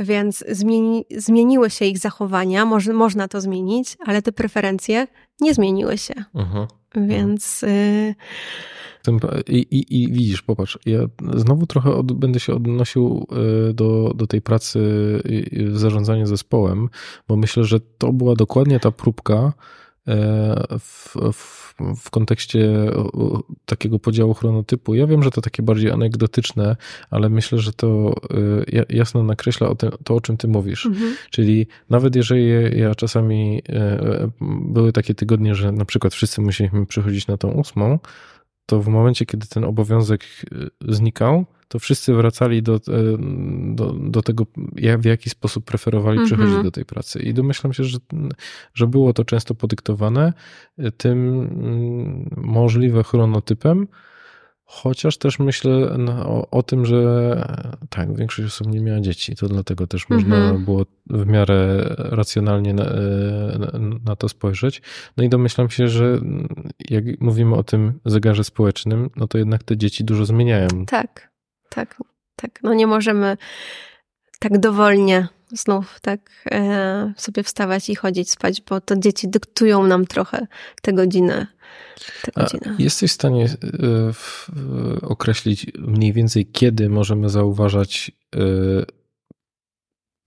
Więc 0.00 0.44
zmieni, 0.48 1.04
zmieniły 1.16 1.70
się 1.70 1.84
ich 1.84 1.98
zachowania, 1.98 2.64
może, 2.64 2.92
można 2.92 3.28
to 3.28 3.40
zmienić, 3.40 3.96
ale 4.06 4.22
te 4.22 4.32
preferencje 4.32 5.06
nie 5.40 5.54
zmieniły 5.54 5.98
się. 5.98 6.14
Uh 6.34 6.42
-huh. 6.42 6.66
Więc. 6.96 7.62
Y 7.62 8.14
i, 9.48 9.58
i, 9.58 10.02
I, 10.02 10.12
widzisz, 10.12 10.42
popatrz, 10.42 10.78
ja 10.86 10.98
znowu 11.34 11.66
trochę 11.66 11.94
od, 11.94 12.12
będę 12.12 12.40
się 12.40 12.54
odnosił 12.54 13.26
e, 13.70 13.72
do, 13.72 14.12
do 14.14 14.26
tej 14.26 14.42
pracy 14.42 14.78
w 15.52 15.78
zarządzaniu 15.78 16.26
zespołem, 16.26 16.88
bo 17.28 17.36
myślę, 17.36 17.64
że 17.64 17.80
to 17.98 18.12
była 18.12 18.34
dokładnie 18.34 18.80
ta 18.80 18.90
próbka 18.90 19.52
w, 20.78 21.16
w, 21.32 21.74
w 21.96 22.10
kontekście 22.10 22.90
takiego 23.64 23.98
podziału 23.98 24.34
chronotypu. 24.34 24.94
Ja 24.94 25.06
wiem, 25.06 25.22
że 25.22 25.30
to 25.30 25.40
takie 25.40 25.62
bardziej 25.62 25.90
anegdotyczne, 25.90 26.76
ale 27.10 27.28
myślę, 27.28 27.58
że 27.58 27.72
to 27.72 28.14
e, 28.76 28.84
jasno 28.96 29.22
nakreśla 29.22 29.68
o 29.68 29.74
tym, 29.74 29.90
to, 30.04 30.14
o 30.14 30.20
czym 30.20 30.36
ty 30.36 30.48
mówisz. 30.48 30.86
Mhm. 30.86 31.14
Czyli 31.30 31.66
nawet 31.90 32.16
jeżeli 32.16 32.78
ja 32.80 32.94
czasami 32.94 33.62
były 34.62 34.92
takie 34.92 35.14
tygodnie, 35.14 35.54
że 35.54 35.72
na 35.72 35.84
przykład 35.84 36.14
wszyscy 36.14 36.40
musieliśmy 36.40 36.86
przychodzić 36.86 37.26
na 37.26 37.36
tą 37.36 37.50
ósmą, 37.50 37.98
to 38.66 38.80
w 38.80 38.88
momencie, 38.88 39.26
kiedy 39.26 39.46
ten 39.46 39.64
obowiązek 39.64 40.24
znikał, 40.88 41.46
to 41.70 41.78
wszyscy 41.78 42.14
wracali 42.14 42.62
do, 42.62 42.76
y, 42.76 42.80
do, 43.74 43.92
do 43.92 44.22
tego, 44.22 44.46
w 44.98 45.04
jaki 45.04 45.30
sposób 45.30 45.64
preferowali 45.64 46.18
mm 46.18 46.24
-hmm. 46.24 46.28
przychodzić 46.28 46.62
do 46.62 46.70
tej 46.70 46.84
pracy. 46.84 47.22
I 47.22 47.34
domyślam 47.34 47.72
się, 47.72 47.84
że, 47.84 47.98
że 48.74 48.86
było 48.86 49.12
to 49.12 49.24
często 49.24 49.54
podyktowane 49.54 50.32
y, 50.78 50.92
tym 50.92 51.40
mm, 51.40 52.30
możliwe 52.36 53.02
chronotypem, 53.02 53.86
Chociaż 54.72 55.18
też 55.18 55.38
myślę 55.38 55.96
o, 56.24 56.50
o, 56.50 56.62
tym, 56.62 56.86
że 56.86 57.00
tak, 57.88 58.16
większość 58.16 58.48
osób 58.48 58.66
nie 58.66 58.80
miała 58.80 59.00
dzieci, 59.00 59.36
to 59.36 59.48
dlatego 59.48 59.86
też 59.86 60.08
można 60.08 60.36
mhm. 60.36 60.64
było 60.64 60.86
w 61.06 61.26
miarę 61.26 61.86
racjonalnie 61.98 62.74
na, 62.74 62.84
na, 64.04 64.16
to 64.16 64.28
spojrzeć. 64.28 64.82
No 65.16 65.24
i 65.24 65.28
domyślam 65.28 65.70
się, 65.70 65.88
że 65.88 66.18
jak 66.90 67.04
mówimy 67.20 67.56
o 67.56 67.62
tym 67.62 67.92
zegarze 68.04 68.44
społecznym, 68.44 69.10
no 69.16 69.28
to 69.28 69.38
jednak 69.38 69.62
te 69.62 69.76
dzieci 69.76 70.04
dużo 70.04 70.26
zmieniają. 70.26 70.68
Tak, 70.86 71.29
tak, 71.70 71.96
tak. 72.36 72.62
No 72.62 72.74
nie 72.74 72.86
możemy 72.86 73.36
tak 74.38 74.58
dowolnie 74.58 75.28
znów 75.52 76.00
tak 76.00 76.30
e, 76.50 77.14
sobie 77.16 77.42
wstawać 77.42 77.90
i 77.90 77.94
chodzić 77.94 78.30
spać, 78.30 78.60
bo 78.60 78.80
to 78.80 78.96
dzieci 78.96 79.28
dyktują 79.28 79.86
nam 79.86 80.06
trochę 80.06 80.46
te 80.82 80.92
godziny. 80.92 81.46
Te 82.22 82.32
godziny. 82.32 82.76
jesteś 82.78 83.10
w 83.10 83.14
stanie 83.14 83.44
e, 83.44 83.48
określić 85.02 85.66
mniej 85.78 86.12
więcej, 86.12 86.46
kiedy 86.46 86.88
możemy 86.88 87.28
zauważać, 87.28 88.12
e, 88.36 88.40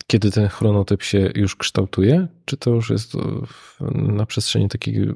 kiedy 0.08 0.32
ten 0.32 0.48
chronotyp 0.48 1.04
się 1.04 1.32
już 1.36 1.56
kształtuje? 1.56 2.28
Czy 2.46 2.58
to 2.58 2.70
już 2.70 2.90
jest 2.90 3.14
na 3.92 4.26
przestrzeni 4.26 4.70
takiej 4.70 5.14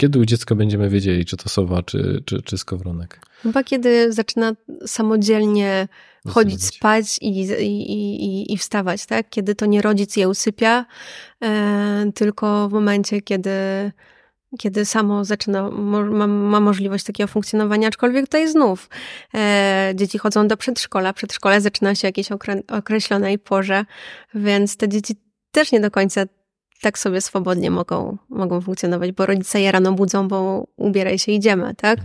kiedy 0.00 0.18
u 0.18 0.24
dziecka 0.24 0.54
będziemy 0.54 0.88
wiedzieli, 0.88 1.24
czy 1.24 1.36
to 1.36 1.48
sowa, 1.48 1.82
czy, 1.82 2.22
czy, 2.26 2.42
czy 2.42 2.58
skowronek? 2.58 3.20
Chyba 3.42 3.64
kiedy 3.64 4.12
zaczyna 4.12 4.52
samodzielnie 4.86 5.88
chodzić 6.28 6.64
spać 6.64 7.18
i, 7.20 7.40
i, 7.40 8.24
i, 8.24 8.52
i 8.52 8.58
wstawać, 8.58 9.06
tak? 9.06 9.28
Kiedy 9.30 9.54
to 9.54 9.66
nie 9.66 9.82
rodzic 9.82 10.16
je 10.16 10.28
usypia, 10.28 10.86
e, 11.44 12.12
tylko 12.14 12.68
w 12.68 12.72
momencie, 12.72 13.22
kiedy, 13.22 13.50
kiedy 14.58 14.84
samo 14.84 15.24
zaczyna, 15.24 15.70
ma, 15.70 16.26
ma 16.26 16.60
możliwość 16.60 17.04
takiego 17.04 17.28
funkcjonowania, 17.28 17.88
aczkolwiek 17.88 18.24
tutaj 18.24 18.48
znów 18.48 18.88
e, 19.34 19.92
dzieci 19.94 20.18
chodzą 20.18 20.48
do 20.48 20.56
przedszkola, 20.56 21.12
przedszkole 21.12 21.60
zaczyna 21.60 21.94
się 21.94 22.08
jakiejś 22.08 22.28
określonej 22.68 23.38
porze, 23.38 23.84
więc 24.34 24.76
te 24.76 24.88
dzieci 24.88 25.14
też 25.52 25.72
nie 25.72 25.80
do 25.80 25.90
końca 25.90 26.24
tak 26.80 26.98
sobie 26.98 27.20
swobodnie 27.20 27.70
mogą, 27.70 28.16
mogą 28.28 28.60
funkcjonować, 28.60 29.12
bo 29.12 29.26
rodzice 29.26 29.60
je 29.60 29.72
rano 29.72 29.92
budzą, 29.92 30.28
bo 30.28 30.66
ubieraj 30.76 31.18
się, 31.18 31.32
idziemy, 31.32 31.74
tak? 31.74 31.98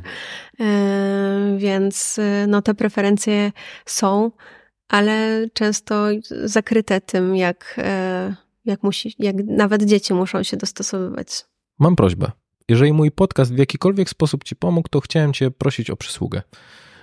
E, 0.60 1.56
więc 1.58 2.20
e, 2.20 2.48
no 2.48 2.62
te 2.62 2.74
preferencje 2.74 3.52
są, 3.86 4.32
ale 4.88 5.46
często 5.54 6.08
zakryte 6.44 7.02
tym, 7.02 7.36
jak, 7.36 7.76
e, 7.78 8.36
jak, 8.66 8.84
musi, 8.84 9.16
jak 9.20 9.36
nawet 9.48 9.84
dzieci 9.84 10.14
muszą 10.14 10.44
się 10.44 10.58
dostosowywać. 10.58 11.46
Mam 11.80 11.96
prośbę. 11.96 12.32
Jeżeli 12.70 12.94
mój 12.94 13.12
podcast 13.12 13.54
w 13.54 13.58
jakikolwiek 13.58 14.10
sposób 14.10 14.44
Ci 14.44 14.56
pomógł, 14.56 14.90
to 14.90 15.00
chciałem 15.00 15.34
Cię 15.34 15.52
prosić 15.52 15.90
o 15.90 15.96
przysługę. 15.96 16.42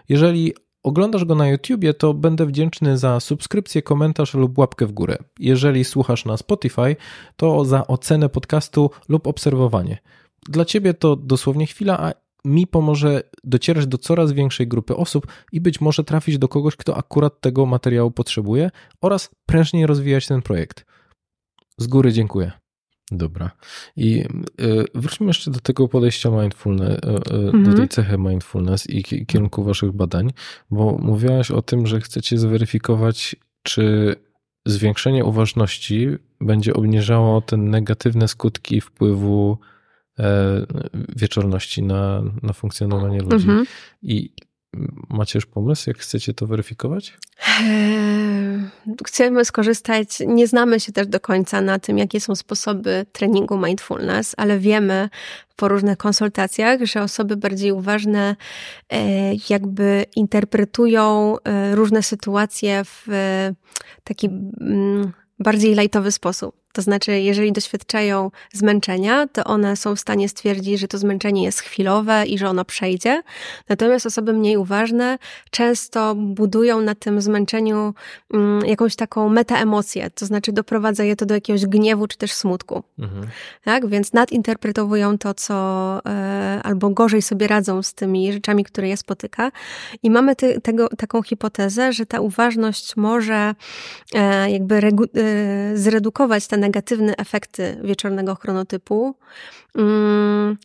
Jeżeli 0.08 0.54
oglądasz 0.82 1.24
go 1.24 1.34
na 1.34 1.48
YouTubie, 1.48 1.94
to 1.94 2.14
będę 2.14 2.46
wdzięczny 2.46 2.98
za 2.98 3.20
subskrypcję, 3.20 3.82
komentarz 3.82 4.34
lub 4.34 4.58
łapkę 4.58 4.86
w 4.86 4.92
górę. 4.92 5.18
Jeżeli 5.38 5.84
słuchasz 5.84 6.24
na 6.24 6.36
Spotify, 6.36 6.96
to 7.36 7.64
za 7.64 7.86
ocenę 7.86 8.28
podcastu 8.28 8.90
lub 9.08 9.26
obserwowanie. 9.26 9.98
Dla 10.48 10.64
ciebie 10.64 10.94
to 10.94 11.16
dosłownie 11.16 11.66
chwila, 11.66 11.98
a 11.98 12.12
mi 12.44 12.66
pomoże 12.66 13.22
docierać 13.44 13.86
do 13.86 13.98
coraz 13.98 14.32
większej 14.32 14.68
grupy 14.68 14.96
osób 14.96 15.26
i 15.52 15.60
być 15.60 15.80
może 15.80 16.04
trafić 16.04 16.38
do 16.38 16.48
kogoś, 16.48 16.76
kto 16.76 16.96
akurat 16.96 17.40
tego 17.40 17.66
materiału 17.66 18.10
potrzebuje 18.10 18.70
oraz 19.00 19.30
prężniej 19.46 19.86
rozwijać 19.86 20.26
ten 20.26 20.42
projekt. 20.42 20.84
Z 21.78 21.86
góry 21.86 22.12
dziękuję. 22.12 22.52
Dobra. 23.10 23.50
I 23.96 24.24
y, 24.60 24.84
wróćmy 24.94 25.26
jeszcze 25.26 25.50
do 25.50 25.60
tego 25.60 25.88
podejścia 25.88 26.30
mindfulness, 26.30 26.98
y, 27.04 27.08
y, 27.08 27.34
mhm. 27.34 27.64
do 27.64 27.76
tej 27.76 27.88
cechy 27.88 28.18
mindfulness 28.18 28.90
i 28.90 29.26
kierunku 29.26 29.64
waszych 29.64 29.92
badań, 29.92 30.32
bo 30.70 30.98
mówiłaś 30.98 31.50
o 31.50 31.62
tym, 31.62 31.86
że 31.86 32.00
chcecie 32.00 32.38
zweryfikować, 32.38 33.36
czy 33.62 34.16
zwiększenie 34.66 35.24
uważności 35.24 36.08
będzie 36.40 36.74
obniżało 36.74 37.40
te 37.40 37.56
negatywne 37.56 38.28
skutki 38.28 38.80
wpływu 38.80 39.58
e, 40.18 40.66
wieczorności 41.16 41.82
na, 41.82 42.22
na 42.42 42.52
funkcjonowanie 42.52 43.20
ludzi. 43.20 43.34
Mhm. 43.34 43.66
I 44.02 44.32
Macie 45.08 45.38
już 45.38 45.46
pomysł, 45.46 45.90
jak 45.90 45.98
chcecie 45.98 46.34
to 46.34 46.46
weryfikować? 46.46 47.18
Eee, 47.60 48.70
chcemy 49.06 49.44
skorzystać, 49.44 50.08
nie 50.26 50.46
znamy 50.46 50.80
się 50.80 50.92
też 50.92 51.06
do 51.06 51.20
końca 51.20 51.60
na 51.60 51.78
tym, 51.78 51.98
jakie 51.98 52.20
są 52.20 52.34
sposoby 52.34 53.06
treningu 53.12 53.58
mindfulness, 53.58 54.34
ale 54.36 54.58
wiemy 54.58 55.08
po 55.56 55.68
różnych 55.68 55.96
konsultacjach, 55.96 56.80
że 56.82 57.02
osoby 57.02 57.36
bardziej 57.36 57.72
uważne 57.72 58.36
e, 58.90 59.00
jakby 59.50 60.04
interpretują 60.16 61.36
e, 61.44 61.74
różne 61.74 62.02
sytuacje 62.02 62.82
w 62.84 63.06
taki 64.04 64.26
mm, 64.26 65.12
bardziej 65.38 65.74
lajtowy 65.74 66.12
sposób. 66.12 66.60
To 66.72 66.82
znaczy, 66.82 67.20
jeżeli 67.20 67.52
doświadczają 67.52 68.30
zmęczenia, 68.52 69.26
to 69.26 69.44
one 69.44 69.76
są 69.76 69.96
w 69.96 70.00
stanie 70.00 70.28
stwierdzić, 70.28 70.80
że 70.80 70.88
to 70.88 70.98
zmęczenie 70.98 71.42
jest 71.42 71.60
chwilowe 71.60 72.24
i 72.26 72.38
że 72.38 72.48
ono 72.48 72.64
przejdzie. 72.64 73.22
Natomiast 73.68 74.06
osoby 74.06 74.32
mniej 74.32 74.56
uważne 74.56 75.18
często 75.50 76.14
budują 76.14 76.80
na 76.80 76.94
tym 76.94 77.20
zmęczeniu 77.20 77.94
mm, 78.34 78.66
jakąś 78.66 78.96
taką 78.96 79.28
metaemocję, 79.28 80.10
to 80.10 80.26
znaczy 80.26 80.52
doprowadza 80.52 81.04
je 81.04 81.16
to 81.16 81.26
do 81.26 81.34
jakiegoś 81.34 81.66
gniewu 81.66 82.06
czy 82.06 82.18
też 82.18 82.32
smutku. 82.32 82.82
Mhm. 82.98 83.26
Tak? 83.64 83.86
Więc 83.86 84.12
nadinterpretowują 84.12 85.18
to, 85.18 85.34
co 85.34 85.54
e, 86.06 86.60
albo 86.64 86.90
gorzej 86.90 87.22
sobie 87.22 87.46
radzą 87.46 87.82
z 87.82 87.94
tymi 87.94 88.32
rzeczami, 88.32 88.64
które 88.64 88.88
je 88.88 88.96
spotyka. 88.96 89.52
I 90.02 90.10
mamy 90.10 90.36
ty, 90.36 90.60
tego, 90.60 90.88
taką 90.88 91.22
hipotezę, 91.22 91.92
że 91.92 92.06
ta 92.06 92.20
uważność 92.20 92.96
może 92.96 93.54
e, 94.14 94.50
jakby 94.50 94.76
e, 94.76 94.90
zredukować 95.74 96.46
ten 96.46 96.59
negatywne 96.60 97.16
efekty 97.16 97.80
wieczornego 97.82 98.34
chronotypu, 98.34 99.14
mm, 99.74 100.56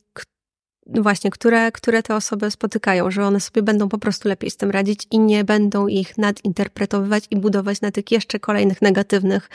właśnie, 0.88 1.32
które, 1.32 1.72
które 1.72 2.04
te 2.04 2.16
osoby 2.16 2.52
spotykają, 2.52 3.12
że 3.12 3.26
one 3.26 3.40
sobie 3.40 3.64
będą 3.64 3.90
po 3.90 3.98
prostu 3.98 4.30
lepiej 4.30 4.52
z 4.52 4.58
tym 4.58 4.72
radzić 4.72 5.08
i 5.12 5.20
nie 5.20 5.44
będą 5.44 5.88
ich 5.88 6.18
nadinterpretowywać 6.18 7.24
i 7.32 7.38
budować 7.38 7.82
na 7.82 7.92
tych 7.92 8.12
jeszcze 8.12 8.40
kolejnych 8.40 8.82
negatywnych 8.82 9.50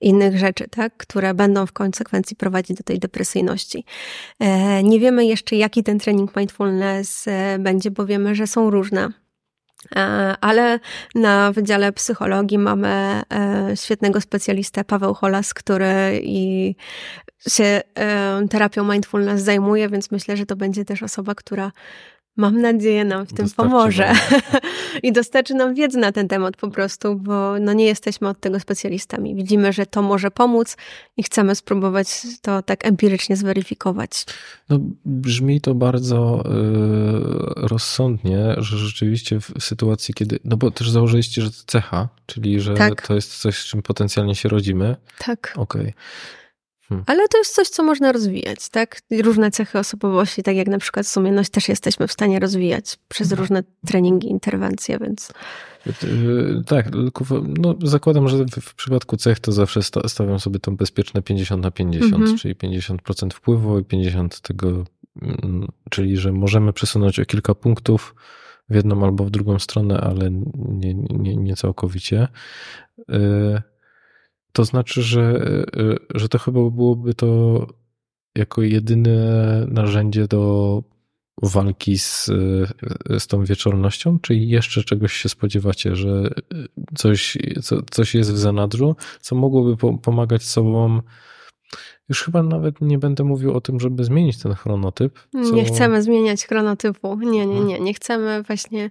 innych 0.00 0.38
rzeczy, 0.38 0.68
tak, 0.70 0.96
które 0.96 1.34
będą 1.34 1.66
w 1.66 1.72
konsekwencji 1.72 2.36
prowadzić 2.36 2.76
do 2.76 2.82
tej 2.82 2.98
depresyjności. 2.98 3.84
E, 4.40 4.82
nie 4.82 5.00
wiemy 5.00 5.26
jeszcze, 5.26 5.56
jaki 5.56 5.82
ten 5.82 5.98
trening 5.98 6.36
mindfulness 6.36 7.28
e, 7.28 7.58
będzie, 7.58 7.90
bo 7.90 8.06
wiemy, 8.06 8.34
że 8.34 8.46
są 8.46 8.70
różne. 8.70 9.12
E, 9.96 10.00
ale 10.40 10.80
na 11.14 11.52
Wydziale 11.52 11.92
Psychologii 11.92 12.58
mamy 12.58 12.88
e, 12.88 13.22
świetnego 13.76 14.20
specjalistę 14.20 14.84
Paweł 14.84 15.14
Holas, 15.14 15.54
który 15.54 16.20
i 16.22 16.74
się 17.48 17.64
e, 17.64 18.48
terapią 18.50 18.92
mindfulness 18.92 19.42
zajmuje, 19.42 19.88
więc 19.88 20.10
myślę, 20.10 20.36
że 20.36 20.46
to 20.46 20.56
będzie 20.56 20.84
też 20.84 21.02
osoba, 21.02 21.34
która 21.34 21.72
mam 22.38 22.60
nadzieję, 22.60 23.04
nam 23.04 23.26
w 23.26 23.32
tym 23.32 23.44
dostarczy 23.44 23.70
pomoże 23.70 24.12
i 25.02 25.12
dostarczy 25.12 25.54
nam 25.54 25.74
wiedzy 25.74 25.98
na 25.98 26.12
ten 26.12 26.28
temat 26.28 26.56
po 26.56 26.70
prostu, 26.70 27.16
bo 27.16 27.58
no 27.60 27.72
nie 27.72 27.84
jesteśmy 27.84 28.28
od 28.28 28.40
tego 28.40 28.60
specjalistami. 28.60 29.34
Widzimy, 29.34 29.72
że 29.72 29.86
to 29.86 30.02
może 30.02 30.30
pomóc 30.30 30.76
i 31.16 31.22
chcemy 31.22 31.54
spróbować 31.54 32.26
to 32.42 32.62
tak 32.62 32.86
empirycznie 32.86 33.36
zweryfikować. 33.36 34.24
No, 34.68 34.78
brzmi 35.04 35.60
to 35.60 35.74
bardzo 35.74 36.44
y, 36.46 37.68
rozsądnie, 37.68 38.54
że 38.58 38.78
rzeczywiście 38.78 39.40
w 39.40 39.52
sytuacji, 39.60 40.14
kiedy, 40.14 40.38
no 40.44 40.56
bo 40.56 40.70
też 40.70 40.90
założyliście, 40.90 41.42
że 41.42 41.50
to 41.50 41.56
cecha, 41.66 42.08
czyli 42.26 42.60
że 42.60 42.74
tak. 42.74 43.06
to 43.06 43.14
jest 43.14 43.40
coś, 43.40 43.58
z 43.58 43.64
czym 43.64 43.82
potencjalnie 43.82 44.34
się 44.34 44.48
rodzimy. 44.48 44.96
Tak. 45.18 45.52
Okej. 45.56 45.80
Okay. 45.80 45.92
Hmm. 46.88 47.04
Ale 47.06 47.28
to 47.28 47.38
jest 47.38 47.54
coś, 47.54 47.68
co 47.68 47.82
można 47.82 48.12
rozwijać, 48.12 48.68
tak? 48.68 49.00
Różne 49.22 49.50
cechy 49.50 49.78
osobowości, 49.78 50.42
tak 50.42 50.56
jak 50.56 50.68
na 50.68 50.78
przykład 50.78 51.06
sumienność, 51.06 51.50
też 51.50 51.68
jesteśmy 51.68 52.08
w 52.08 52.12
stanie 52.12 52.38
rozwijać 52.40 52.98
przez 53.08 53.26
mhm. 53.32 53.40
różne 53.40 53.62
treningi, 53.86 54.28
interwencje, 54.28 54.98
więc. 54.98 55.32
Tak, 56.66 56.90
no 57.58 57.74
zakładam, 57.82 58.28
że 58.28 58.44
w 58.60 58.74
przypadku 58.74 59.16
cech 59.16 59.40
to 59.40 59.52
zawsze 59.52 59.80
stawiam 60.06 60.40
sobie 60.40 60.58
tą 60.58 60.76
bezpieczne 60.76 61.22
50 61.22 61.62
na 61.62 61.70
50, 61.70 62.14
mhm. 62.14 62.38
czyli 62.38 62.54
50% 62.54 63.32
wpływu 63.34 63.78
i 63.78 63.84
50 63.84 64.40
tego, 64.40 64.84
mm, 65.22 65.68
czyli 65.90 66.16
że 66.16 66.32
możemy 66.32 66.72
przesunąć 66.72 67.20
o 67.20 67.24
kilka 67.24 67.54
punktów 67.54 68.14
w 68.68 68.74
jedną 68.74 69.04
albo 69.04 69.24
w 69.24 69.30
drugą 69.30 69.58
stronę, 69.58 70.00
ale 70.00 70.30
nie, 70.54 70.94
nie, 70.94 71.36
nie 71.36 71.56
całkowicie. 71.56 72.28
To 74.58 74.64
znaczy, 74.64 75.02
że, 75.02 75.40
e, 75.76 75.96
że 76.14 76.28
to 76.28 76.38
chyba 76.38 76.70
byłoby 76.70 77.14
to 77.14 77.66
jako 78.36 78.62
jedyne 78.62 79.66
narzędzie 79.68 80.28
do 80.28 80.82
walki 81.42 81.98
z, 81.98 82.26
z 83.18 83.26
tą 83.26 83.44
wieczornością? 83.44 84.18
Czy 84.18 84.34
jeszcze 84.34 84.84
czegoś 84.84 85.12
się 85.12 85.28
spodziewacie, 85.28 85.96
że 85.96 86.30
coś, 86.96 87.38
co, 87.62 87.82
coś 87.90 88.14
jest 88.14 88.32
w 88.32 88.38
zanadrzu, 88.38 88.96
co 89.20 89.34
mogłoby 89.36 89.76
po, 89.76 89.98
pomagać 89.98 90.42
sobą? 90.42 91.00
Już 92.08 92.22
chyba 92.22 92.42
nawet 92.42 92.80
nie 92.80 92.98
będę 92.98 93.24
mówił 93.24 93.52
o 93.54 93.60
tym, 93.60 93.80
żeby 93.80 94.04
zmienić 94.04 94.42
ten 94.42 94.54
chronotyp. 94.54 95.18
Co... 95.32 95.54
Nie 95.54 95.64
chcemy 95.64 96.02
zmieniać 96.02 96.46
chronotypu. 96.46 97.16
Nie, 97.20 97.46
nie, 97.46 97.60
nie. 97.60 97.80
Nie 97.80 97.94
chcemy 97.94 98.42
właśnie 98.42 98.90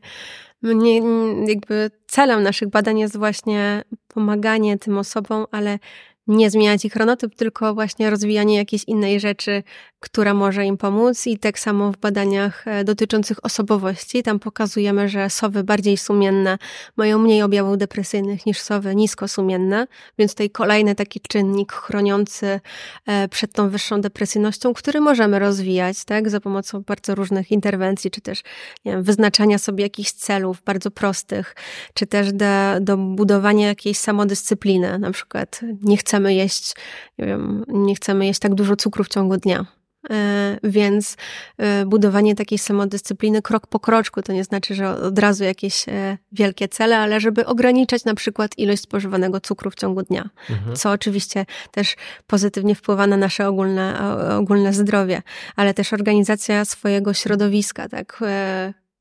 mnie, 0.61 1.01
jakby 1.47 1.91
celem 2.07 2.43
naszych 2.43 2.70
badań 2.70 2.99
jest 2.99 3.18
właśnie 3.18 3.84
pomaganie 4.07 4.78
tym 4.78 4.97
osobom, 4.97 5.45
ale 5.51 5.80
nie 6.28 6.50
zmieniać 6.50 6.86
ich 6.86 6.94
chronotyp, 6.94 7.36
tylko 7.36 7.74
właśnie 7.74 8.10
rozwijanie 8.10 8.56
jakiejś 8.56 8.84
innej 8.84 9.20
rzeczy, 9.20 9.64
która 10.00 10.34
może 10.34 10.66
im 10.66 10.78
pomóc. 10.78 11.28
I 11.28 11.38
tak 11.38 11.60
samo 11.60 11.92
w 11.92 11.98
badaniach 11.98 12.68
e, 12.68 12.84
dotyczących 12.84 13.46
osobowości, 13.46 14.24
tam 14.24 14.40
pokazujemy, 14.40 15.10
że 15.10 15.30
sowy 15.30 15.64
bardziej 15.64 15.98
sumienne 15.98 16.58
mają 16.98 17.20
mniej 17.20 17.42
objawów 17.42 17.78
depresyjnych 17.78 18.46
niż 18.46 18.60
sowy 18.60 18.96
niskosumienne, 18.96 19.88
więc 20.18 20.32
tutaj 20.32 20.50
kolejny 20.50 20.96
taki 20.96 21.20
czynnik 21.20 21.72
chroniący 21.74 22.60
e, 23.06 23.28
przed 23.28 23.54
tą 23.54 23.70
wyższą 23.70 24.02
depresyjnością, 24.02 24.74
który 24.74 25.02
możemy 25.02 25.40
rozwijać, 25.40 26.06
tak, 26.06 26.30
za 26.30 26.40
pomocą 26.40 26.82
bardzo 26.82 27.16
różnych 27.16 27.52
interwencji, 27.52 28.12
czy 28.12 28.22
też 28.22 28.44
wiem, 28.86 29.04
wyznaczania 29.04 29.58
sobie 29.58 29.84
jakichś 29.84 30.12
celów 30.12 30.62
bardzo 30.66 30.92
prostych, 30.92 31.56
czy 31.94 32.06
też 32.06 32.34
do, 32.34 32.46
do 32.82 32.98
budowania 32.98 33.68
jakiejś 33.68 33.98
samodyscypliny, 33.98 35.00
na 35.00 35.12
przykład 35.12 35.62
nie 35.82 35.98
chcemy 36.18 36.34
jeść, 36.34 36.74
nie 37.18 37.26
wiem, 37.26 37.65
nie 37.68 37.95
chcemy 37.95 38.26
jeść 38.26 38.39
tak 38.39 38.55
dużo 38.55 38.76
cukru 38.76 39.03
w 39.03 39.07
ciągu 39.07 39.38
dnia 39.38 39.65
E, 40.09 40.57
więc 40.63 41.18
e, 41.57 41.86
budowanie 41.86 42.36
takiej 42.36 42.57
samodyscypliny 42.57 43.41
krok 43.41 43.68
po 43.68 43.80
kroczku 43.80 44.22
to 44.22 44.34
nie 44.34 44.43
znaczy, 44.43 44.76
że 44.76 44.89
od 44.89 45.20
razu 45.20 45.43
jakieś 45.43 45.89
e, 45.89 46.18
wielkie 46.32 46.68
cele, 46.68 46.97
ale 46.97 47.20
żeby 47.20 47.45
ograniczać 47.45 48.05
na 48.05 48.15
przykład 48.15 48.57
ilość 48.57 48.82
spożywanego 48.82 49.39
cukru 49.39 49.72
w 49.72 49.76
ciągu 49.76 50.03
dnia, 50.03 50.30
mhm. 50.49 50.76
co 50.76 50.91
oczywiście 50.91 51.45
też 51.72 51.95
pozytywnie 52.28 52.76
wpływa 52.76 53.07
na 53.07 53.18
nasze 53.18 53.47
ogólne, 53.47 53.99
ogólne 54.39 54.74
zdrowie, 54.74 55.22
ale 55.55 55.74
też 55.74 55.93
organizacja 55.93 56.65
swojego 56.65 57.13
środowiska, 57.13 57.89
tak 57.89 58.24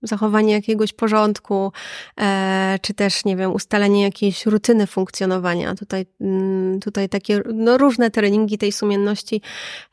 zachowanie 0.03 0.53
jakiegoś 0.53 0.93
porządku, 0.93 1.73
e, 2.21 2.79
czy 2.83 2.95
też, 2.95 3.25
nie 3.25 3.37
wiem, 3.37 3.53
ustalenie 3.53 4.03
jakiejś 4.03 4.47
rutyny 4.47 4.87
funkcjonowania. 4.87 5.75
Tutaj, 5.75 6.07
mm, 6.21 6.81
tutaj 6.81 7.09
takie 7.09 7.43
no, 7.55 7.79
różne 7.79 8.11
treningi 8.11 8.59
tej 8.59 8.73
sumienności 8.73 9.43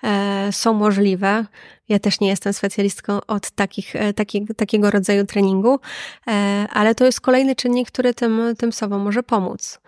e, 0.03 0.49
są 0.51 0.73
możliwe. 0.73 1.45
Ja 1.89 1.99
też 1.99 2.19
nie 2.19 2.27
jestem 2.27 2.53
specjalistką 2.53 3.19
od 3.27 3.51
takich, 3.51 3.95
e, 3.95 4.13
taki, 4.13 4.45
takiego 4.57 4.91
rodzaju 4.91 5.25
treningu, 5.25 5.79
ale 6.69 6.95
to 6.95 7.05
jest 7.05 7.21
kolejny 7.21 7.55
czynnik, 7.55 7.87
który 7.87 8.13
tym, 8.13 8.41
tym 8.57 8.71
sobą 8.71 8.99
może 8.99 9.23
pomóc. 9.23 9.79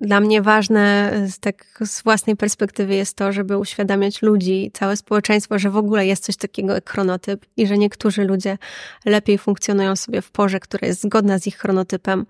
Dla 0.00 0.20
mnie 0.20 0.42
ważne 0.42 1.12
tak 1.40 1.64
z 1.80 2.02
własnej 2.02 2.36
perspektywy 2.36 2.94
jest 2.94 3.16
to, 3.16 3.32
żeby 3.32 3.58
uświadamiać 3.58 4.22
ludzi, 4.22 4.70
całe 4.74 4.96
społeczeństwo, 4.96 5.58
że 5.58 5.70
w 5.70 5.76
ogóle 5.76 6.06
jest 6.06 6.24
coś 6.24 6.36
takiego 6.36 6.74
jak 6.74 6.90
chronotyp 6.90 7.46
i 7.56 7.66
że 7.66 7.78
niektórzy 7.78 8.24
ludzie 8.24 8.58
lepiej 9.04 9.38
funkcjonują 9.38 9.96
sobie 9.96 10.22
w 10.22 10.30
porze, 10.30 10.60
która 10.60 10.88
jest 10.88 11.02
zgodna 11.02 11.38
z 11.38 11.46
ich 11.46 11.56
chronotypem. 11.56 12.26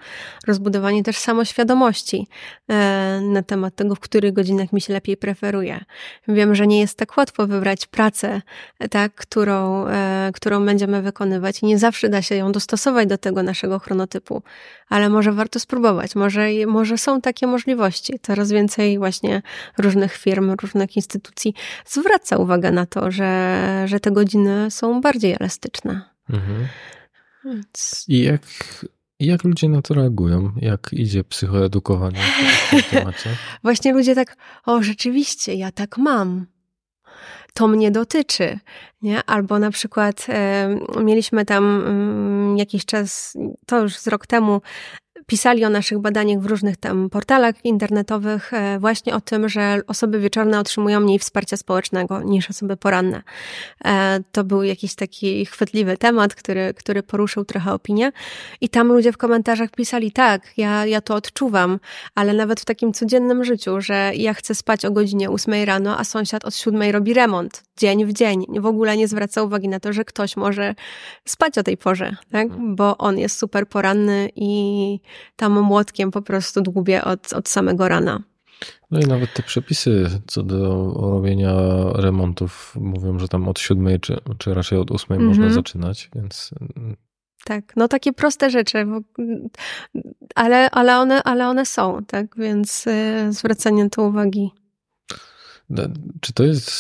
Rozbudowanie 0.47 1.03
też 1.03 1.17
samoświadomości 1.17 2.27
e, 2.69 3.21
na 3.23 3.43
temat 3.43 3.75
tego, 3.75 3.95
w 3.95 4.01
których 4.01 4.33
godzinach 4.33 4.73
mi 4.73 4.81
się 4.81 4.93
lepiej 4.93 5.17
preferuje. 5.17 5.85
Wiem, 6.29 6.55
że 6.55 6.67
nie 6.67 6.81
jest 6.81 6.99
tak 6.99 7.17
łatwo 7.17 7.47
wybrać 7.47 7.87
pracę, 7.87 8.43
tak, 8.91 9.15
którą, 9.15 9.87
e, 9.87 10.31
którą 10.35 10.65
będziemy 10.67 11.03
wykonywać 11.03 11.63
i 11.63 11.67
nie 11.67 11.79
zawsze 11.79 12.09
da 12.09 12.23
się 12.23 12.35
ją 12.35 12.53
dostosować 12.53 13.09
do 13.09 13.19
tego 13.19 13.43
naszego 13.43 13.79
chronotypu, 13.79 14.43
ale 14.89 15.09
może 15.09 15.33
warto 15.33 15.61
spróbować. 15.61 16.15
Może, 16.15 16.49
może 16.67 16.99
są 16.99 17.21
takie 17.21 17.47
możliwości. 17.47 17.60
Coraz 18.23 18.53
więcej 18.53 18.99
właśnie 18.99 19.43
różnych 19.79 20.17
firm, 20.17 20.51
różnych 20.63 20.97
instytucji 20.97 21.55
zwraca 21.87 22.37
uwagę 22.37 22.71
na 22.71 22.87
to, 22.87 23.11
że, 23.11 23.85
że 23.87 24.01
te 24.01 24.11
godziny 24.11 24.71
są 24.71 25.01
bardziej 25.01 25.33
elastyczne. 25.41 26.03
Mhm. 26.31 26.67
Więc... 27.45 28.05
I 28.09 28.23
jak, 28.23 28.43
jak 29.21 29.45
ludzie 29.45 29.69
na 29.69 29.83
to 29.83 29.95
reagują? 29.95 30.53
Jak 30.57 30.89
idzie 30.93 31.25
psychoedukowanie 31.25 32.21
w 32.67 32.71
tym 32.71 32.83
temacie? 32.91 33.31
Właśnie 33.63 33.93
ludzie 33.93 34.15
tak, 34.15 34.37
o 34.67 34.83
rzeczywiście, 34.83 35.55
ja 35.55 35.73
tak 35.73 35.99
mam 35.99 36.47
to 37.55 37.69
mnie 37.69 37.91
dotyczy, 37.91 38.59
nie? 39.03 39.25
Albo 39.25 39.59
na 39.59 39.71
przykład 39.71 40.27
e, 40.29 40.79
mieliśmy 41.05 41.45
tam 41.45 41.85
e, 42.55 42.59
jakiś 42.59 42.85
czas, 42.85 43.37
to 43.67 43.83
już 43.83 43.97
z 43.97 44.07
rok 44.07 44.27
temu, 44.27 44.61
pisali 45.31 45.65
o 45.65 45.71
naszych 45.71 45.99
badaniach 45.99 46.41
w 46.41 46.47
różnych 46.47 46.77
tam 46.77 47.11
portalach 47.11 47.65
internetowych 47.65 48.55
e, 48.55 48.79
właśnie 48.79 49.15
o 49.15 49.21
tym, 49.21 49.49
że 49.49 49.81
osoby 49.87 50.21
wieczorne 50.21 50.61
otrzymują 50.61 51.01
mniej 51.01 51.19
wsparcia 51.19 51.57
społecznego 51.57 52.23
niż 52.23 52.51
osoby 52.51 52.77
poranne. 52.77 53.23
E, 53.85 54.21
to 54.33 54.45
był 54.45 54.63
jakiś 54.63 54.95
taki 54.95 55.47
chwytliwy 55.47 55.97
temat, 55.97 56.35
który, 56.35 56.75
który 56.75 57.03
poruszył 57.03 57.45
trochę 57.45 57.73
opinię 57.73 58.13
i 58.61 58.69
tam 58.69 58.89
ludzie 58.89 59.13
w 59.13 59.17
komentarzach 59.17 59.71
pisali 59.71 60.13
tak, 60.13 60.53
ja, 60.57 60.87
ja 60.87 61.01
to 61.01 61.15
odczuwam, 61.15 61.81
ale 62.15 62.33
nawet 62.33 62.61
w 62.61 62.65
takim 62.65 62.93
codziennym 62.93 63.45
życiu, 63.45 63.81
że 63.81 64.13
ja 64.15 64.35
chcę 64.35 64.55
spać 64.55 64.85
o 64.85 64.91
godzinie 64.91 65.31
8 65.31 65.65
rano, 65.65 65.99
a 65.99 66.05
sąsiad 66.05 66.45
od 66.45 66.55
7 66.55 66.91
robi 66.91 67.15
remont 67.15 67.63
dzień 67.77 68.07
w 68.07 68.13
dzień. 68.13 68.45
W 68.61 68.67
ogóle 68.67 68.97
nie 68.97 69.09
zwraca 69.09 69.43
uwagi 69.43 69.69
na 69.69 69.81
to, 69.81 69.93
że 69.93 70.05
ktoś 70.05 70.37
może 70.37 70.75
spać 71.25 71.59
o 71.59 71.63
tej 71.63 71.77
porze, 71.77 72.17
tak? 72.33 72.47
Mhm. 72.47 72.77
bo 72.77 72.99
on 72.99 73.19
jest 73.19 73.39
super 73.39 73.69
poranny 73.69 74.31
i 74.37 75.01
tam 75.37 75.61
młotkiem 75.61 76.11
po 76.11 76.23
prostu 76.23 76.63
dłubię 76.63 77.05
od, 77.05 77.33
od 77.33 77.49
samego 77.49 77.89
rana. 77.89 78.23
No 78.91 79.01
i 79.01 79.05
nawet 79.05 79.35
te 79.35 79.43
przepisy 79.43 80.21
co 80.27 80.43
do 80.43 80.93
robienia 81.01 81.55
remontów 81.95 82.77
mówią, 82.81 83.19
że 83.19 83.29
tam 83.29 83.49
od 83.49 83.59
siódmej, 83.59 84.01
czy, 84.01 84.21
czy 84.39 84.55
raczej 84.55 84.79
od 84.79 84.91
ósmej 84.91 85.19
mm 85.19 85.33
-hmm. 85.33 85.39
można 85.39 85.55
zaczynać, 85.55 86.11
więc. 86.15 86.51
Mm. 86.77 86.97
Tak, 87.45 87.77
no 87.77 87.89
takie 87.89 88.13
proste 88.13 88.51
rzeczy, 88.51 88.87
ale, 90.35 90.71
ale, 90.71 90.99
one, 90.99 91.23
ale 91.23 91.49
one 91.49 91.67
są, 91.67 92.05
tak, 92.07 92.37
więc 92.37 92.87
y, 92.87 93.33
zwracanie 93.33 93.85
na 93.85 93.91
to 93.91 94.03
uwagi. 94.03 94.51
Czy 96.21 96.33
to 96.33 96.45
jest 96.45 96.71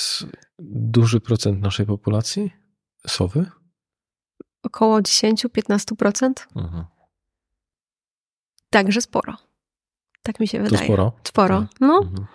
duży 0.68 1.20
procent 1.20 1.60
naszej 1.60 1.86
populacji? 1.86 2.50
Sowy? 3.06 3.46
Około 4.62 5.00
10-15%. 5.00 6.32
Mhm. 6.56 6.84
Także 8.70 9.00
sporo. 9.00 9.36
Tak 10.22 10.40
mi 10.40 10.48
się 10.48 10.62
wydaje. 10.62 10.78
To 10.78 10.84
sporo? 10.84 11.12
Sporo. 11.24 11.60
Tak. 11.60 11.80
No. 11.80 11.98
Mhm. 11.98 12.26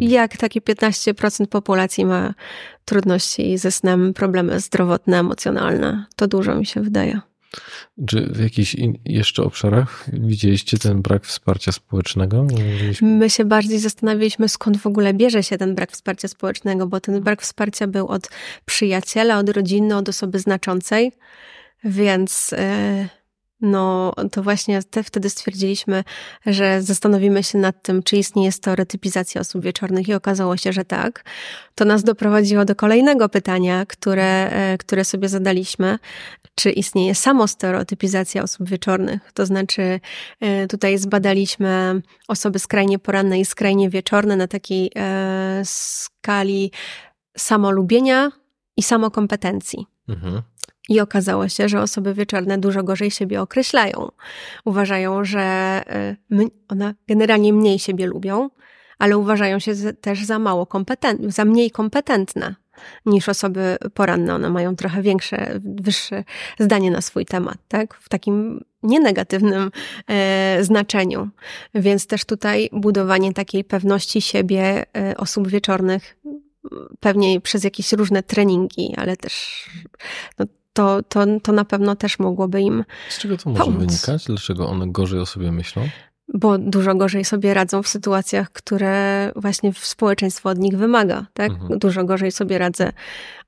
Jak 0.00 0.36
takie 0.36 0.60
15% 0.60 1.46
populacji 1.46 2.04
ma 2.04 2.34
trudności 2.84 3.58
ze 3.58 3.72
snem, 3.72 4.14
problemy 4.14 4.60
zdrowotne, 4.60 5.18
emocjonalne, 5.18 6.04
to 6.16 6.26
dużo 6.26 6.54
mi 6.54 6.66
się 6.66 6.80
wydaje. 6.80 7.20
Czy 8.06 8.26
w 8.26 8.40
jakichś 8.40 8.76
jeszcze 9.04 9.42
obszarach 9.42 10.04
widzieliście 10.12 10.78
ten 10.78 11.02
brak 11.02 11.24
wsparcia 11.24 11.72
społecznego? 11.72 12.46
My 13.02 13.30
się 13.30 13.44
bardziej 13.44 13.78
zastanawialiśmy, 13.78 14.48
skąd 14.48 14.76
w 14.76 14.86
ogóle 14.86 15.14
bierze 15.14 15.42
się 15.42 15.58
ten 15.58 15.74
brak 15.74 15.92
wsparcia 15.92 16.28
społecznego, 16.28 16.86
bo 16.86 17.00
ten 17.00 17.22
brak 17.22 17.42
wsparcia 17.42 17.86
był 17.86 18.08
od 18.08 18.30
przyjaciela, 18.64 19.38
od 19.38 19.48
rodziny, 19.48 19.96
od 19.96 20.08
osoby 20.08 20.38
znaczącej, 20.38 21.12
więc. 21.84 22.54
No 23.60 24.14
to 24.32 24.42
właśnie 24.42 24.82
te, 24.82 25.02
wtedy 25.02 25.30
stwierdziliśmy, 25.30 26.04
że 26.46 26.82
zastanowimy 26.82 27.42
się 27.42 27.58
nad 27.58 27.82
tym, 27.82 28.02
czy 28.02 28.16
istnieje 28.16 28.52
stereotypizacja 28.52 29.40
osób 29.40 29.62
wieczornych 29.62 30.08
i 30.08 30.14
okazało 30.14 30.56
się, 30.56 30.72
że 30.72 30.84
tak. 30.84 31.24
To 31.74 31.84
nas 31.84 32.04
doprowadziło 32.04 32.64
do 32.64 32.74
kolejnego 32.74 33.28
pytania, 33.28 33.86
które, 33.86 34.50
e, 34.50 34.78
które 34.78 35.04
sobie 35.04 35.28
zadaliśmy. 35.28 35.98
Czy 36.54 36.70
istnieje 36.70 37.14
samostereotypizacja 37.14 38.42
osób 38.42 38.68
wieczornych? 38.68 39.32
To 39.32 39.46
znaczy 39.46 40.00
e, 40.40 40.66
tutaj 40.66 40.98
zbadaliśmy 40.98 42.02
osoby 42.28 42.58
skrajnie 42.58 42.98
poranne 42.98 43.40
i 43.40 43.44
skrajnie 43.44 43.90
wieczorne 43.90 44.36
na 44.36 44.48
takiej 44.48 44.90
e, 44.96 45.62
skali 45.64 46.72
samolubienia 47.36 48.30
i 48.76 48.82
samokompetencji. 48.82 49.86
Mhm. 50.08 50.42
I 50.88 51.00
okazało 51.00 51.48
się, 51.48 51.68
że 51.68 51.80
osoby 51.80 52.14
wieczorne 52.14 52.58
dużo 52.58 52.82
gorzej 52.82 53.10
siebie 53.10 53.40
określają. 53.40 54.08
Uważają, 54.64 55.24
że 55.24 55.40
e, 55.40 56.16
one 56.68 56.94
generalnie 57.08 57.52
mniej 57.52 57.78
siebie 57.78 58.06
lubią, 58.06 58.50
ale 58.98 59.18
uważają 59.18 59.58
się 59.58 59.72
też 59.92 60.24
za 60.24 60.38
mało 60.38 60.66
kompetentne, 60.66 61.30
za 61.30 61.44
mniej 61.44 61.70
kompetentne 61.70 62.54
niż 63.06 63.28
osoby 63.28 63.76
poranne. 63.94 64.34
One 64.34 64.50
mają 64.50 64.76
trochę 64.76 65.02
większe, 65.02 65.60
wyższe 65.64 66.24
zdanie 66.58 66.90
na 66.90 67.00
swój 67.00 67.26
temat, 67.26 67.58
tak? 67.68 67.94
W 67.94 68.08
takim 68.08 68.64
nienegatywnym 68.82 69.70
e, 70.08 70.58
znaczeniu. 70.60 71.28
Więc 71.74 72.06
też 72.06 72.24
tutaj 72.24 72.68
budowanie 72.72 73.32
takiej 73.32 73.64
pewności 73.64 74.20
siebie 74.20 74.84
e, 74.96 75.16
osób 75.16 75.48
wieczornych 75.48 76.16
pewnie 77.00 77.40
przez 77.40 77.64
jakieś 77.64 77.92
różne 77.92 78.22
treningi, 78.22 78.94
ale 78.96 79.16
też 79.16 79.64
no, 80.38 80.46
to, 80.78 81.02
to, 81.02 81.26
to 81.42 81.52
na 81.52 81.64
pewno 81.64 81.96
też 81.96 82.18
mogłoby 82.18 82.60
im. 82.60 82.84
Z 83.08 83.18
czego 83.18 83.36
to 83.36 83.50
może 83.50 83.64
pomóc. 83.64 83.78
wynikać? 83.78 84.24
Dlaczego 84.24 84.68
one 84.68 84.92
gorzej 84.92 85.20
o 85.20 85.26
sobie 85.26 85.52
myślą? 85.52 85.88
Bo 86.34 86.58
dużo 86.58 86.94
gorzej 86.94 87.24
sobie 87.24 87.54
radzą 87.54 87.82
w 87.82 87.88
sytuacjach, 87.88 88.52
które 88.52 89.32
właśnie 89.36 89.72
społeczeństwo 89.74 90.48
od 90.48 90.58
nich 90.58 90.78
wymaga. 90.78 91.26
Tak? 91.32 91.50
Mhm. 91.50 91.78
Dużo 91.78 92.04
gorzej 92.04 92.32
sobie 92.32 92.58
radzę 92.58 92.92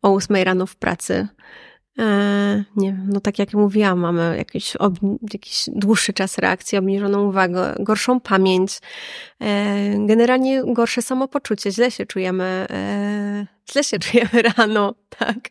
o 0.03 0.11
ósmej 0.11 0.45
rano 0.45 0.67
w 0.67 0.77
pracy. 0.77 1.29
E, 1.99 2.65
nie 2.77 2.93
no 3.07 3.21
tak 3.21 3.39
jak 3.39 3.55
mówiłam, 3.55 3.99
mamy 3.99 4.35
jakiś, 4.37 4.77
jakiś 5.33 5.65
dłuższy 5.73 6.13
czas 6.13 6.39
reakcji, 6.39 6.79
obniżoną 6.79 7.29
uwagę, 7.29 7.75
gorszą 7.81 8.21
pamięć, 8.21 8.79
e, 9.41 10.07
generalnie 10.07 10.63
gorsze 10.67 11.03
samopoczucie, 11.03 11.73
źle 11.73 11.91
się 11.91 12.07
czujemy, 12.07 12.67
e, 12.71 13.47
źle 13.73 13.85
się 13.85 13.99
czujemy 13.99 14.43
rano, 14.57 14.95
tak. 15.19 15.39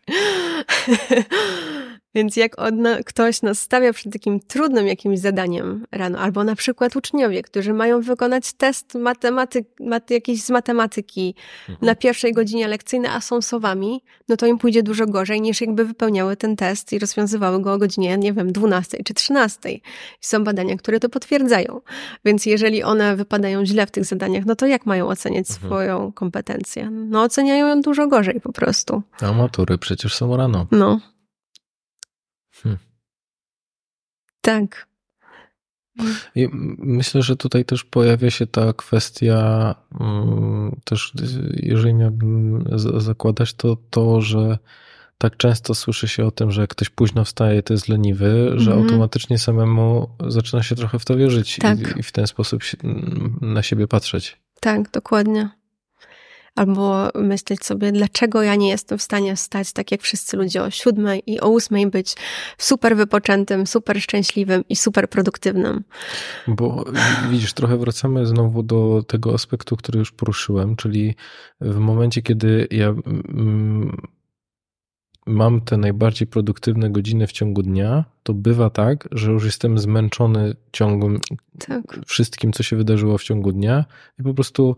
Więc 2.15 2.35
jak 2.35 2.59
odna, 2.61 2.97
ktoś 3.05 3.41
nas 3.41 3.59
stawia 3.59 3.93
przed 3.93 4.13
takim 4.13 4.39
trudnym 4.39 4.87
jakimś 4.87 5.19
zadaniem 5.19 5.85
rano, 5.91 6.19
albo 6.19 6.43
na 6.43 6.55
przykład 6.55 6.95
uczniowie, 6.95 7.41
którzy 7.41 7.73
mają 7.73 8.01
wykonać 8.01 8.53
test 8.53 8.95
matematyk, 8.95 9.67
mat, 9.79 10.11
jakiś 10.11 10.43
z 10.43 10.49
matematyki 10.49 11.35
mhm. 11.69 11.85
na 11.85 11.95
pierwszej 11.95 12.33
godzinie 12.33 12.67
lekcyjnej, 12.67 13.11
a 13.13 13.21
są 13.21 13.41
sowami, 13.41 14.03
no 14.27 14.37
to 14.37 14.45
im 14.45 14.57
pójdzie 14.57 14.83
dużo 14.83 15.05
gorzej 15.05 15.41
niż 15.41 15.61
jakby 15.61 15.85
wypełniały 15.85 16.37
ten 16.37 16.55
test 16.55 16.93
i 16.93 16.99
rozwiązywały 16.99 17.61
go 17.61 17.73
o 17.73 17.77
godzinie, 17.77 18.17
nie 18.17 18.33
wiem, 18.33 18.51
12 18.51 19.03
czy 19.03 19.13
13. 19.13 19.71
I 19.71 19.81
są 20.21 20.43
badania, 20.43 20.77
które 20.77 20.99
to 20.99 21.09
potwierdzają. 21.09 21.81
Więc 22.25 22.45
jeżeli 22.45 22.83
one 22.83 23.15
wypadają 23.15 23.65
źle 23.65 23.85
w 23.85 23.91
tych 23.91 24.05
zadaniach, 24.05 24.45
no 24.45 24.55
to 24.55 24.65
jak 24.65 24.85
mają 24.85 25.07
oceniać 25.07 25.49
mhm. 25.49 25.69
swoją 25.69 26.11
kompetencję? 26.11 26.89
No 26.91 27.21
oceniają 27.23 27.67
ją 27.67 27.81
dużo 27.81 28.07
gorzej 28.09 28.41
po 28.41 28.53
prostu. 28.53 29.03
A 29.21 29.33
matury 29.33 29.77
przecież 29.77 30.15
są 30.15 30.37
rano. 30.37 30.67
No. 30.71 30.99
Hmm. 32.51 32.79
Tak. 34.41 34.89
I 36.35 36.47
myślę, 36.77 37.21
że 37.21 37.35
tutaj 37.35 37.65
też 37.65 37.83
pojawia 37.83 38.31
się 38.31 38.47
ta 38.47 38.73
kwestia, 38.73 39.75
mm, 39.99 40.79
też 40.83 41.13
jeżeli 41.53 41.93
miałbym 41.93 42.63
zakładać, 42.97 43.53
to 43.53 43.77
to, 43.89 44.21
że 44.21 44.57
tak 45.17 45.37
często 45.37 45.75
słyszy 45.75 46.07
się 46.07 46.25
o 46.25 46.31
tym, 46.31 46.51
że 46.51 46.61
jak 46.61 46.69
ktoś 46.69 46.89
późno 46.89 47.25
wstaje, 47.25 47.63
to 47.63 47.73
jest 47.73 47.87
leniwy, 47.87 48.51
że 48.55 48.71
mm 48.71 48.83
-hmm. 48.83 48.83
automatycznie 48.83 49.39
samemu 49.39 50.09
zaczyna 50.27 50.63
się 50.63 50.75
trochę 50.75 50.99
w 50.99 51.05
to 51.05 51.17
wierzyć 51.17 51.57
tak. 51.61 51.79
i, 51.79 51.99
i 51.99 52.03
w 52.03 52.11
ten 52.11 52.27
sposób 52.27 52.61
na 53.41 53.63
siebie 53.63 53.87
patrzeć. 53.87 54.37
Tak, 54.59 54.91
dokładnie. 54.91 55.58
Albo 56.59 57.09
myśleć 57.15 57.65
sobie, 57.65 57.91
dlaczego 57.91 58.43
ja 58.43 58.55
nie 58.55 58.69
jestem 58.69 58.97
w 58.97 59.01
stanie 59.01 59.37
stać 59.37 59.73
tak 59.73 59.91
jak 59.91 60.01
wszyscy 60.01 60.37
ludzie 60.37 60.63
o 60.63 60.69
siódmej 60.69 61.23
i 61.25 61.39
o 61.39 61.49
ósmej 61.49 61.87
być 61.87 62.15
super 62.57 62.95
wypoczętym, 62.95 63.67
super 63.67 64.01
szczęśliwym 64.01 64.63
i 64.69 64.75
super 64.75 65.09
produktywnym. 65.09 65.83
Bo 66.47 66.85
widzisz, 67.31 67.53
trochę 67.53 67.77
wracamy 67.77 68.25
znowu 68.25 68.63
do 68.63 69.03
tego 69.07 69.33
aspektu, 69.33 69.75
który 69.75 69.99
już 69.99 70.11
poruszyłem, 70.11 70.75
czyli 70.75 71.15
w 71.61 71.77
momencie, 71.77 72.21
kiedy 72.21 72.67
ja 72.71 72.87
mm, 72.87 74.01
mam 75.25 75.61
te 75.61 75.77
najbardziej 75.77 76.27
produktywne 76.27 76.89
godziny 76.89 77.27
w 77.27 77.31
ciągu 77.31 77.63
dnia, 77.63 78.05
to 78.23 78.33
bywa 78.33 78.69
tak, 78.69 79.09
że 79.11 79.31
już 79.31 79.45
jestem 79.45 79.79
zmęczony 79.79 80.55
ciągłym 80.71 81.19
tak. 81.67 81.99
wszystkim, 82.05 82.53
co 82.53 82.63
się 82.63 82.75
wydarzyło 82.75 83.17
w 83.17 83.23
ciągu 83.23 83.51
dnia 83.51 83.85
i 84.19 84.23
po 84.23 84.33
prostu 84.33 84.77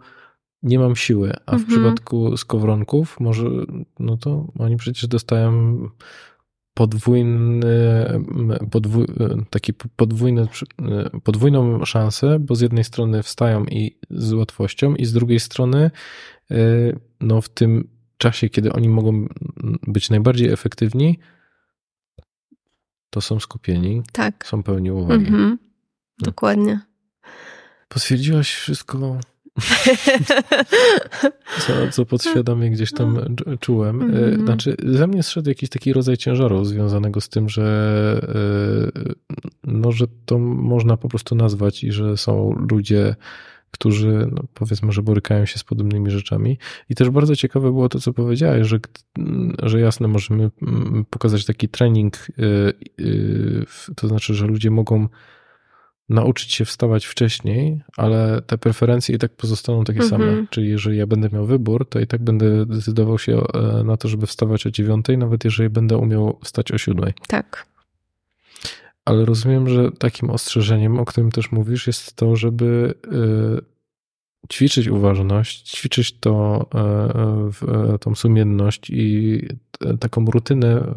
nie 0.63 0.79
mam 0.79 0.95
siły. 0.95 1.33
A 1.45 1.51
w 1.51 1.61
mhm. 1.61 1.67
przypadku 1.67 2.37
skowronków, 2.37 3.19
może, 3.19 3.49
no 3.99 4.17
to 4.17 4.47
oni 4.59 4.77
przecież 4.77 5.07
dostają 5.07 5.77
podwójny, 6.73 7.65
podwój, 8.71 9.05
taki 9.49 9.73
podwójny, 9.73 10.47
podwójną 11.23 11.85
szansę, 11.85 12.39
bo 12.39 12.55
z 12.55 12.61
jednej 12.61 12.83
strony 12.83 13.23
wstają 13.23 13.65
i 13.65 13.97
z 14.09 14.33
łatwością, 14.33 14.95
i 14.95 15.05
z 15.05 15.13
drugiej 15.13 15.39
strony, 15.39 15.91
y, 16.51 16.99
no 17.21 17.41
w 17.41 17.49
tym 17.49 17.87
czasie, 18.17 18.49
kiedy 18.49 18.73
oni 18.73 18.89
mogą 18.89 19.27
być 19.87 20.09
najbardziej 20.09 20.49
efektywni, 20.49 21.19
to 23.09 23.21
są 23.21 23.39
skupieni, 23.39 24.03
tak. 24.11 24.45
są 24.45 24.63
pełni 24.63 24.91
uwagi. 24.91 25.27
Mhm. 25.27 25.57
No. 26.19 26.25
Dokładnie. 26.25 26.79
Potwierdziłaś 27.89 28.55
wszystko, 28.55 29.19
co, 31.67 31.73
co 31.91 32.05
podświadomie 32.05 32.69
gdzieś 32.69 32.91
tam 32.91 33.35
czułem. 33.59 34.01
Mhm. 34.01 34.45
Znaczy, 34.45 34.75
ze 34.85 35.07
mnie 35.07 35.23
zszedł 35.23 35.49
jakiś 35.49 35.69
taki 35.69 35.93
rodzaj 35.93 36.17
ciężaru 36.17 36.65
związanego 36.65 37.21
z 37.21 37.29
tym, 37.29 37.49
że, 37.49 38.91
e, 38.97 39.13
no, 39.63 39.91
że 39.91 40.05
to 40.25 40.39
można 40.39 40.97
po 40.97 41.09
prostu 41.09 41.35
nazwać 41.35 41.83
i 41.83 41.91
że 41.91 42.17
są 42.17 42.65
ludzie, 42.71 43.15
którzy 43.71 44.27
no, 44.31 44.43
powiedzmy, 44.53 44.91
że 44.91 45.01
borykają 45.01 45.45
się 45.45 45.59
z 45.59 45.63
podobnymi 45.63 46.11
rzeczami. 46.11 46.57
I 46.89 46.95
też 46.95 47.09
bardzo 47.09 47.35
ciekawe 47.35 47.71
było 47.71 47.89
to, 47.89 47.99
co 47.99 48.13
powiedziałeś, 48.13 48.67
że, 48.67 48.79
że 49.63 49.79
jasne, 49.79 50.07
możemy 50.07 50.49
mm, 50.61 51.05
pokazać 51.09 51.45
taki 51.45 51.69
trening, 51.69 52.27
y, 52.99 53.65
to 53.95 54.07
znaczy, 54.07 54.33
że 54.33 54.47
ludzie 54.47 54.71
mogą 54.71 55.07
nauczyć 56.11 56.53
się 56.53 56.65
wstawać 56.65 57.05
wcześniej, 57.05 57.81
ale 57.97 58.41
te 58.47 58.57
preferencje 58.57 59.15
i 59.15 59.19
tak 59.19 59.31
pozostaną 59.31 59.83
takie 59.83 60.03
same. 60.03 60.25
Mhm. 60.25 60.47
Czyli 60.49 60.69
jeżeli 60.69 60.97
ja 60.97 61.07
będę 61.07 61.29
miał 61.33 61.45
wybór, 61.45 61.89
to 61.89 61.99
i 61.99 62.07
tak 62.07 62.23
będę 62.23 62.65
decydował 62.65 63.19
się 63.19 63.41
e, 63.53 63.83
na 63.83 63.97
to, 63.97 64.07
żeby 64.07 64.27
wstawać 64.27 64.67
o 64.67 64.71
dziewiątej, 64.71 65.17
nawet 65.17 65.45
jeżeli 65.45 65.69
będę 65.69 65.97
umiał 65.97 66.39
wstać 66.43 66.71
o 66.71 66.77
siódmej. 66.77 67.13
Tak. 67.27 67.65
Ale 69.05 69.25
rozumiem, 69.25 69.69
że 69.69 69.91
takim 69.91 70.29
ostrzeżeniem, 70.29 70.99
o 70.99 71.05
którym 71.05 71.31
też 71.31 71.51
mówisz, 71.51 71.87
jest 71.87 72.15
to, 72.15 72.35
żeby 72.35 72.93
y, 74.47 74.51
ćwiczyć 74.53 74.87
uważność, 74.87 75.71
ćwiczyć 75.71 76.19
to, 76.19 76.65
y, 77.95 77.99
tą 77.99 78.15
sumienność 78.15 78.89
i 78.89 79.41
taką 79.99 80.25
rutynę 80.25 80.93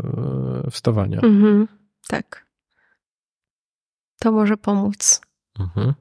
wstawania. 0.70 1.20
Mhm, 1.20 1.68
tak. 2.08 2.43
To 4.24 4.32
może 4.32 4.56
pomóc. 4.56 5.20
Mhm. 5.60 5.94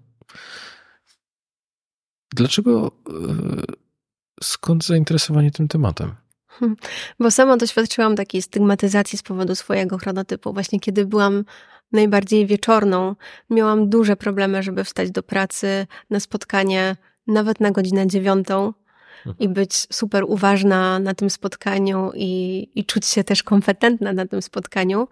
Dlaczego, 2.36 2.92
skąd 4.44 4.86
zainteresowanie 4.86 5.52
tym 5.52 5.68
tematem? 5.68 6.16
Hmm, 6.48 6.78
bo 7.20 7.32
sama 7.32 7.58
doświadczyłam 7.58 8.16
takiej 8.16 8.42
stygmatyzacji 8.42 9.18
z 9.18 9.24
powodu 9.24 9.56
swojego 9.56 9.98
chronotypu. 9.98 10.54
Właśnie 10.54 10.80
kiedy 10.80 11.06
byłam 11.06 11.46
najbardziej 11.92 12.46
wieczorną, 12.46 13.16
miałam 13.50 13.90
duże 13.90 14.16
problemy, 14.16 14.64
żeby 14.64 14.84
wstać 14.84 15.12
do 15.12 15.24
pracy 15.24 15.88
na 16.10 16.20
spotkanie 16.20 16.96
nawet 17.28 17.60
na 17.60 17.72
godzinę 17.72 18.08
dziewiątą 18.08 18.74
i 19.40 19.50
być 19.50 19.88
super 19.92 20.24
uważna 20.28 21.00
na 21.00 21.14
tym 21.14 21.30
spotkaniu 21.30 22.12
i, 22.16 22.70
i 22.76 22.86
czuć 22.86 23.06
się 23.06 23.24
też 23.24 23.44
kompetentna 23.44 24.14
na 24.14 24.26
tym 24.26 24.42
spotkaniu. 24.42 25.08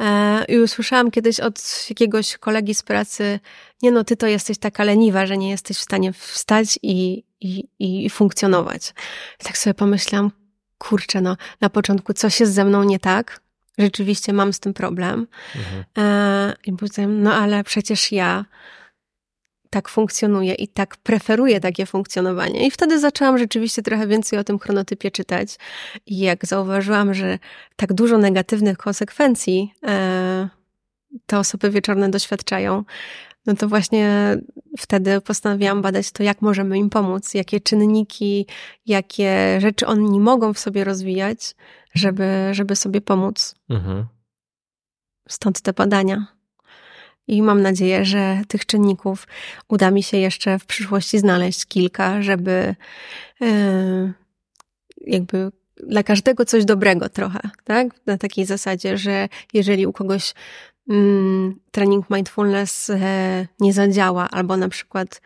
E, 0.00 0.44
I 0.44 0.58
usłyszałam 0.58 1.10
kiedyś 1.10 1.40
od 1.40 1.86
jakiegoś 1.90 2.36
kolegi 2.36 2.74
z 2.74 2.82
pracy, 2.82 3.40
nie 3.82 3.92
no, 3.92 4.04
ty 4.04 4.16
to 4.16 4.26
jesteś 4.26 4.58
taka 4.58 4.84
leniwa, 4.84 5.26
że 5.26 5.38
nie 5.38 5.50
jesteś 5.50 5.76
w 5.76 5.80
stanie 5.80 6.12
wstać 6.12 6.78
i, 6.82 7.24
i, 7.40 7.68
i 7.78 8.10
funkcjonować. 8.10 8.94
I 9.40 9.44
tak 9.44 9.58
sobie 9.58 9.74
pomyślałam, 9.74 10.30
kurczę, 10.78 11.20
no, 11.20 11.36
na 11.60 11.70
początku 11.70 12.12
coś 12.12 12.40
jest 12.40 12.54
ze 12.54 12.64
mną 12.64 12.82
nie 12.82 12.98
tak, 12.98 13.40
rzeczywiście 13.78 14.32
mam 14.32 14.52
z 14.52 14.60
tym 14.60 14.74
problem. 14.74 15.26
Mhm. 15.56 15.84
E, 15.98 16.54
I 16.66 16.72
powiedziałam, 16.72 17.22
no 17.22 17.34
ale 17.34 17.64
przecież 17.64 18.12
ja 18.12 18.44
tak 19.76 19.88
funkcjonuję 19.88 20.54
i 20.54 20.68
tak 20.68 20.96
preferuję 20.96 21.60
takie 21.60 21.86
funkcjonowanie. 21.86 22.66
I 22.66 22.70
wtedy 22.70 23.00
zaczęłam 23.00 23.38
rzeczywiście 23.38 23.82
trochę 23.82 24.06
więcej 24.06 24.38
o 24.38 24.44
tym 24.44 24.58
chronotypie 24.58 25.10
czytać. 25.10 25.58
I 26.06 26.18
jak 26.18 26.46
zauważyłam, 26.46 27.14
że 27.14 27.38
tak 27.76 27.92
dużo 27.92 28.18
negatywnych 28.18 28.78
konsekwencji 28.78 29.72
e, 29.86 30.48
te 31.26 31.38
osoby 31.38 31.70
wieczorne 31.70 32.10
doświadczają, 32.10 32.84
no 33.46 33.54
to 33.54 33.68
właśnie 33.68 34.36
wtedy 34.78 35.20
postanowiłam 35.20 35.82
badać 35.82 36.12
to, 36.12 36.22
jak 36.22 36.42
możemy 36.42 36.78
im 36.78 36.90
pomóc, 36.90 37.34
jakie 37.34 37.60
czynniki, 37.60 38.46
jakie 38.86 39.60
rzeczy 39.60 39.86
oni 39.86 40.20
mogą 40.20 40.52
w 40.52 40.58
sobie 40.58 40.84
rozwijać, 40.84 41.54
żeby, 41.94 42.48
żeby 42.52 42.76
sobie 42.76 43.00
pomóc. 43.00 43.54
Mhm. 43.70 44.06
Stąd 45.28 45.60
te 45.60 45.72
badania. 45.72 46.35
I 47.28 47.42
mam 47.42 47.62
nadzieję, 47.62 48.04
że 48.04 48.42
tych 48.48 48.66
czynników 48.66 49.26
uda 49.68 49.90
mi 49.90 50.02
się 50.02 50.16
jeszcze 50.16 50.58
w 50.58 50.66
przyszłości 50.66 51.18
znaleźć 51.18 51.66
kilka, 51.66 52.22
żeby 52.22 52.74
yy, 53.40 54.12
jakby 55.00 55.50
dla 55.76 56.02
każdego 56.02 56.44
coś 56.44 56.64
dobrego 56.64 57.08
trochę, 57.08 57.40
tak? 57.64 58.06
Na 58.06 58.18
takiej 58.18 58.44
zasadzie, 58.44 58.98
że 58.98 59.28
jeżeli 59.52 59.86
u 59.86 59.92
kogoś 59.92 60.34
mm, 60.90 61.60
trening 61.70 62.10
mindfulness 62.10 62.90
e, 62.90 63.46
nie 63.60 63.72
zadziała, 63.72 64.30
albo 64.30 64.56
na 64.56 64.68
przykład 64.68 65.20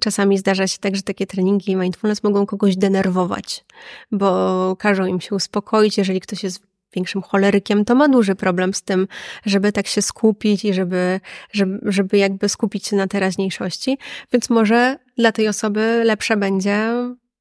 czasami 0.00 0.38
zdarza 0.38 0.66
się 0.66 0.78
tak, 0.78 0.96
że 0.96 1.02
takie 1.02 1.26
treningi 1.26 1.76
mindfulness 1.76 2.22
mogą 2.22 2.46
kogoś 2.46 2.76
denerwować, 2.76 3.64
bo 4.12 4.76
każą 4.78 5.06
im 5.06 5.20
się 5.20 5.34
uspokoić, 5.34 5.98
jeżeli 5.98 6.20
ktoś 6.20 6.42
jest 6.42 6.73
większym 6.94 7.22
cholerykiem, 7.22 7.84
to 7.84 7.94
ma 7.94 8.08
duży 8.08 8.34
problem 8.34 8.74
z 8.74 8.82
tym, 8.82 9.08
żeby 9.46 9.72
tak 9.72 9.86
się 9.86 10.02
skupić 10.02 10.64
i 10.64 10.74
żeby, 10.74 11.20
żeby, 11.52 11.78
żeby 11.82 12.18
jakby 12.18 12.48
skupić 12.48 12.86
się 12.86 12.96
na 12.96 13.06
teraźniejszości. 13.06 13.98
Więc 14.32 14.50
może 14.50 14.98
dla 15.16 15.32
tej 15.32 15.48
osoby 15.48 16.02
lepsze 16.04 16.36
będzie 16.36 16.92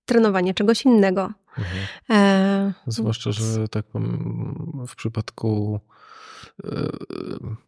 trenowanie 0.06 0.54
czegoś 0.54 0.86
innego. 0.86 1.32
Mhm. 1.58 1.86
E, 2.10 2.74
Zwłaszcza, 2.88 3.32
że 3.32 3.68
tak 3.68 3.86
w 4.88 4.96
przypadku 4.96 5.80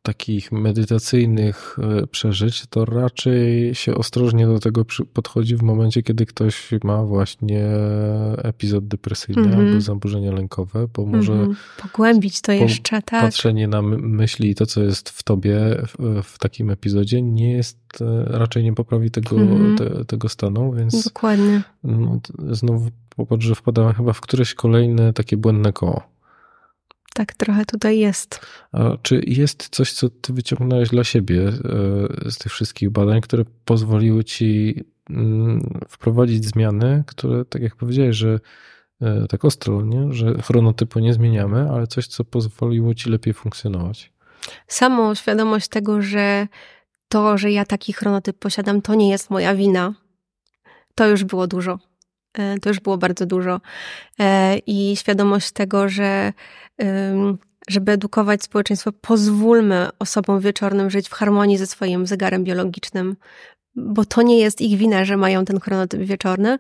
takich 0.02 0.52
medytacyjnych 0.52 1.78
e, 1.80 2.08
przeżyć, 2.08 2.66
to 2.70 2.86
raczej 2.86 3.76
się 3.76 3.96
ostrożnie 3.96 4.48
do 4.48 4.60
tego 4.60 4.86
podchodzi 5.14 5.56
w 5.56 5.62
momencie, 5.62 6.04
kiedy 6.04 6.26
ktoś 6.26 6.70
ma 6.84 7.04
właśnie 7.04 7.68
epizod 8.38 8.88
depresyjny 8.88 9.42
mm 9.42 9.54
-hmm. 9.54 9.68
albo 9.68 9.82
zaburzenia 9.82 10.32
lękowe, 10.32 10.88
bo 10.94 11.06
może 11.06 11.34
mm 11.34 11.52
-hmm. 11.52 11.56
pogłębić 11.82 12.42
to 12.42 12.52
jeszcze, 12.52 13.02
tak. 13.02 13.22
Patrzenie 13.22 13.68
na 13.68 13.82
myśli 13.82 14.50
i 14.50 14.56
to, 14.56 14.66
co 14.66 14.84
jest 14.84 15.10
w 15.10 15.24
tobie 15.24 15.60
w, 15.88 16.22
w 16.24 16.40
takim 16.40 16.70
epizodzie, 16.70 17.22
nie 17.22 17.52
jest 17.52 17.78
e, 18.02 18.26
raczej 18.26 18.64
nie 18.64 18.74
poprawi 18.74 19.12
tego, 19.12 19.36
mm 19.36 19.76
-hmm. 19.76 19.78
te, 19.78 20.06
tego 20.06 20.30
stanu, 20.30 20.74
więc 20.74 21.04
Dokładnie. 21.04 21.62
No, 21.84 22.20
znowu 22.52 22.90
popatrz, 23.16 23.46
że 23.46 23.56
wpadamy 23.56 23.94
chyba 23.94 24.14
w 24.14 24.22
któreś 24.22 24.54
kolejne 24.54 25.14
takie 25.14 25.38
błędne 25.38 25.74
koło. 25.74 26.14
Tak, 27.16 27.34
trochę 27.34 27.66
tutaj 27.66 27.99
jest. 27.99 28.39
A 28.72 28.97
czy 29.01 29.22
jest 29.28 29.70
coś, 29.70 29.93
co 29.93 30.09
ty 30.09 30.34
wyciągnąłeś 30.34 30.89
dla 30.89 31.03
siebie 31.03 31.47
e, 31.47 32.32
z 32.32 32.38
tych 32.38 32.51
wszystkich 32.51 32.89
badań, 32.89 33.22
które 33.22 33.43
pozwoliły 33.66 34.24
ci 34.24 34.84
mm, 35.09 35.80
wprowadzić 35.89 36.45
zmiany, 36.45 37.03
które, 37.07 37.45
tak 37.45 37.61
jak 37.61 37.76
powiedziałeś, 37.76 38.16
że 38.16 38.39
e, 39.01 39.28
tak 39.30 39.45
ostro, 39.45 39.82
nie? 39.82 40.13
że 40.13 40.34
chronotypu 40.41 40.99
nie 40.99 41.13
zmieniamy, 41.13 41.70
ale 41.72 41.88
coś, 41.88 42.07
co 42.07 42.24
pozwoliło 42.24 42.93
ci 42.93 43.09
lepiej 43.09 43.34
funkcjonować? 43.34 44.13
Samą 44.68 45.16
świadomość 45.16 45.68
tego, 45.68 46.01
że 46.01 46.47
to, 47.07 47.38
że 47.38 47.51
ja 47.51 47.66
taki 47.66 47.93
chronotyp 47.93 48.39
posiadam, 48.39 48.82
to 48.82 48.95
nie 48.95 49.09
jest 49.09 49.30
moja 49.30 49.55
wina, 49.55 49.93
to 50.95 51.07
już 51.07 51.24
było 51.24 51.47
dużo. 51.47 51.80
E, 52.38 52.60
to 52.60 52.70
już 52.70 52.80
było 52.80 52.98
bardzo 52.98 53.26
dużo. 53.26 53.62
I 54.68 54.96
świadomość 54.96 55.52
tego, 55.52 55.90
że 55.90 56.34
żeby 57.68 57.92
edukować 57.92 58.44
społeczeństwo, 58.44 58.92
pozwólmy 58.92 59.90
osobom 60.00 60.40
wieczornym 60.40 60.90
żyć 60.90 61.10
w 61.10 61.14
harmonii 61.14 61.58
ze 61.58 61.68
swoim 61.68 62.08
zegarem 62.08 62.44
biologicznym, 62.44 63.16
bo 63.76 64.06
to 64.06 64.22
nie 64.22 64.40
jest 64.40 64.62
ich 64.62 64.78
wina, 64.78 65.06
że 65.06 65.18
mają 65.18 65.46
ten 65.46 65.60
chronotyp 65.60 66.02
wieczorny. 66.02 66.60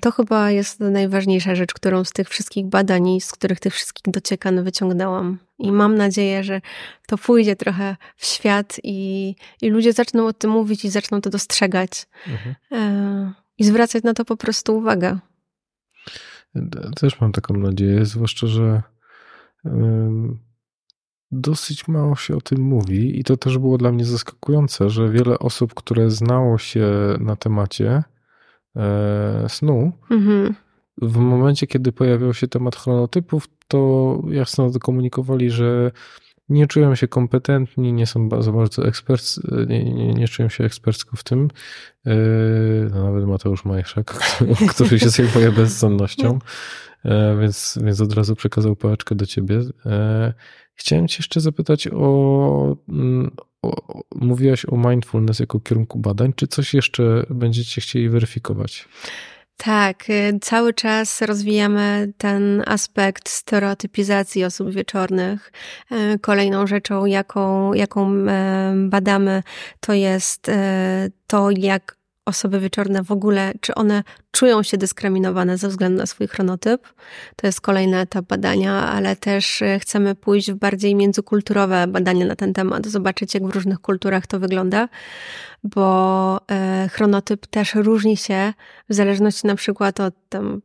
To 0.00 0.10
chyba 0.10 0.50
jest 0.50 0.80
najważniejsza 0.80 1.54
rzecz, 1.54 1.74
którą 1.74 2.04
z 2.04 2.12
tych 2.12 2.28
wszystkich 2.28 2.66
badań, 2.66 3.20
z 3.20 3.32
których 3.32 3.60
tych 3.60 3.74
wszystkich 3.74 4.12
dociekań 4.12 4.64
wyciągnęłam. 4.64 5.38
I 5.58 5.72
mam 5.72 5.94
nadzieję, 5.94 6.44
że 6.44 6.60
to 7.06 7.18
pójdzie 7.18 7.56
trochę 7.56 7.96
w 8.16 8.26
świat 8.26 8.76
i, 8.82 9.34
i 9.62 9.70
ludzie 9.70 9.92
zaczną 9.92 10.26
o 10.26 10.32
tym 10.32 10.50
mówić 10.50 10.84
i 10.84 10.90
zaczną 10.90 11.20
to 11.20 11.30
dostrzegać. 11.30 12.06
Mhm. 12.26 13.34
I 13.60 13.64
zwracać 13.64 14.02
na 14.02 14.14
to 14.14 14.24
po 14.24 14.36
prostu 14.36 14.78
uwagę. 14.78 15.18
Też 17.00 17.20
mam 17.20 17.32
taką 17.32 17.54
nadzieję, 17.54 18.04
zwłaszcza, 18.04 18.46
że 18.46 18.82
dosyć 21.30 21.88
mało 21.88 22.16
się 22.16 22.36
o 22.36 22.40
tym 22.40 22.60
mówi 22.62 23.20
i 23.20 23.24
to 23.24 23.36
też 23.36 23.58
było 23.58 23.78
dla 23.78 23.92
mnie 23.92 24.04
zaskakujące, 24.04 24.90
że 24.90 25.10
wiele 25.10 25.38
osób, 25.38 25.74
które 25.74 26.10
znało 26.10 26.58
się 26.58 26.88
na 27.20 27.36
temacie 27.36 28.02
e, 28.76 29.46
snu, 29.48 29.92
mhm. 30.10 30.54
w 31.02 31.16
momencie, 31.16 31.66
kiedy 31.66 31.92
pojawiał 31.92 32.34
się 32.34 32.48
temat 32.48 32.76
chronotypów, 32.76 33.48
to 33.68 34.22
jasno 34.30 34.70
komunikowali, 34.80 35.50
że 35.50 35.90
nie 36.50 36.66
czują 36.66 36.94
się 36.94 37.08
kompetentni, 37.08 37.92
nie 37.92 38.06
są 38.06 38.28
za 38.42 38.52
bardzo 38.52 38.86
eksperc, 38.86 39.40
nie, 39.68 39.84
nie, 39.84 40.14
nie 40.14 40.28
czują 40.28 40.48
się 40.48 40.64
ekspercko 40.64 41.16
w 41.16 41.24
tym. 41.24 41.48
E, 42.06 42.14
no, 42.90 43.04
nawet 43.04 43.26
Mateusz 43.26 43.64
Majszak, 43.64 44.18
który 44.70 44.98
się 44.98 45.08
zajmuje 45.08 45.52
bezsennością, 45.52 46.38
e, 47.04 47.36
więc, 47.40 47.78
więc 47.82 48.00
od 48.00 48.12
razu 48.12 48.36
przekazał 48.36 48.76
pałeczkę 48.76 49.14
do 49.14 49.26
ciebie. 49.26 49.60
Chciałem 50.74 51.08
Cię 51.08 51.16
jeszcze 51.18 51.40
zapytać 51.40 51.88
o, 51.92 52.76
mm, 52.88 53.30
o, 53.62 54.00
Mówiłaś 54.14 54.66
o 54.68 54.76
mindfulness 54.76 55.40
jako 55.40 55.60
kierunku 55.60 55.98
badań. 55.98 56.32
Czy 56.36 56.46
coś 56.46 56.74
jeszcze 56.74 57.26
będziecie 57.30 57.80
chcieli 57.80 58.08
weryfikować? 58.08 58.88
Tak, 59.64 60.10
y, 60.10 60.38
cały 60.40 60.74
czas 60.74 61.22
rozwijamy 61.22 62.12
ten 62.18 62.62
aspekt 62.66 63.28
stereotypizacji 63.28 64.44
osób 64.44 64.70
wieczornych. 64.70 65.52
Y, 65.92 66.18
kolejną 66.18 66.66
rzeczą, 66.66 67.04
jaką, 67.04 67.72
jaką 67.74 68.14
y, 68.14 68.26
badamy, 68.88 69.42
to 69.80 69.92
jest 69.92 70.50
to, 71.26 71.50
jak 71.50 71.99
osoby 72.30 72.60
wieczorne 72.60 73.02
w 73.02 73.12
ogóle, 73.12 73.52
czy 73.60 73.74
one 73.74 74.02
czują 74.30 74.62
się 74.62 74.78
dyskryminowane 74.78 75.58
ze 75.58 75.68
względu 75.68 75.98
na 75.98 76.06
swój 76.06 76.28
chronotyp. 76.28 76.88
To 77.36 77.46
jest 77.46 77.60
kolejny 77.60 77.98
etap 77.98 78.26
badania, 78.26 78.72
ale 78.88 79.16
też 79.16 79.62
e, 79.62 79.78
chcemy 79.78 80.14
pójść 80.14 80.52
w 80.52 80.54
bardziej 80.54 80.94
międzykulturowe 80.94 81.86
badania 81.86 82.26
na 82.26 82.36
ten 82.36 82.52
temat, 82.52 82.86
zobaczyć 82.86 83.34
jak 83.34 83.46
w 83.46 83.50
różnych 83.50 83.78
kulturach 83.78 84.26
to 84.26 84.38
wygląda, 84.38 84.88
bo 85.64 86.40
e, 86.50 86.88
chronotyp 86.92 87.46
też 87.46 87.74
różni 87.74 88.16
się 88.16 88.52
w 88.88 88.94
zależności 88.94 89.46
na 89.46 89.54
przykład 89.54 90.00
od 90.00 90.14
tam 90.28 90.60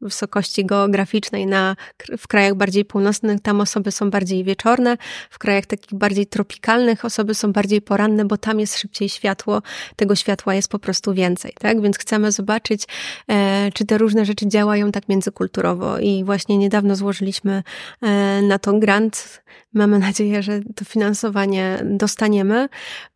wysokości 0.00 0.66
geograficznej 0.66 1.46
na, 1.46 1.76
w 2.18 2.28
krajach 2.28 2.54
bardziej 2.54 2.84
północnych, 2.84 3.40
tam 3.40 3.60
osoby 3.60 3.92
są 3.92 4.10
bardziej 4.10 4.44
wieczorne, 4.44 4.96
w 5.30 5.38
krajach 5.38 5.66
takich 5.66 5.98
bardziej 5.98 6.26
tropikalnych 6.26 7.04
osoby 7.04 7.34
są 7.34 7.52
bardziej 7.52 7.82
poranne, 7.82 8.24
bo 8.24 8.36
tam 8.36 8.60
jest 8.60 8.78
szybciej 8.78 9.08
światło, 9.08 9.62
tego 9.96 10.14
światła 10.14 10.54
jest 10.54 10.68
po 10.68 10.78
prostu 10.78 11.14
więcej, 11.14 11.52
tak? 11.60 11.82
Więc 11.82 11.98
chcemy 11.98 12.32
zobaczyć, 12.32 12.84
e, 13.28 13.70
czy 13.74 13.86
te 13.86 13.98
różne 13.98 14.24
rzeczy 14.24 14.48
działają 14.48 14.92
tak 14.92 15.08
międzykulturowo 15.08 15.98
i 15.98 16.24
właśnie 16.24 16.58
niedawno 16.58 16.96
złożyliśmy 16.96 17.62
e, 18.02 18.42
na 18.42 18.58
to 18.58 18.72
grant. 18.72 19.42
Mamy 19.74 19.98
nadzieję, 19.98 20.42
że 20.42 20.60
to 20.76 20.84
finansowanie 20.84 21.78
dostaniemy, 21.84 22.68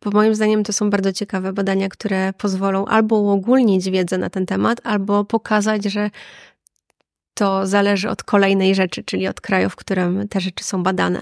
bo 0.03 0.11
moim 0.11 0.35
zdaniem 0.35 0.63
to 0.63 0.73
są 0.73 0.89
bardzo 0.89 1.13
ciekawe 1.13 1.53
badania, 1.53 1.89
które 1.89 2.33
pozwolą 2.33 2.85
albo 2.85 3.15
uogólnić 3.15 3.89
wiedzę 3.89 4.17
na 4.17 4.29
ten 4.29 4.45
temat, 4.45 4.81
albo 4.83 5.25
pokazać, 5.25 5.83
że 5.83 6.09
to 7.35 7.67
zależy 7.67 8.09
od 8.09 8.23
kolejnej 8.23 8.75
rzeczy, 8.75 9.03
czyli 9.03 9.27
od 9.27 9.41
kraju, 9.41 9.69
w 9.69 9.75
którym 9.75 10.27
te 10.27 10.39
rzeczy 10.39 10.63
są 10.63 10.83
badane. 10.83 11.19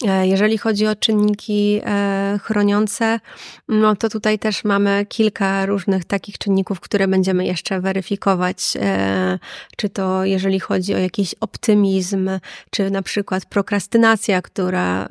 Mhm. 0.00 0.20
E, 0.20 0.28
jeżeli 0.28 0.58
chodzi 0.58 0.86
o 0.86 0.96
czynniki 0.96 1.80
e, 1.84 2.38
chroniące, 2.42 3.20
no 3.68 3.96
to 3.96 4.08
tutaj 4.08 4.38
też 4.38 4.64
mamy 4.64 5.06
kilka 5.08 5.66
różnych 5.66 6.04
takich 6.04 6.38
czynników, 6.38 6.80
które 6.80 7.08
będziemy 7.08 7.46
jeszcze 7.46 7.80
weryfikować. 7.80 8.58
E, 8.80 9.38
czy 9.76 9.88
to 9.88 10.24
jeżeli 10.24 10.60
chodzi 10.60 10.94
o 10.94 10.98
jakiś 10.98 11.34
optymizm, 11.40 12.30
czy 12.70 12.90
na 12.90 13.02
przykład 13.02 13.46
prokrastynacja, 13.46 14.42
która 14.42 15.08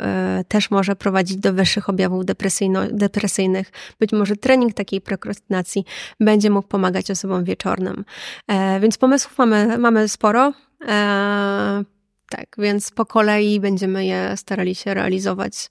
też 0.47 0.71
może 0.71 0.95
prowadzić 0.95 1.37
do 1.37 1.53
wyższych 1.53 1.89
objawów 1.89 2.25
depresyjnych. 2.91 3.71
Być 3.99 4.11
może 4.11 4.35
trening 4.35 4.73
takiej 4.73 5.01
prokrastynacji 5.01 5.85
będzie 6.19 6.49
mógł 6.49 6.67
pomagać 6.67 7.11
osobom 7.11 7.43
wieczornym. 7.43 8.05
Więc 8.81 8.97
pomysłów 8.97 9.37
mamy, 9.37 9.77
mamy 9.77 10.07
sporo. 10.15 10.53
E, 10.87 11.83
tak, 12.29 12.47
więc 12.57 12.91
po 12.91 13.05
kolei 13.05 13.59
będziemy 13.59 14.05
je 14.05 14.37
starali 14.37 14.75
się 14.75 14.93
realizować 14.93 15.69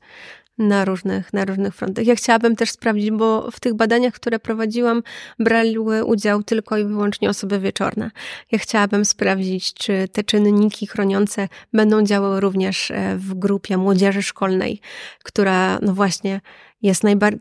na 0.59 0.85
różnych, 0.85 1.33
na 1.33 1.45
różnych 1.45 1.75
frontach. 1.75 2.07
Ja 2.07 2.15
chciałabym 2.15 2.57
też 2.57 2.71
sprawdzić, 2.71 3.11
bo 3.11 3.51
w 3.51 3.61
tych 3.61 3.75
badaniach, 3.75 4.15
które 4.15 4.39
prowadziłam, 4.39 5.03
brały 5.39 6.05
udział 6.05 6.43
tylko 6.43 6.77
i 6.77 6.85
wyłącznie 6.85 7.31
osoby 7.31 7.59
wieczorne. 7.61 8.11
Ja 8.53 8.59
chciałabym 8.59 9.05
sprawdzić, 9.05 9.75
czy 9.75 10.09
te 10.13 10.25
czynniki 10.25 10.87
chroniące 10.87 11.49
będą 11.73 12.03
działały 12.03 12.41
również 12.41 12.91
e, 12.91 13.17
w 13.17 13.35
grupie 13.35 13.77
młodzieży 13.77 14.23
szkolnej, 14.23 14.81
która, 15.25 15.79
no 15.83 15.95
właśnie, 15.95 16.41
jest 16.85 17.05
najbardziej, 17.05 17.41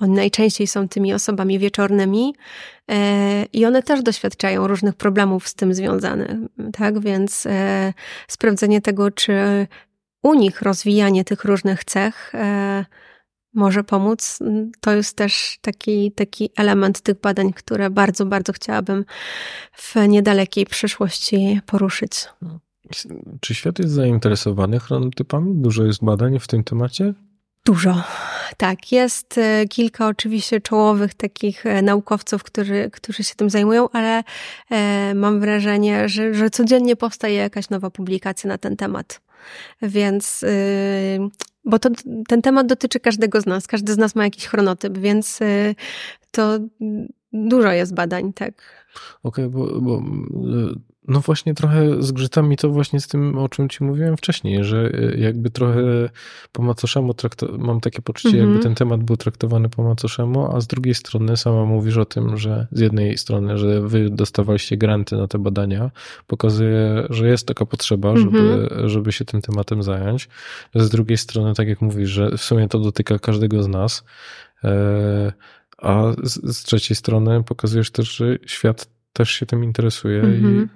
najczęściej 0.00 0.66
są 0.66 0.88
tymi 0.88 1.14
osobami 1.14 1.58
wieczornymi 1.58 2.34
e, 2.90 3.44
i 3.44 3.64
one 3.64 3.82
też 3.82 4.02
doświadczają 4.02 4.66
różnych 4.66 4.94
problemów 4.94 5.48
z 5.48 5.54
tym 5.54 5.74
związanych, 5.74 6.36
tak? 6.72 7.00
Więc 7.00 7.46
e, 7.46 7.92
sprawdzenie 8.28 8.80
tego, 8.80 9.10
czy 9.10 9.66
u 10.22 10.34
nich 10.34 10.62
rozwijanie 10.62 11.24
tych 11.24 11.44
różnych 11.44 11.84
cech 11.84 12.34
e, 12.34 12.84
może 13.54 13.84
pomóc, 13.84 14.38
to 14.80 14.92
jest 14.92 15.16
też 15.16 15.58
taki, 15.60 16.12
taki 16.12 16.50
element 16.56 17.00
tych 17.00 17.20
badań, 17.20 17.52
które 17.52 17.90
bardzo, 17.90 18.26
bardzo 18.26 18.52
chciałabym 18.52 19.04
w 19.72 19.94
niedalekiej 20.08 20.66
przyszłości 20.66 21.60
poruszyć. 21.66 22.26
Czy 23.40 23.54
świat 23.54 23.78
jest 23.78 23.90
zainteresowany 23.90 24.80
chronotypami? 24.80 25.54
Dużo 25.54 25.84
jest 25.84 26.04
badań 26.04 26.38
w 26.38 26.46
tym 26.46 26.64
temacie? 26.64 27.14
Dużo. 27.64 28.02
Tak, 28.56 28.92
jest 28.92 29.38
e, 29.38 29.66
kilka 29.68 30.06
oczywiście 30.06 30.60
czołowych 30.60 31.14
takich 31.14 31.66
e, 31.66 31.82
naukowców, 31.82 32.42
którzy, 32.42 32.90
którzy 32.92 33.24
się 33.24 33.34
tym 33.34 33.50
zajmują, 33.50 33.88
ale 33.92 34.24
e, 34.70 35.14
mam 35.14 35.40
wrażenie, 35.40 36.08
że, 36.08 36.34
że 36.34 36.50
codziennie 36.50 36.96
powstaje 36.96 37.34
jakaś 37.34 37.70
nowa 37.70 37.90
publikacja 37.90 38.48
na 38.48 38.58
ten 38.58 38.76
temat. 38.76 39.20
Więc, 39.82 40.44
bo 41.64 41.78
to, 41.78 41.90
ten 42.28 42.42
temat 42.42 42.66
dotyczy 42.66 43.00
każdego 43.00 43.40
z 43.40 43.46
nas. 43.46 43.66
Każdy 43.66 43.92
z 43.92 43.98
nas 43.98 44.14
ma 44.14 44.24
jakiś 44.24 44.46
chronotyp, 44.46 44.98
więc 44.98 45.38
to 46.30 46.58
dużo 47.32 47.72
jest 47.72 47.94
badań, 47.94 48.32
tak. 48.32 48.86
Okej, 49.22 49.44
okay, 49.44 49.48
bo, 49.48 49.80
bo 49.80 50.02
no 51.08 51.20
właśnie 51.20 51.54
trochę 51.54 52.02
zgrzyta 52.02 52.42
mi 52.42 52.56
to 52.56 52.70
właśnie 52.70 53.00
z 53.00 53.08
tym, 53.08 53.38
o 53.38 53.48
czym 53.48 53.68
ci 53.68 53.84
mówiłem 53.84 54.16
wcześniej, 54.16 54.64
że 54.64 54.90
e, 54.94 55.16
jakby 55.16 55.50
trochę 55.50 55.82
po 56.52 56.62
macoszemu 56.62 57.12
trakto- 57.12 57.58
mam 57.58 57.80
takie 57.80 58.02
poczucie, 58.02 58.28
mm-hmm. 58.28 58.38
jakby 58.38 58.54
mhm. 58.54 58.62
ten 58.62 58.74
temat 58.74 59.04
był 59.04 59.16
traktowany 59.16 59.68
po 59.68 59.82
macoszemu, 59.82 60.56
a 60.56 60.60
z 60.60 60.66
drugiej 60.66 60.94
strony 60.94 61.36
sama 61.36 61.64
mówisz 61.64 61.96
o 61.96 62.04
tym, 62.04 62.36
że 62.36 62.66
z 62.72 62.80
jednej 62.80 63.18
strony, 63.18 63.58
że 63.58 63.80
wy 63.80 64.10
dostawaliście 64.10 64.76
granty 64.76 65.16
na 65.16 65.28
te 65.28 65.38
badania, 65.38 65.90
pokazuje, 66.26 67.06
że 67.10 67.28
jest 67.28 67.46
taka 67.46 67.66
potrzeba, 67.66 68.12
mm-hmm. 68.12 68.18
żeby, 68.18 68.88
żeby 68.88 69.12
się 69.12 69.24
tym 69.24 69.42
tematem 69.42 69.82
zająć. 69.82 70.28
Z 70.74 70.88
drugiej 70.88 71.18
strony, 71.18 71.54
tak 71.54 71.68
jak 71.68 71.80
mówisz, 71.80 72.10
że 72.10 72.30
w 72.30 72.42
sumie 72.42 72.68
to 72.68 72.78
dotyka 72.78 73.18
każdego 73.18 73.62
z 73.62 73.68
nas, 73.68 74.04
e, 74.64 75.32
a 75.78 76.12
z, 76.22 76.56
z 76.56 76.62
trzeciej 76.62 76.96
strony 76.96 77.44
pokazujesz 77.44 77.90
też, 77.90 78.16
że 78.16 78.38
świat 78.46 78.97
też 79.18 79.30
się 79.30 79.46
tym 79.46 79.64
interesuje 79.64 80.22
i, 80.22 80.66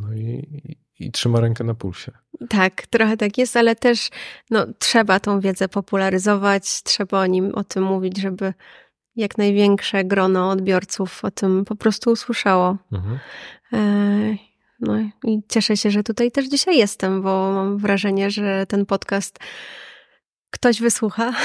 no 0.00 0.12
i, 0.12 0.46
i, 0.98 1.12
trzyma 1.12 1.40
rękę 1.40 1.64
na 1.64 1.74
pulsie. 1.74 2.12
Tak, 2.48 2.86
trochę 2.86 3.16
tak 3.16 3.38
jest, 3.38 3.56
ale 3.56 3.76
też 3.76 4.08
no, 4.50 4.66
trzeba 4.78 5.20
tą 5.20 5.40
wiedzę 5.40 5.68
popularyzować, 5.68 6.82
trzeba 6.82 7.20
o 7.20 7.26
nim 7.26 7.54
o 7.54 7.64
tym 7.64 7.84
mówić, 7.84 8.20
żeby 8.20 8.54
jak 9.16 9.38
największe 9.38 10.04
grono 10.04 10.50
odbiorców 10.50 11.24
o 11.24 11.30
tym 11.30 11.64
po 11.64 11.76
prostu 11.76 12.10
usłyszało. 12.10 12.76
Mhm. 12.92 13.18
E, 13.72 14.36
no 14.80 15.00
i 15.24 15.42
cieszę 15.48 15.76
się, 15.76 15.90
że 15.90 16.02
tutaj 16.02 16.30
też 16.30 16.48
dzisiaj 16.48 16.76
jestem, 16.76 17.22
bo 17.22 17.52
mam 17.52 17.78
wrażenie, 17.78 18.30
że 18.30 18.66
ten 18.66 18.86
podcast 18.86 19.38
ktoś 20.50 20.80
wysłucha. 20.80 21.32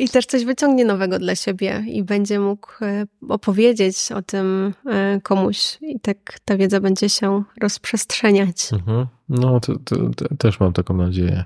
E, 0.00 0.04
i 0.04 0.08
też 0.08 0.26
coś 0.26 0.44
wyciągnie 0.44 0.84
nowego 0.84 1.18
dla 1.18 1.36
siebie 1.36 1.84
i 1.88 2.02
będzie 2.02 2.40
mógł 2.40 2.70
e, 2.82 3.06
opowiedzieć 3.28 4.12
o 4.12 4.22
tym 4.22 4.74
e, 4.86 5.20
komuś 5.22 5.78
i 5.80 6.00
tak 6.00 6.40
ta 6.44 6.56
wiedza 6.56 6.80
będzie 6.80 7.08
się 7.08 7.42
rozprzestrzeniać. 7.60 8.72
Mhm. 8.72 9.06
No, 9.28 9.60
to, 9.60 9.78
to, 9.84 9.96
to, 10.16 10.36
też 10.36 10.60
mam 10.60 10.72
taką 10.72 10.96
nadzieję. 10.96 11.44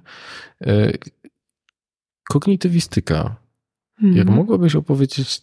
Kognitywistyka. 2.29 3.37
Mhm. 4.03 4.17
Jak 4.17 4.29
mogłabyś 4.29 4.75
opowiedzieć 4.77 5.41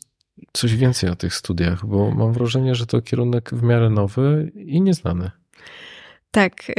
coś 0.54 0.76
więcej 0.76 1.10
o 1.10 1.16
tych 1.16 1.34
studiach, 1.34 1.86
bo 1.86 2.12
mam 2.12 2.34
wrażenie, 2.34 2.76
że 2.76 2.86
to 2.86 3.02
kierunek 3.02 3.50
w 3.54 3.64
miarę 3.64 3.90
nowy 3.90 4.52
i 4.56 4.82
nieznany. 4.82 5.32
Tak, 6.32 6.70
yy, 6.70 6.76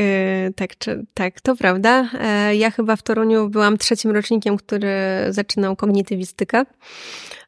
tak, 0.57 0.79
czy, 0.79 1.07
tak, 1.15 1.41
to 1.41 1.57
prawda. 1.57 2.11
E, 2.21 2.57
ja 2.57 2.71
chyba 2.71 2.97
w 2.97 3.03
Toruniu 3.03 3.49
byłam 3.49 3.79
trzecim 3.79 4.11
rocznikiem, 4.11 4.57
który 4.57 4.91
zaczynał 5.31 5.77
kognitywistykę. 5.77 6.65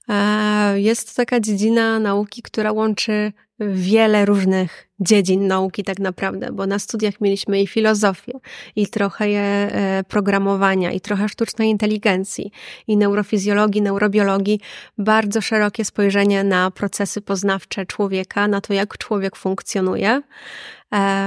E, 0.09 0.81
jest 0.81 1.09
to 1.09 1.15
taka 1.17 1.41
dziedzina 1.41 1.99
nauki, 1.99 2.43
która 2.43 2.73
łączy 2.73 3.33
wiele 3.61 4.25
różnych 4.25 4.89
dziedzin 5.01 5.47
nauki 5.47 5.85
tak 5.85 5.99
naprawdę, 5.99 6.53
bo 6.53 6.67
na 6.67 6.79
studiach 6.79 7.21
mieliśmy 7.21 7.63
i 7.63 7.67
filozofię, 7.67 8.33
i 8.77 8.87
trochę 8.87 9.25
e, 9.27 10.05
programowania, 10.09 10.93
i 10.93 11.01
trochę 11.01 11.29
sztucznej 11.29 11.71
inteligencji, 11.71 12.51
i 12.87 12.97
neurofizjologii, 12.97 13.83
neurobiologii, 13.83 14.61
bardzo 14.99 15.41
szerokie 15.41 15.85
spojrzenie 15.85 16.45
na 16.45 16.71
procesy 16.71 17.21
poznawcze 17.21 17.87
człowieka, 17.87 18.49
na 18.49 18.61
to, 18.61 18.73
jak 18.73 18.99
człowiek 18.99 19.37
funkcjonuje, 19.37 20.23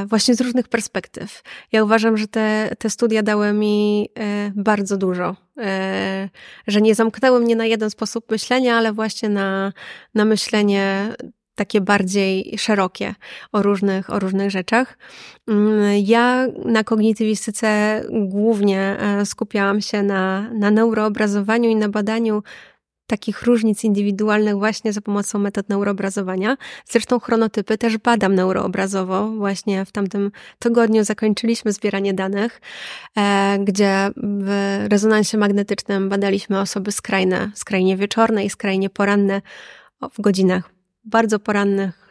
właśnie 0.05 0.35
z 0.35 0.41
różnych 0.41 0.67
perspektyw. 0.67 1.43
Ja 1.71 1.83
uważam, 1.83 2.17
że 2.17 2.27
te, 2.27 2.75
te 2.79 2.89
studia 2.89 3.23
dały 3.23 3.53
mi 3.53 4.09
e, 4.19 4.51
bardzo 4.55 4.97
dużo, 4.97 5.35
że 6.67 6.81
nie 6.81 6.95
zamknęły 6.95 7.39
mnie 7.39 7.55
na 7.55 7.65
jeden 7.65 7.89
sposób 7.89 8.31
myślenia, 8.31 8.77
ale 8.77 8.93
właśnie 8.93 9.29
na, 9.29 9.73
na 10.15 10.25
myślenie 10.25 11.13
takie 11.57 11.81
bardziej 11.81 12.55
szerokie 12.57 13.15
o 13.51 13.61
różnych, 13.61 14.09
o 14.09 14.19
różnych 14.19 14.51
rzeczach. 14.51 14.97
Mm, 15.47 15.97
ja 16.05 16.47
na 16.65 16.83
kognitywistyce 16.83 18.01
głównie 18.11 18.97
e, 18.99 19.25
skupiałam 19.25 19.81
się 19.81 20.03
na, 20.03 20.49
na 20.53 20.71
neuroobrazowaniu 20.71 21.69
i 21.69 21.75
na 21.75 21.89
badaniu 21.89 22.43
takich 23.07 23.43
różnic 23.43 23.83
indywidualnych 23.83 24.57
właśnie 24.57 24.93
za 24.93 25.01
pomocą 25.01 25.39
metod 25.39 25.69
neuroobrazowania. 25.69 26.57
Zresztą 26.85 27.19
chronotypy 27.19 27.77
też 27.77 27.97
badam 27.97 28.35
neuroobrazowo. 28.35 29.27
Właśnie 29.27 29.85
w 29.85 29.91
tamtym 29.91 30.31
tygodniu 30.59 31.03
zakończyliśmy 31.03 31.73
zbieranie 31.73 32.13
danych, 32.13 32.61
e, 33.17 33.57
gdzie 33.59 34.09
w 34.17 34.85
rezonansie 34.89 35.37
magnetycznym 35.37 36.09
badaliśmy 36.09 36.59
osoby 36.59 36.91
skrajne, 36.91 37.51
skrajnie 37.55 37.97
wieczorne 37.97 38.45
i 38.45 38.49
skrajnie 38.49 38.89
poranne 38.89 39.41
w 40.13 40.21
godzinach 40.21 40.69
bardzo 41.03 41.39
porannych, 41.39 42.07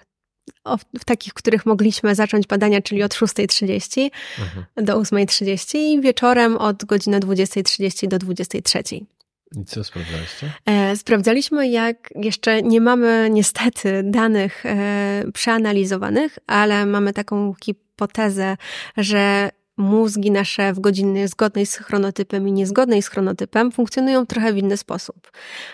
w 0.99 1.05
takich, 1.05 1.33
w 1.33 1.35
których 1.35 1.67
mogliśmy 1.67 2.15
zacząć 2.15 2.47
badania, 2.47 2.83
czyli 2.83 3.03
od 3.03 3.15
6.30 3.15 4.11
mhm. 4.39 4.87
do 4.87 5.01
8.30 5.01 5.79
i 5.79 6.01
wieczorem 6.01 6.57
od 6.57 6.85
godziny 6.85 7.21
20.30 7.21 8.09
do 8.09 8.17
23.00. 8.17 9.16
I 9.55 9.65
co 9.65 9.85
sprawdzaliście? 9.85 10.53
E, 10.67 10.97
sprawdzaliśmy, 10.97 11.69
jak 11.69 12.09
jeszcze 12.15 12.63
nie 12.63 12.81
mamy 12.81 13.29
niestety 13.33 14.03
danych 14.05 14.67
e, 14.67 15.25
przeanalizowanych, 15.35 16.39
ale 16.47 16.87
mamy 16.87 17.13
taką 17.13 17.55
hipotezę, 17.65 18.57
że 18.97 19.51
mózgi 19.77 20.31
nasze 20.31 20.73
w 20.73 20.81
godzinie 20.81 21.29
zgodnej 21.29 21.67
z 21.67 21.77
chronotypem 21.77 22.49
i 22.49 22.53
niezgodnej 22.53 23.03
z 23.03 23.09
chronotypem 23.09 23.73
funkcjonują 23.73 24.27
trochę 24.27 24.53
w 24.53 24.57
inny 24.57 24.77
sposób. 24.77 25.31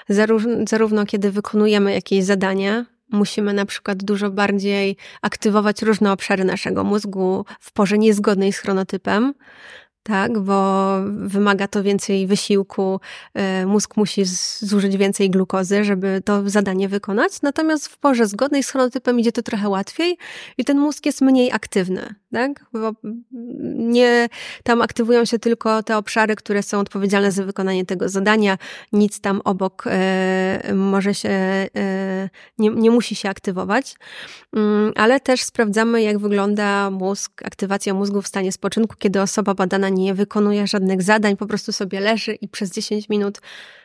Zarówno, 0.09 0.57
zarówno 0.69 1.07
kiedy 1.07 1.31
wykonujemy 1.31 1.93
jakieś 1.93 2.25
zadanie, 2.25 2.85
musimy 3.13 3.53
na 3.53 3.67
przykład 3.67 4.05
dużo 4.05 4.31
bardziej 4.31 4.97
aktywować 5.23 5.83
różne 5.83 6.13
obszary 6.13 6.45
naszego 6.45 6.85
mózgu 6.85 7.45
w 7.61 7.73
porze 7.73 7.99
niezgodnej 7.99 8.53
z 8.53 8.59
chronotypem, 8.59 9.35
tak, 10.03 10.39
bo 10.39 10.97
wymaga 11.05 11.69
to 11.69 11.83
więcej 11.83 12.27
wysiłku, 12.27 13.01
e, 13.35 13.67
mózg 13.67 13.97
musi 13.97 14.23
zużyć 14.59 14.97
więcej 14.97 15.31
glukozy, 15.31 15.85
żeby 15.85 16.23
to 16.25 16.51
zadanie 16.51 16.89
wykonać, 16.89 17.43
natomiast 17.43 17.89
w 17.89 17.99
porze 17.99 18.27
zgodnej 18.27 18.63
z 18.63 18.71
chronotypem 18.71 19.21
idzie 19.21 19.33
to 19.33 19.43
trochę 19.43 19.69
łatwiej 19.69 20.17
i 20.59 20.65
ten 20.65 20.79
mózg 20.79 21.07
jest 21.07 21.21
mniej 21.21 21.53
aktywny, 21.53 22.15
tak, 22.33 22.65
bo 22.73 22.93
nie, 23.77 24.29
tam 24.63 24.83
aktywują 24.83 25.25
się 25.25 25.39
tylko 25.39 25.83
te 25.83 25.97
obszary, 25.97 26.37
które 26.37 26.63
są 26.63 26.79
odpowiedzialne 26.79 27.33
za 27.33 27.45
wykonanie 27.45 27.87
tego 27.87 28.09
zadania, 28.09 28.59
nic 28.93 29.21
tam 29.21 29.41
obok 29.45 29.85
e, 29.87 30.75
może 30.75 31.15
się, 31.15 31.29
e, 31.29 31.69
nie, 32.59 32.71
nie 32.71 32.91
musi 32.91 33.15
się 33.15 33.29
aktywować, 33.29 33.95
mm, 34.57 34.93
ale 34.97 35.21
też 35.21 35.43
sprawdzamy, 35.43 36.03
jak 36.03 36.19
wygląda 36.19 36.91
mózg, 36.91 37.43
aktywacja 37.45 37.95
mózgu 37.95 38.23
w 38.23 38.29
stanie 38.29 38.53
spoczynku, 38.53 38.97
kiedy 38.99 39.21
osoba 39.21 39.55
badana 39.55 39.92
nie 39.95 40.15
wykonuje 40.15 40.67
żadnych 40.67 41.03
zadań, 41.03 41.37
po 41.37 41.47
prostu 41.47 41.73
sobie 41.73 42.01
leży 42.01 42.35
i 42.35 42.49
przez 42.49 42.73
10 42.73 43.09
minut 43.09 43.41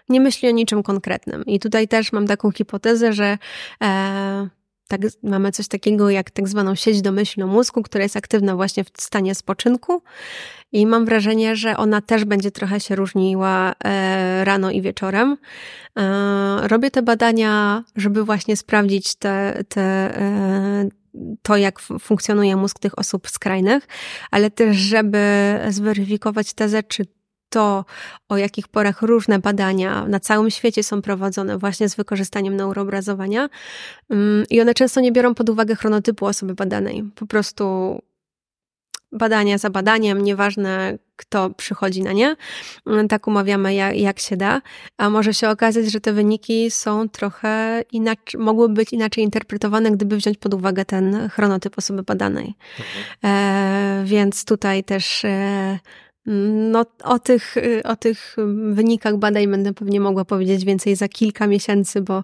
nie 0.09 0.21
myśli 0.21 0.49
o 0.49 0.51
niczym 0.51 0.83
konkretnym. 0.83 1.45
I 1.45 1.59
tutaj 1.59 1.87
też 1.87 2.11
mam 2.11 2.27
taką 2.27 2.51
hipotezę, 2.51 3.13
że 3.13 3.37
e, 3.83 4.49
tak, 4.87 5.01
mamy 5.23 5.51
coś 5.51 5.67
takiego 5.67 6.09
jak 6.09 6.31
tak 6.31 6.47
zwaną 6.47 6.75
sieć 6.75 7.01
domyślną 7.01 7.47
mózgu, 7.47 7.83
która 7.83 8.03
jest 8.03 8.17
aktywna 8.17 8.55
właśnie 8.55 8.83
w 8.83 8.89
stanie 8.97 9.35
spoczynku 9.35 10.01
i 10.71 10.85
mam 10.85 11.05
wrażenie, 11.05 11.55
że 11.55 11.77
ona 11.77 12.01
też 12.01 12.25
będzie 12.25 12.51
trochę 12.51 12.79
się 12.79 12.95
różniła 12.95 13.73
e, 13.83 14.45
rano 14.45 14.71
i 14.71 14.81
wieczorem. 14.81 15.37
E, 15.97 16.67
robię 16.67 16.91
te 16.91 17.01
badania, 17.01 17.83
żeby 17.95 18.23
właśnie 18.23 18.57
sprawdzić 18.57 19.15
te, 19.15 19.63
te, 19.69 19.81
e, 19.81 20.89
to, 21.41 21.57
jak 21.57 21.79
funkcjonuje 21.79 22.55
mózg 22.55 22.79
tych 22.79 22.99
osób 22.99 23.29
skrajnych, 23.29 23.87
ale 24.31 24.51
też, 24.51 24.77
żeby 24.77 25.19
zweryfikować 25.69 26.53
tezę, 26.53 26.83
czy 26.83 27.05
to, 27.49 27.85
o 28.29 28.37
jakich 28.37 28.67
porach 28.67 29.01
różne 29.01 29.39
badania 29.39 30.07
na 30.07 30.19
całym 30.19 30.49
świecie 30.49 30.83
są 30.83 31.01
prowadzone 31.01 31.57
właśnie 31.57 31.89
z 31.89 31.95
wykorzystaniem 31.95 32.55
neuroobrazowania 32.55 33.49
mm, 34.09 34.45
i 34.49 34.61
one 34.61 34.73
często 34.73 35.01
nie 35.01 35.11
biorą 35.11 35.35
pod 35.35 35.49
uwagę 35.49 35.75
chronotypu 35.75 36.25
osoby 36.25 36.53
badanej. 36.53 37.03
Po 37.15 37.25
prostu 37.25 37.63
badania 39.11 39.57
za 39.57 39.69
badaniem, 39.69 40.21
nieważne 40.21 40.97
kto 41.15 41.49
przychodzi 41.49 42.03
na 42.03 42.11
nie, 42.11 42.35
tak 43.09 43.27
umawiamy 43.27 43.73
jak, 43.73 43.97
jak 43.97 44.19
się 44.19 44.37
da, 44.37 44.61
a 44.97 45.09
może 45.09 45.33
się 45.33 45.49
okazać, 45.49 45.91
że 45.91 46.01
te 46.01 46.13
wyniki 46.13 46.71
są 46.71 47.09
trochę 47.09 47.83
inaczej, 47.91 48.39
mogłyby 48.39 48.73
być 48.73 48.93
inaczej 48.93 49.23
interpretowane, 49.23 49.91
gdyby 49.91 50.17
wziąć 50.17 50.37
pod 50.37 50.53
uwagę 50.53 50.85
ten 50.85 51.29
chronotyp 51.29 51.77
osoby 51.77 52.03
badanej. 52.03 52.53
Mhm. 52.79 53.05
E, 53.23 54.05
więc 54.05 54.45
tutaj 54.45 54.83
też 54.83 55.25
e, 55.25 55.79
no, 56.71 56.85
o 57.03 57.19
tych, 57.19 57.55
o 57.83 57.95
tych 57.95 58.35
wynikach 58.71 59.17
badań 59.17 59.47
będę 59.47 59.73
pewnie 59.73 59.99
mogła 59.99 60.25
powiedzieć 60.25 60.65
więcej 60.65 60.95
za 60.95 61.07
kilka 61.07 61.47
miesięcy, 61.47 62.01
bo 62.01 62.23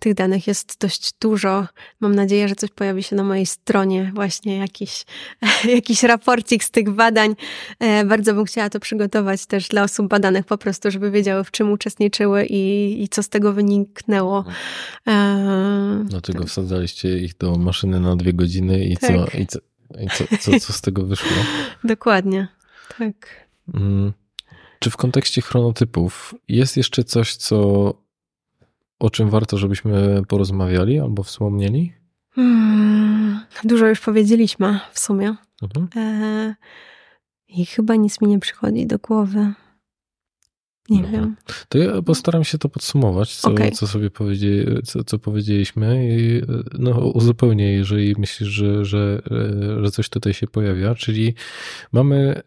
tych 0.00 0.14
danych 0.14 0.46
jest 0.46 0.76
dość 0.80 1.12
dużo. 1.20 1.66
Mam 2.00 2.14
nadzieję, 2.14 2.48
że 2.48 2.54
coś 2.54 2.70
pojawi 2.70 3.02
się 3.02 3.16
na 3.16 3.22
mojej 3.22 3.46
stronie, 3.46 4.12
właśnie 4.14 4.56
jakiś, 4.56 5.04
jakiś 5.76 6.02
raporcik 6.02 6.64
z 6.64 6.70
tych 6.70 6.90
badań. 6.90 7.36
E, 7.78 8.04
bardzo 8.04 8.34
bym 8.34 8.44
chciała 8.44 8.70
to 8.70 8.80
przygotować 8.80 9.46
też 9.46 9.68
dla 9.68 9.82
osób 9.82 10.08
badanych, 10.08 10.46
po 10.46 10.58
prostu, 10.58 10.90
żeby 10.90 11.10
wiedziały, 11.10 11.44
w 11.44 11.50
czym 11.50 11.72
uczestniczyły 11.72 12.46
i, 12.46 13.02
i 13.02 13.08
co 13.08 13.22
z 13.22 13.28
tego 13.28 13.52
wyniknęło. 13.52 14.44
E, 15.08 16.04
Dlatego 16.04 16.38
tak. 16.38 16.48
wsadzaliście 16.48 17.18
ich 17.18 17.36
do 17.36 17.56
maszyny 17.56 18.00
na 18.00 18.16
dwie 18.16 18.32
godziny 18.32 18.84
i, 18.84 18.96
tak. 18.96 19.10
co, 19.10 19.38
i, 19.38 19.46
co, 19.46 19.58
i 20.00 20.08
co, 20.08 20.36
co, 20.40 20.60
co 20.60 20.72
z 20.72 20.80
tego 20.80 21.04
wyszło? 21.06 21.36
Dokładnie. 21.84 22.48
Tak. 22.98 23.46
Mm. 23.74 24.12
Czy 24.78 24.90
w 24.90 24.96
kontekście 24.96 25.42
chronotypów 25.42 26.34
jest 26.48 26.76
jeszcze 26.76 27.04
coś, 27.04 27.36
co 27.36 27.94
o 29.00 29.10
czym 29.10 29.30
warto, 29.30 29.58
żebyśmy 29.58 30.22
porozmawiali 30.28 30.98
albo 30.98 31.22
wspomnieli? 31.22 31.92
Hmm, 32.30 33.40
dużo 33.64 33.86
już 33.86 34.00
powiedzieliśmy 34.00 34.80
w 34.92 34.98
sumie. 34.98 35.34
Mhm. 35.62 35.88
E, 35.96 36.54
I 37.48 37.66
chyba 37.66 37.96
nic 37.96 38.20
mi 38.20 38.28
nie 38.28 38.38
przychodzi 38.38 38.86
do 38.86 38.98
głowy. 38.98 39.52
Nie 40.90 41.02
wiem. 41.02 41.36
To 41.68 41.78
ja 41.78 42.02
postaram 42.02 42.44
się 42.44 42.58
to 42.58 42.68
podsumować, 42.68 43.36
co, 43.36 43.50
okay. 43.50 43.70
co 43.70 43.86
sobie 43.86 44.10
powiedzieli, 44.10 44.82
co, 44.82 45.04
co 45.04 45.18
powiedzieliśmy 45.18 46.16
i 46.18 46.42
no, 46.78 46.90
uzupełnię, 46.90 47.72
jeżeli 47.72 48.14
myślisz, 48.18 48.48
że, 48.48 48.84
że, 48.84 49.22
że 49.82 49.90
coś 49.90 50.08
tutaj 50.08 50.34
się 50.34 50.46
pojawia. 50.46 50.94
Czyli 50.94 51.34
mamy 51.92 52.42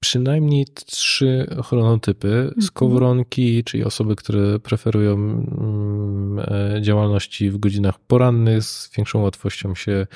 przynajmniej 0.00 0.66
trzy 0.86 1.46
chronotypy. 1.64 2.54
Skowronki, 2.60 3.48
mhm. 3.48 3.64
czyli 3.64 3.84
osoby, 3.84 4.16
które 4.16 4.58
preferują 4.58 5.14
mm, 5.14 6.38
e, 6.38 6.82
działalności 6.82 7.50
w 7.50 7.58
godzinach 7.58 7.98
porannych, 7.98 8.64
z 8.64 8.96
większą 8.96 9.22
łatwością 9.22 9.74
się, 9.74 10.06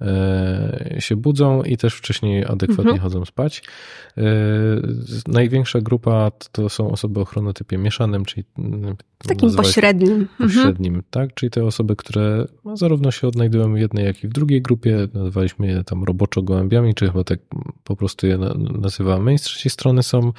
e, 0.00 0.96
się 0.98 1.16
budzą 1.16 1.62
i 1.62 1.76
też 1.76 1.94
wcześniej 1.94 2.44
adekwatnie 2.44 2.92
mhm. 2.92 3.00
chodzą 3.00 3.24
spać. 3.24 3.62
E, 4.18 4.22
największa 5.26 5.80
grupa 5.80 6.30
to 6.52 6.68
są 6.68 6.90
osoby 6.90 7.20
o 7.20 7.24
chronotypie 7.24 7.78
mieszanym, 7.78 8.24
czyli 8.24 8.44
mm, 8.58 8.96
takim 9.18 9.54
pośrednim. 9.54 10.28
Pośrednim, 10.38 10.94
mhm. 10.94 11.04
tak? 11.10 11.34
Czyli 11.34 11.50
te 11.50 11.64
osoby, 11.64 11.96
które 11.96 12.46
no, 12.64 12.76
zarówno 12.76 13.10
się 13.10 13.28
odnajdują 13.28 13.74
w 13.74 13.78
jednej, 13.78 14.04
jak 14.04 14.24
i 14.24 14.28
w 14.28 14.32
drugiej 14.32 14.62
grupie. 14.62 15.08
Nazywaliśmy 15.14 15.66
je 15.66 15.84
tam 15.84 16.04
roboczo 16.04 16.42
gołębiami, 16.42 16.94
czy 16.94 17.06
chyba 17.06 17.24
tak 17.24 17.38
po 17.84 17.96
prostu 17.96 18.26
je 18.26 18.38
nazywamy 18.80 19.33
i 19.34 19.38
z 19.38 19.42
trzeciej 19.42 19.70
strony 19.70 20.02
są, 20.02 20.32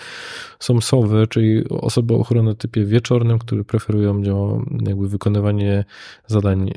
są 0.60 0.82
sowy, 0.82 1.28
czyli 1.28 1.70
osoby 1.70 2.14
o 2.14 2.24
chronotypie 2.24 2.86
wieczornym, 2.86 3.40
które 3.40 3.64
preferują 3.64 4.22
jakby 4.88 5.10
wykonywanie 5.10 5.86
zadań 6.28 6.70
e, 6.70 6.74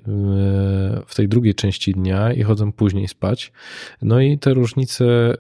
w 1.07 1.15
tej 1.17 1.29
drugiej 1.29 1.55
części 1.55 1.93
dnia 1.93 2.33
i 2.33 2.43
chodzą 2.43 2.73
później 2.73 3.09
spać. 3.09 3.53
No 4.03 4.21
i 4.21 4.39
te 4.39 4.55
różnice, 4.55 5.05
e, 5.05 5.37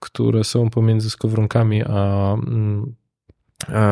które 0.00 0.44
są 0.44 0.70
pomiędzy 0.70 1.10
skowronkami 1.10 1.82
a 1.84 2.36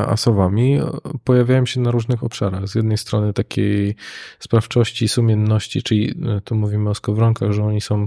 asowami 0.07 0.79
pojawiają 1.25 1.67
się 1.67 1.81
na 1.81 1.91
różnych 1.91 2.25
obszarach. 2.25 2.69
Z 2.69 2.75
jednej 2.75 2.99
strony 2.99 3.33
takiej 3.33 3.97
sprawczości, 4.39 5.09
sumienności, 5.09 5.83
czyli 5.83 6.11
e, 6.11 6.41
tu 6.41 6.55
mówimy 6.55 6.91
o 6.91 6.95
skowronkach, 6.95 7.53
że 7.53 7.65
oni 7.65 7.81
są 7.81 8.07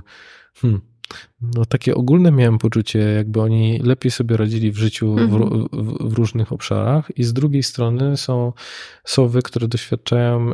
hmm, 0.56 0.82
no 1.42 1.66
takie 1.66 1.96
ogólne 1.96 2.32
miałem 2.32 2.58
poczucie, 2.58 3.00
jakby 3.00 3.42
oni 3.42 3.80
lepiej 3.80 4.12
sobie 4.12 4.38
radzili 4.38 4.72
w 4.72 4.78
życiu 4.78 5.16
w, 5.16 5.20
mhm. 5.20 5.68
w, 5.72 6.10
w, 6.10 6.14
różnych 6.14 6.52
obszarach 6.52 7.18
i 7.18 7.24
z 7.24 7.34
drugiej 7.34 7.64
strony 7.64 8.18
są 8.18 8.54
sowy, 9.06 9.42
które 9.42 9.68
doświadczają 9.68 10.54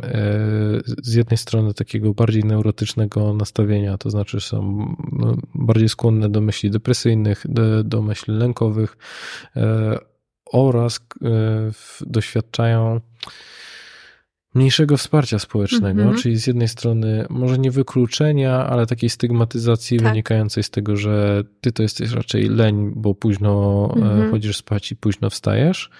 z 1.02 1.14
jednej 1.14 1.38
strony 1.38 1.74
takiego 1.74 2.14
bardziej 2.14 2.44
neurotycznego 2.44 3.32
nastawienia, 3.32 3.98
to 3.98 4.10
znaczy 4.10 4.40
są 4.40 4.86
bardziej 5.54 5.88
skłonne 5.88 6.28
do 6.28 6.40
myśli 6.40 6.70
depresyjnych, 6.70 7.44
do, 7.48 7.84
do 7.84 8.02
myśli 8.02 8.34
lękowych, 8.34 8.96
e, 9.56 9.98
oraz 10.52 11.00
e, 11.22 11.30
doświadczają 12.00 13.00
mniejszego 14.54 14.96
wsparcia 14.96 15.38
społecznego, 15.38 16.02
mm 16.02 16.14
-hmm. 16.14 16.22
czyli 16.22 16.36
z 16.36 16.46
jednej 16.46 16.68
strony 16.68 17.26
może 17.30 17.58
nie 17.58 17.70
wykluczenia, 17.70 18.66
ale 18.66 18.86
takiej 18.86 19.10
stygmatyzacji 19.10 19.98
tak. 19.98 20.08
wynikającej 20.08 20.62
z 20.62 20.70
tego, 20.70 20.96
że 20.96 21.44
ty 21.60 21.72
to 21.72 21.82
jesteś 21.82 22.10
raczej 22.10 22.48
leń, 22.48 22.92
bo 22.96 23.14
późno 23.14 23.88
mm 23.96 24.08
-hmm. 24.08 24.30
chodzisz 24.30 24.56
spać 24.56 24.92
i 24.92 24.96
późno 24.96 25.30
wstajesz. 25.30 25.90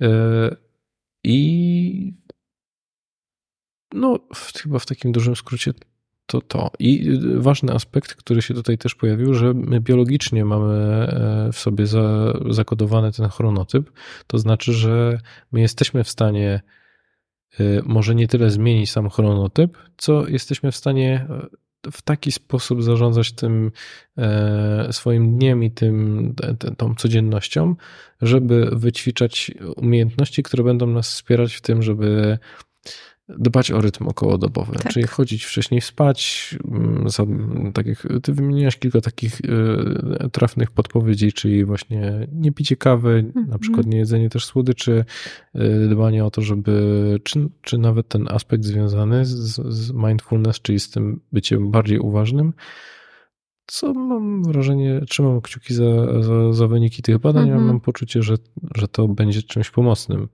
E, 0.00 0.56
I 1.24 2.14
no, 3.92 4.18
chyba 4.62 4.78
w 4.78 4.86
takim 4.86 5.12
dużym 5.12 5.36
skrócie 5.36 5.72
to 6.26 6.40
to. 6.40 6.70
I 6.78 7.10
y, 7.10 7.40
ważny 7.40 7.72
aspekt, 7.72 8.14
który 8.14 8.42
się 8.42 8.54
tutaj 8.54 8.78
też 8.78 8.94
pojawił, 8.94 9.34
że 9.34 9.54
my 9.54 9.80
biologicznie 9.80 10.44
mamy 10.44 10.74
e, 10.74 11.50
w 11.52 11.58
sobie 11.58 11.86
za, 11.86 12.32
zakodowany 12.50 13.12
ten 13.12 13.28
chronotyp. 13.28 13.90
To 14.26 14.38
znaczy, 14.38 14.72
że 14.72 15.18
my 15.52 15.60
jesteśmy 15.60 16.04
w 16.04 16.08
stanie 16.08 16.60
może 17.84 18.14
nie 18.14 18.28
tyle 18.28 18.50
zmienić 18.50 18.90
sam 18.90 19.10
chronotyp, 19.10 19.78
co 19.96 20.28
jesteśmy 20.28 20.72
w 20.72 20.76
stanie 20.76 21.26
e, 21.30 21.46
w 21.92 22.02
taki 22.02 22.32
sposób 22.32 22.82
zarządzać 22.82 23.32
tym 23.32 23.70
e, 24.18 24.88
swoim 24.92 25.38
dniem 25.38 25.64
i 25.64 25.70
tym, 25.70 26.34
tą 26.76 26.94
codziennością, 26.94 27.76
żeby 28.22 28.70
wyćwiczać 28.72 29.50
umiejętności, 29.76 30.42
które 30.42 30.64
będą 30.64 30.86
nas 30.86 31.10
wspierać 31.10 31.54
w 31.54 31.60
tym, 31.60 31.82
żeby 31.82 32.38
dbać 33.28 33.70
o 33.70 33.80
rytm 33.80 34.08
okołodobowy, 34.08 34.72
tak. 34.72 34.92
czyli 34.92 35.06
chodzić 35.06 35.44
wcześniej 35.44 35.80
spać, 35.80 36.54
mm, 36.70 37.72
tak 37.72 37.86
jak 37.86 38.08
ty 38.22 38.32
wymieniłaś 38.32 38.76
kilka 38.76 39.00
takich 39.00 39.40
y, 39.40 40.30
trafnych 40.32 40.70
podpowiedzi, 40.70 41.32
czyli 41.32 41.64
właśnie 41.64 42.28
nie 42.32 42.52
picie 42.52 42.76
kawy, 42.76 43.10
mm 43.10 43.30
-hmm. 43.30 43.34
na 43.34 43.40
mhm. 43.40 43.58
przykład 43.58 43.86
nie 43.86 43.98
jedzenie 43.98 44.30
też 44.30 44.44
słodyczy, 44.44 45.04
y, 45.54 45.88
dbanie 45.88 46.24
o 46.24 46.30
to, 46.30 46.42
żeby, 46.42 47.20
czy, 47.24 47.48
czy 47.62 47.78
nawet 47.78 48.08
ten 48.08 48.28
aspekt 48.28 48.64
związany 48.64 49.24
z, 49.24 49.60
z 49.74 49.92
mindfulness, 49.92 50.60
czyli 50.60 50.80
z 50.80 50.90
tym 50.90 51.20
byciem 51.32 51.70
bardziej 51.70 51.98
uważnym, 51.98 52.52
co 53.66 53.94
mam 53.94 54.44
wrażenie, 54.44 55.00
trzymam 55.08 55.40
kciuki 55.40 55.74
za, 55.74 56.22
za, 56.22 56.52
za 56.52 56.66
wyniki 56.66 57.02
tych 57.02 57.18
badań, 57.18 57.50
a 57.50 57.58
mam 57.58 57.80
poczucie, 57.80 58.22
że, 58.22 58.34
że 58.76 58.88
to 58.88 59.08
będzie 59.08 59.42
czymś 59.42 59.70
pomocnym. 59.70 60.28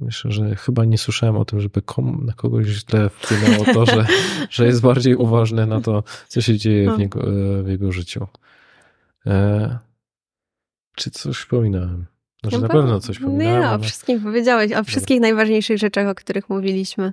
Myślę, 0.00 0.32
że 0.32 0.56
chyba 0.56 0.84
nie 0.84 0.98
słyszałem 0.98 1.36
o 1.36 1.44
tym, 1.44 1.60
żeby 1.60 1.82
kom, 1.82 2.26
na 2.26 2.32
kogoś 2.32 2.66
źle 2.66 3.10
wpłynęło 3.10 3.64
to, 3.64 3.86
że, 3.86 4.06
że 4.50 4.66
jest 4.66 4.80
bardziej 4.80 5.16
uważny 5.16 5.66
na 5.66 5.80
to, 5.80 6.02
co 6.28 6.40
się 6.40 6.58
dzieje 6.58 6.84
w, 6.84 6.86
no. 6.86 6.96
niego, 6.96 7.20
e, 7.20 7.62
w 7.62 7.68
jego 7.68 7.92
życiu. 7.92 8.26
E, 9.26 9.78
czy 10.96 11.10
coś 11.10 11.36
wspominałem? 11.36 12.06
Znaczy 12.40 12.56
no 12.56 12.62
na 12.62 12.68
pewno 12.68 13.00
coś 13.00 13.18
pominąłem. 13.18 13.60
Nie, 13.60 13.70
o 13.70 13.78
wszystkim 13.78 14.20
powiedziałeś, 14.20 14.72
o 14.72 14.84
wszystkich 14.84 15.20
najważniejszych 15.20 15.78
rzeczach, 15.78 16.06
o 16.06 16.14
których 16.14 16.48
mówiliśmy. 16.48 17.12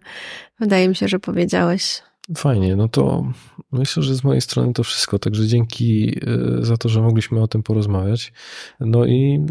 Wydaje 0.59 0.87
mi 0.89 0.95
się, 0.95 1.07
że 1.07 1.19
powiedziałeś. 1.19 2.01
Fajnie, 2.37 2.75
no 2.75 2.87
to 2.87 3.31
myślę, 3.71 4.03
że 4.03 4.15
z 4.15 4.23
mojej 4.23 4.41
strony 4.41 4.73
to 4.73 4.83
wszystko. 4.83 5.19
Także 5.19 5.47
dzięki 5.47 6.19
e, 6.59 6.65
za 6.65 6.77
to, 6.77 6.89
że 6.89 7.01
mogliśmy 7.01 7.41
o 7.41 7.47
tym 7.47 7.63
porozmawiać. 7.63 8.33
No 8.79 9.05
i 9.05 9.45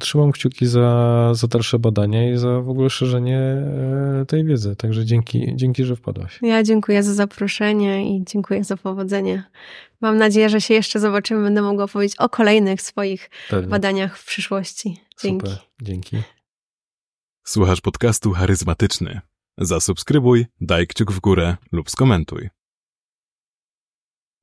trzymam 0.00 0.32
kciuki 0.32 0.66
za, 0.66 1.30
za 1.34 1.46
dalsze 1.46 1.78
badania 1.78 2.32
i 2.32 2.36
za 2.36 2.60
w 2.60 2.68
ogóle 2.68 2.90
szerzenie 2.90 3.38
e, 3.38 4.24
tej 4.28 4.44
wiedzy. 4.44 4.76
Także 4.76 5.04
dzięki, 5.04 5.52
dzięki, 5.56 5.84
że 5.84 5.96
wpadłaś. 5.96 6.38
Ja 6.42 6.62
dziękuję 6.62 7.02
za 7.02 7.14
zaproszenie 7.14 8.16
i 8.16 8.24
dziękuję 8.24 8.64
za 8.64 8.76
powodzenie. 8.76 9.44
Mam 10.00 10.16
nadzieję, 10.16 10.48
że 10.48 10.60
się 10.60 10.74
jeszcze 10.74 11.00
zobaczymy. 11.00 11.42
Będę 11.42 11.62
mogła 11.62 11.88
powiedzieć 11.88 12.16
o 12.18 12.28
kolejnych 12.28 12.82
swoich 12.82 13.30
Pewnie. 13.50 13.70
badaniach 13.70 14.18
w 14.18 14.26
przyszłości. 14.26 14.96
Dzięki. 15.22 15.46
Super, 15.46 15.62
dzięki. 15.82 16.16
Słuchasz 17.44 17.80
podcastu 17.80 18.32
charyzmatyczny. 18.32 19.20
Zasubskrybuj, 19.58 20.46
daj 20.60 20.86
kciuk 20.86 21.12
w 21.12 21.20
górę 21.20 21.56
lub 21.72 21.90
skomentuj. 21.90 22.48